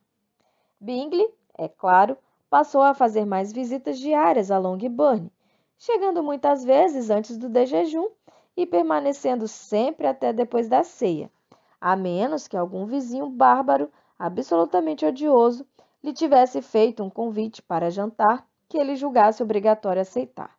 [0.80, 1.27] Bingley,
[1.57, 2.17] é claro,
[2.49, 5.31] passou a fazer mais visitas diárias a Longbourn,
[5.77, 8.09] chegando muitas vezes antes do jejum
[8.55, 11.31] e permanecendo sempre até depois da ceia,
[11.79, 15.65] a menos que algum vizinho bárbaro, absolutamente odioso,
[16.03, 20.55] lhe tivesse feito um convite para jantar que ele julgasse obrigatório aceitar.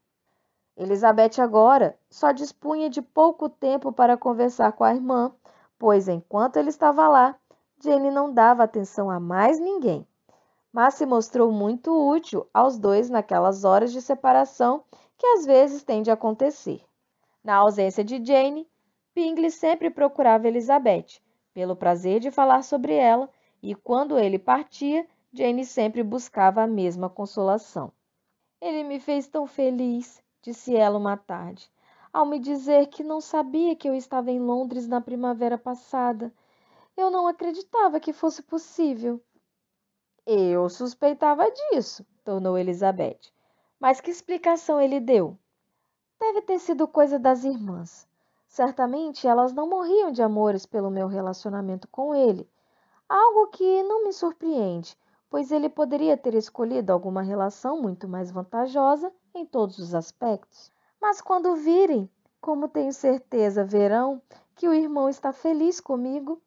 [0.77, 5.33] Elizabeth agora só dispunha de pouco tempo para conversar com a irmã,
[5.79, 7.37] pois enquanto ele estava lá,
[7.83, 10.07] Jane não dava atenção a mais ninguém,
[10.73, 14.85] mas se mostrou muito útil aos dois naquelas horas de separação
[15.17, 16.81] que às vezes tem de acontecer.
[17.43, 18.69] Na ausência de Jane,
[19.15, 21.21] Bingley sempre procurava Elizabeth,
[21.53, 23.29] pelo prazer de falar sobre ela,
[23.63, 27.93] e quando ele partia, Jane sempre buscava a mesma consolação.
[28.61, 31.71] Ele me fez tão feliz, disse ela uma tarde,
[32.13, 36.33] ao me dizer que não sabia que eu estava em Londres na primavera passada.
[36.97, 39.21] Eu não acreditava que fosse possível.
[40.31, 43.33] Eu suspeitava disso, tornou Elizabeth.
[43.81, 45.39] Mas que explicação ele deu?
[46.21, 48.07] Deve ter sido coisa das irmãs.
[48.47, 52.47] Certamente elas não morriam de amores pelo meu relacionamento com ele,
[53.09, 54.95] algo que não me surpreende,
[55.31, 60.71] pois ele poderia ter escolhido alguma relação muito mais vantajosa em todos os aspectos.
[61.01, 62.07] Mas quando virem,
[62.39, 64.21] como tenho certeza verão
[64.55, 66.39] que o irmão está feliz comigo,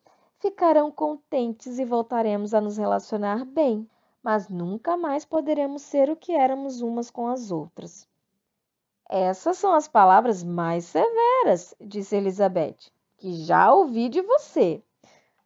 [0.42, 3.88] ficarão contentes e voltaremos a nos relacionar bem,
[4.24, 8.08] mas nunca mais poderemos ser o que éramos umas com as outras.
[9.08, 12.78] Essas são as palavras mais severas, disse Elizabeth,
[13.18, 14.82] que já ouvi de você.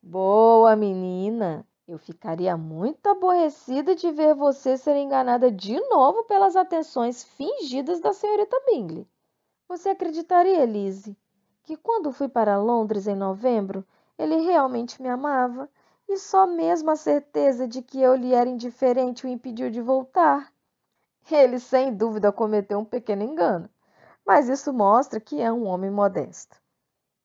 [0.02, 1.68] Boa menina!
[1.88, 8.14] Eu ficaria muito aborrecida de ver você ser enganada de novo pelas atenções fingidas da
[8.14, 9.08] senhorita Bingley.
[9.68, 11.18] Você acreditaria, Lizzie,
[11.64, 13.86] que quando fui para Londres em novembro,
[14.18, 15.70] ele realmente me amava
[16.08, 20.54] e só mesmo a certeza de que eu lhe era indiferente o impediu de voltar?
[21.30, 23.70] Ele, sem dúvida, cometeu um pequeno engano,
[24.26, 26.62] mas isso mostra que é um homem modesto.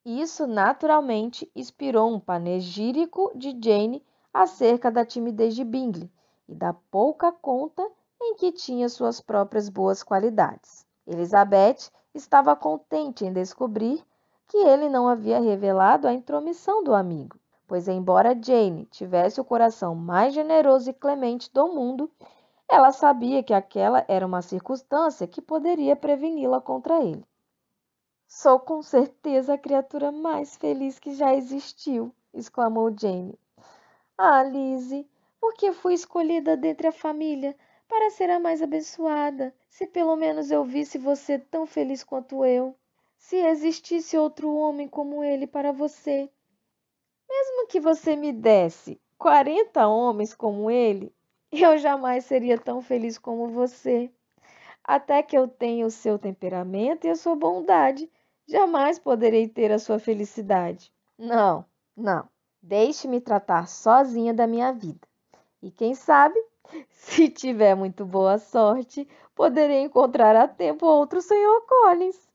[0.04, 6.10] Isso naturalmente inspirou um panegírico de Jane acerca da timidez de Bingley
[6.48, 7.86] e da pouca conta
[8.20, 10.86] em que tinha suas próprias boas qualidades.
[11.06, 14.02] Elizabeth estava contente em descobrir
[14.50, 19.94] que ele não havia revelado a intromissão do amigo, pois, embora Jane tivesse o coração
[19.94, 22.10] mais generoso e clemente do mundo,
[22.68, 27.24] ela sabia que aquela era uma circunstância que poderia preveni-la contra ele.
[28.26, 33.38] Sou com certeza a criatura mais feliz que já existiu, exclamou Jane.
[34.18, 35.08] Ah, Lizzie,
[35.40, 37.56] por que fui escolhida dentre a família
[37.88, 39.54] para ser a mais abençoada?
[39.68, 42.74] Se pelo menos eu visse você tão feliz quanto eu.
[43.20, 46.28] Se existisse outro homem como ele para você.
[47.28, 51.14] Mesmo que você me desse quarenta homens como ele,
[51.52, 54.10] eu jamais seria tão feliz como você.
[54.82, 58.10] Até que eu tenha o seu temperamento e a sua bondade,
[58.48, 60.90] jamais poderei ter a sua felicidade.
[61.18, 61.64] Não,
[61.94, 62.26] não.
[62.60, 65.06] Deixe-me tratar sozinha da minha vida.
[65.62, 66.42] E quem sabe,
[66.88, 71.66] se tiver muito boa sorte, poderei encontrar a tempo outro Sr.
[71.68, 72.29] Collins.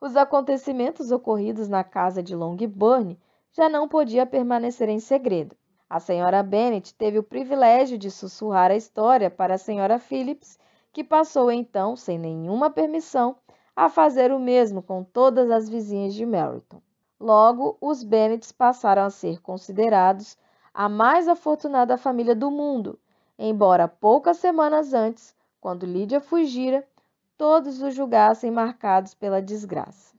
[0.00, 3.18] Os acontecimentos ocorridos na casa de Longbourn
[3.52, 5.54] já não podia permanecer em segredo.
[5.90, 10.58] A senhora Bennet teve o privilégio de sussurrar a história para a senhora Phillips,
[10.90, 13.36] que passou então, sem nenhuma permissão,
[13.76, 16.80] a fazer o mesmo com todas as vizinhas de Meryton.
[17.20, 20.38] Logo, os Bennets passaram a ser considerados
[20.72, 22.98] a mais afortunada família do mundo,
[23.38, 26.88] embora poucas semanas antes, quando Lídia fugira,
[27.40, 30.14] todos o julgassem marcados pela desgraça.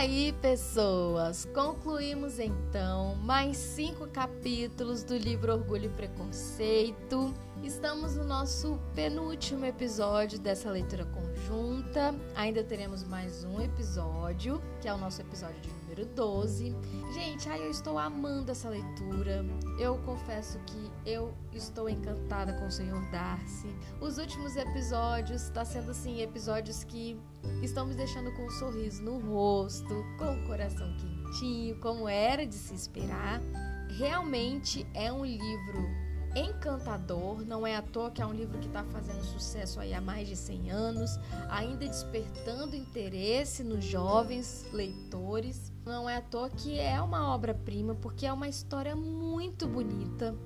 [0.00, 7.34] Aí, pessoas, concluímos então mais cinco capítulos do livro Orgulho e Preconceito.
[7.62, 12.14] Estamos no nosso penúltimo episódio dessa leitura conjunta.
[12.34, 16.74] Ainda teremos mais um episódio, que é o nosso episódio de número 12.
[17.12, 19.44] Gente, ai, eu estou amando essa leitura.
[19.78, 23.68] Eu confesso que eu estou encantada com o Senhor Darcy.
[24.00, 27.20] Os últimos episódios está sendo assim, episódios que
[27.62, 32.54] estão me deixando com um sorriso no rosto, com o coração quentinho, como era de
[32.54, 33.40] se esperar.
[33.88, 38.84] Realmente é um livro encantador, não é à toa que é um livro que está
[38.84, 41.18] fazendo sucesso aí há mais de 100 anos,
[41.48, 45.72] ainda despertando interesse nos jovens leitores.
[45.84, 50.36] Não é à toa que é uma obra-prima, porque é uma história muito bonita,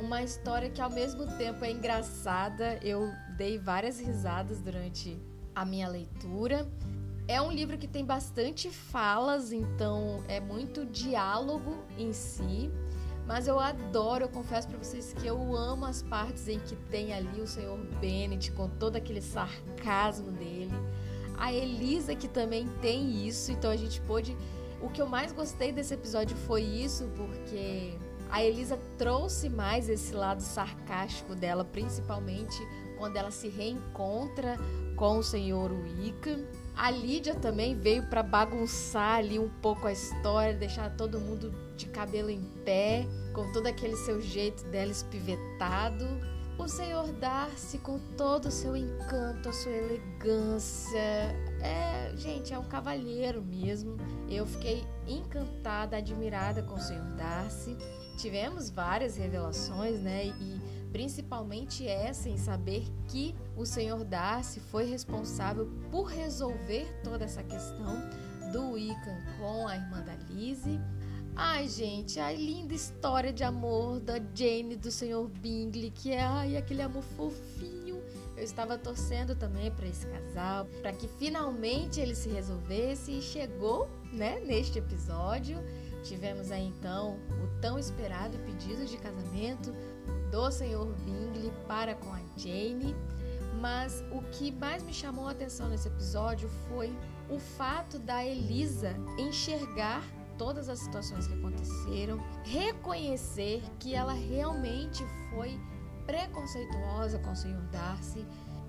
[0.00, 2.78] uma história que ao mesmo tempo é engraçada.
[2.82, 5.18] Eu dei várias risadas durante
[5.56, 6.68] a minha leitura.
[7.26, 12.70] É um livro que tem bastante falas, então é muito diálogo em si.
[13.26, 17.12] Mas eu adoro, eu confesso para vocês que eu amo as partes em que tem
[17.12, 17.76] ali o Sr.
[18.00, 20.74] Bennett com todo aquele sarcasmo dele.
[21.36, 24.36] A Elisa que também tem isso, então a gente pôde.
[24.80, 27.98] O que eu mais gostei desse episódio foi isso, porque
[28.30, 32.56] a Elisa trouxe mais esse lado sarcástico dela, principalmente
[32.96, 34.56] quando ela se reencontra
[34.96, 35.70] com o Sr.
[35.98, 36.44] Wickham.
[36.74, 41.86] A Lídia também veio para bagunçar ali um pouco a história, deixar todo mundo de
[41.86, 46.04] cabelo em pé, com todo aquele seu jeito dela espivetado.
[46.58, 50.98] O Senhor Darcy com todo o seu encanto, a sua elegância.
[51.62, 53.96] É, gente, é um cavalheiro mesmo.
[54.28, 57.76] Eu fiquei encantada, admirada com o Senhor Darcy.
[58.18, 60.26] Tivemos várias revelações, né?
[60.26, 60.60] E
[60.92, 67.96] principalmente essa em saber que o Senhor Darcy foi responsável por resolver toda essa questão
[68.52, 70.80] do Wiccan com a irmã da Lizzie.
[71.34, 76.56] Ai, gente, a linda história de amor da Jane do Senhor Bingley, que é ai,
[76.56, 78.02] aquele amor fofinho.
[78.36, 83.88] Eu estava torcendo também para esse casal, para que finalmente ele se resolvesse e chegou,
[84.12, 85.58] né, neste episódio.
[86.04, 89.74] Tivemos aí então o tão esperado pedido de casamento
[90.36, 92.94] do Senhor Bingley para com a Jane.
[93.58, 96.94] Mas o que mais me chamou a atenção nesse episódio foi
[97.30, 100.04] o fato da Elisa enxergar
[100.36, 105.58] todas as situações que aconteceram, reconhecer que ela realmente foi
[106.04, 108.22] preconceituosa com o Senhor Darcy,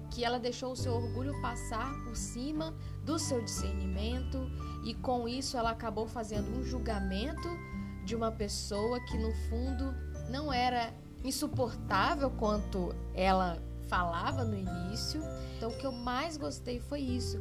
[0.10, 2.74] que ela deixou o seu orgulho passar por cima
[3.04, 4.50] do seu discernimento
[4.86, 7.50] e com isso ela acabou fazendo um julgamento
[8.06, 9.94] de uma pessoa que no fundo
[10.30, 10.94] não era
[11.28, 15.22] insuportável quanto ela falava no início.
[15.58, 17.40] Então, o que eu mais gostei foi isso,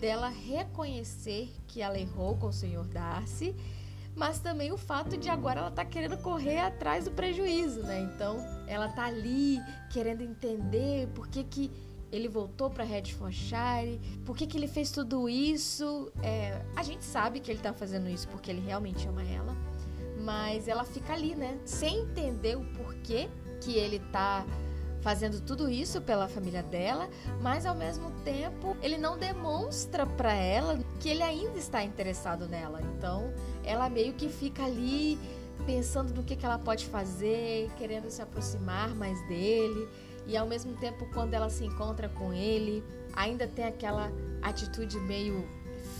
[0.00, 3.54] dela reconhecer que ela errou com o senhor Darcy,
[4.14, 8.00] mas também o fato de agora ela tá querendo correr atrás do prejuízo, né?
[8.00, 9.58] Então, ela tá ali
[9.90, 11.70] querendo entender por que que
[12.12, 16.12] ele voltou para Redfordshire, por que que ele fez tudo isso.
[16.22, 19.56] É, a gente sabe que ele tá fazendo isso porque ele realmente ama ela,
[20.24, 21.58] mas ela fica ali, né?
[21.64, 23.28] Sem entender o porquê
[23.60, 24.44] que ele tá
[25.02, 27.10] fazendo tudo isso pela família dela,
[27.42, 32.80] mas ao mesmo tempo ele não demonstra para ela que ele ainda está interessado nela.
[32.96, 33.30] Então,
[33.62, 35.18] ela meio que fica ali
[35.66, 39.86] pensando no que, que ela pode fazer, querendo se aproximar mais dele.
[40.26, 42.82] E ao mesmo tempo, quando ela se encontra com ele,
[43.12, 44.10] ainda tem aquela
[44.40, 45.46] atitude meio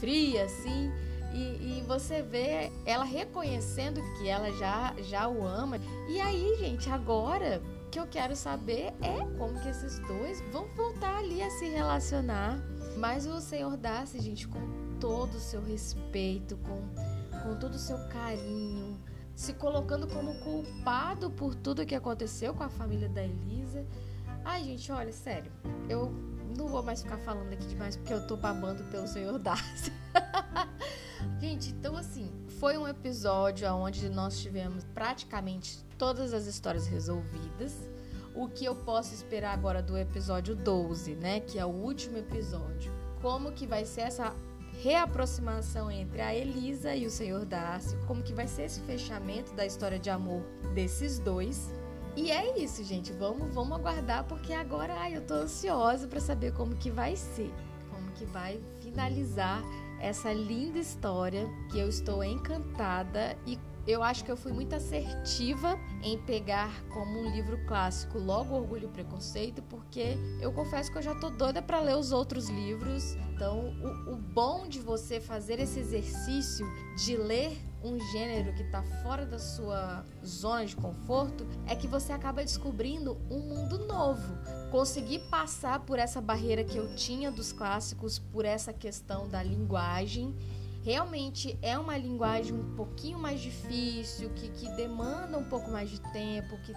[0.00, 0.90] fria, assim.
[1.34, 5.80] E, e, você vê ela reconhecendo que ela já, já o ama.
[6.08, 11.18] E aí, gente, agora que eu quero saber é como que esses dois vão voltar
[11.18, 12.56] ali a se relacionar.
[12.96, 14.60] Mas o Senhor Darcy, gente, com
[15.00, 16.80] todo o seu respeito, com,
[17.42, 18.96] com todo o seu carinho,
[19.34, 23.84] se colocando como culpado por tudo que aconteceu com a família da Elisa.
[24.44, 25.50] Ai, gente, olha, sério,
[25.88, 26.12] eu
[26.56, 29.92] não vou mais ficar falando aqui demais porque eu tô babando pelo Senhor Darcy.
[31.40, 37.72] gente, então assim, foi um episódio onde nós tivemos praticamente todas as histórias resolvidas.
[38.34, 42.92] O que eu posso esperar agora do episódio 12, né, que é o último episódio?
[43.22, 44.34] Como que vai ser essa
[44.82, 47.96] reaproximação entre a Elisa e o Senhor Darcy?
[48.06, 50.42] Como que vai ser esse fechamento da história de amor
[50.74, 51.70] desses dois?
[52.16, 53.12] E é isso, gente.
[53.12, 57.52] Vamos, vamos aguardar porque agora ai, eu tô ansiosa para saber como que vai ser,
[57.90, 59.62] como que vai finalizar
[60.00, 65.78] essa linda história que eu estou encantada e eu acho que eu fui muito assertiva
[66.02, 71.02] em pegar como um livro clássico logo Orgulho e Preconceito, porque eu confesso que eu
[71.02, 73.14] já tô doida para ler os outros livros.
[73.34, 76.66] Então, o, o bom de você fazer esse exercício
[76.96, 82.12] de ler um gênero que está fora da sua zona de conforto é que você
[82.12, 84.34] acaba descobrindo um mundo novo.
[84.70, 90.34] Conseguir passar por essa barreira que eu tinha dos clássicos, por essa questão da linguagem
[90.84, 95.98] realmente é uma linguagem um pouquinho mais difícil, que, que demanda um pouco mais de
[96.12, 96.74] tempo, que,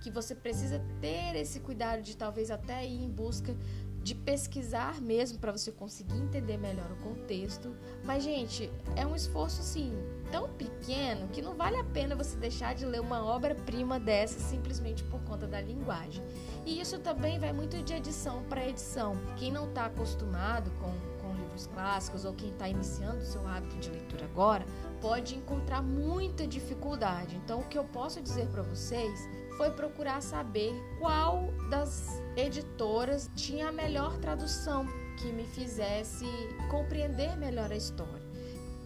[0.00, 3.54] que você precisa ter esse cuidado de talvez até ir em busca
[4.00, 7.74] de pesquisar mesmo para você conseguir entender melhor o contexto.
[8.04, 9.92] Mas, gente, é um esforço assim
[10.30, 15.02] tão pequeno que não vale a pena você deixar de ler uma obra-prima dessa simplesmente
[15.04, 16.24] por conta da linguagem.
[16.64, 19.16] E isso também vai muito de edição para edição.
[19.36, 21.18] Quem não está acostumado com
[21.58, 24.64] livros clássicos ou quem está iniciando o seu hábito de leitura agora
[25.00, 27.36] pode encontrar muita dificuldade.
[27.36, 33.68] Então, o que eu posso dizer para vocês foi procurar saber qual das editoras tinha
[33.68, 34.86] a melhor tradução
[35.18, 36.24] que me fizesse
[36.70, 38.27] compreender melhor a história.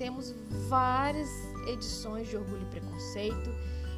[0.02, 0.34] Temos
[0.68, 1.28] várias
[1.64, 3.54] edições de Orgulho e Preconceito,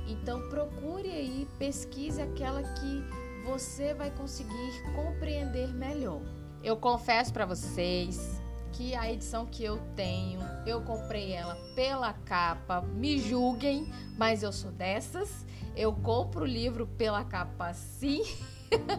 [0.06, 3.02] então procure aí, pesquise aquela que
[3.42, 6.20] você vai conseguir compreender melhor.
[6.62, 8.38] Eu confesso para vocês
[8.74, 12.82] que a edição que eu tenho, eu comprei ela pela capa.
[12.82, 15.46] Me julguem, mas eu sou dessas.
[15.74, 18.22] Eu compro o livro pela capa sim.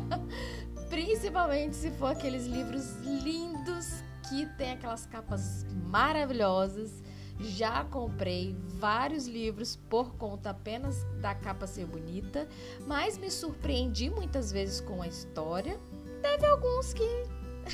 [0.89, 7.03] Principalmente se for aqueles livros lindos que tem aquelas capas maravilhosas.
[7.39, 12.47] Já comprei vários livros por conta apenas da capa ser bonita,
[12.87, 15.77] mas me surpreendi muitas vezes com a história.
[16.21, 17.03] Teve alguns que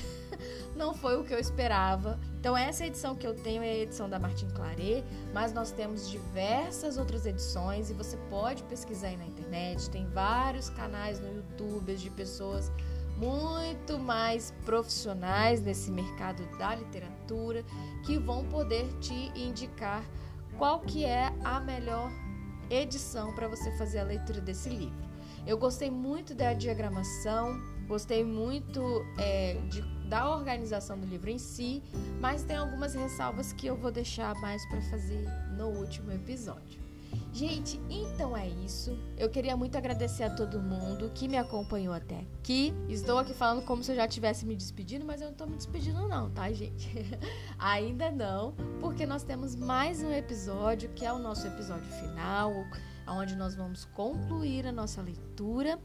[0.75, 2.19] não foi o que eu esperava.
[2.39, 6.09] Então essa edição que eu tenho é a edição da Martin Claret, mas nós temos
[6.09, 9.89] diversas outras edições e você pode pesquisar aí na internet.
[9.91, 12.71] Tem vários canais no YouTube de pessoas
[13.21, 17.63] muito mais profissionais nesse mercado da literatura
[18.03, 20.03] que vão poder te indicar
[20.57, 22.11] qual que é a melhor
[22.67, 25.11] edição para você fazer a leitura desse livro.
[25.45, 28.81] Eu gostei muito da diagramação, gostei muito
[29.19, 29.81] é, de
[30.11, 31.81] da organização do livro em si,
[32.19, 35.25] mas tem algumas ressalvas que eu vou deixar mais para fazer
[35.57, 36.80] no último episódio.
[37.33, 38.97] Gente, então é isso.
[39.17, 42.73] Eu queria muito agradecer a todo mundo que me acompanhou até aqui.
[42.89, 45.55] Estou aqui falando como se eu já tivesse me despedindo, mas eu não estou me
[45.55, 46.89] despedindo não, tá, gente?
[47.57, 52.53] Ainda não, porque nós temos mais um episódio, que é o nosso episódio final,
[53.07, 55.79] onde nós vamos concluir a nossa leitura.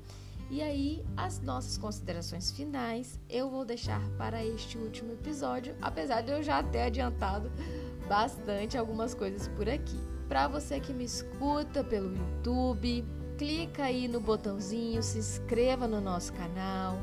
[0.51, 6.31] E aí, as nossas considerações finais eu vou deixar para este último episódio, apesar de
[6.33, 7.51] eu já ter adiantado
[8.09, 10.16] bastante algumas coisas por aqui.
[10.29, 13.05] Para você que me escuta pelo YouTube,
[13.39, 16.99] clica aí no botãozinho, se inscreva no nosso canal,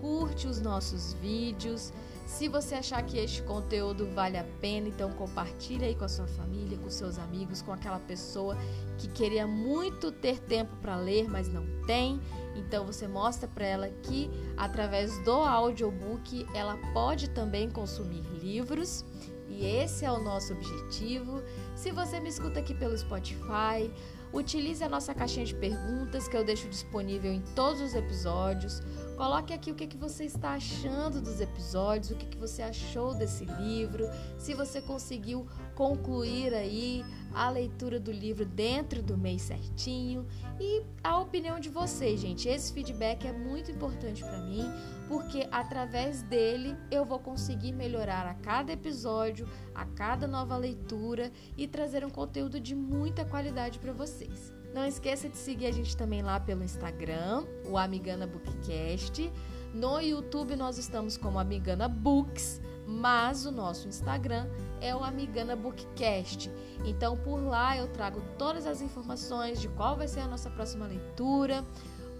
[0.00, 1.92] curte os nossos vídeos.
[2.26, 6.26] Se você achar que este conteúdo vale a pena, então compartilhe aí com a sua
[6.26, 8.56] família, com seus amigos, com aquela pessoa
[8.98, 12.20] que queria muito ter tempo para ler, mas não tem.
[12.56, 19.04] Então você mostra para ela que através do audiobook ela pode também consumir livros.
[19.48, 21.40] E esse é o nosso objetivo.
[21.74, 23.90] Se você me escuta aqui pelo Spotify,
[24.32, 28.80] utilize a nossa caixinha de perguntas que eu deixo disponível em todos os episódios.
[29.16, 33.14] Coloque aqui o que, que você está achando dos episódios, o que, que você achou
[33.14, 40.26] desse livro, se você conseguiu concluir aí a leitura do livro dentro do mês certinho
[40.58, 42.48] e a opinião de vocês, gente.
[42.48, 44.64] Esse feedback é muito importante para mim,
[45.06, 51.68] porque através dele eu vou conseguir melhorar a cada episódio, a cada nova leitura e
[51.68, 54.63] trazer um conteúdo de muita qualidade para vocês.
[54.74, 59.32] Não esqueça de seguir a gente também lá pelo Instagram, o Amigana Bookcast.
[59.72, 64.48] No YouTube nós estamos como Amigana Books, mas o nosso Instagram
[64.80, 66.50] é o Amigana Bookcast.
[66.84, 70.88] Então por lá eu trago todas as informações de qual vai ser a nossa próxima
[70.88, 71.64] leitura,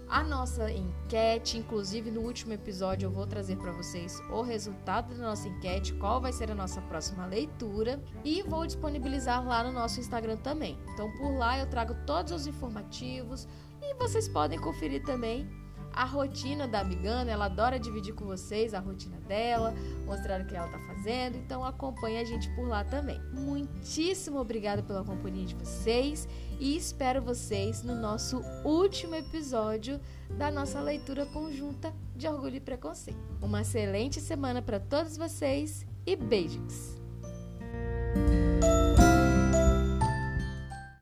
[0.07, 5.23] a nossa enquete, inclusive no último episódio eu vou trazer para vocês o resultado da
[5.23, 9.99] nossa enquete, qual vai ser a nossa próxima leitura e vou disponibilizar lá no nosso
[9.99, 10.77] Instagram também.
[10.93, 13.47] Então por lá eu trago todos os informativos
[13.81, 15.64] e vocês podem conferir também
[15.95, 19.73] a rotina da Amigana, ela adora dividir com vocês a rotina dela,
[20.05, 23.19] mostrar o que ela está fazendo, então acompanhe a gente por lá também.
[23.33, 26.27] Muitíssimo obrigada pela companhia de vocês
[26.59, 29.99] e espero vocês no nosso último episódio
[30.37, 33.19] da nossa leitura conjunta de Orgulho e Preconceito.
[33.41, 36.95] Uma excelente semana para todos vocês e beijos!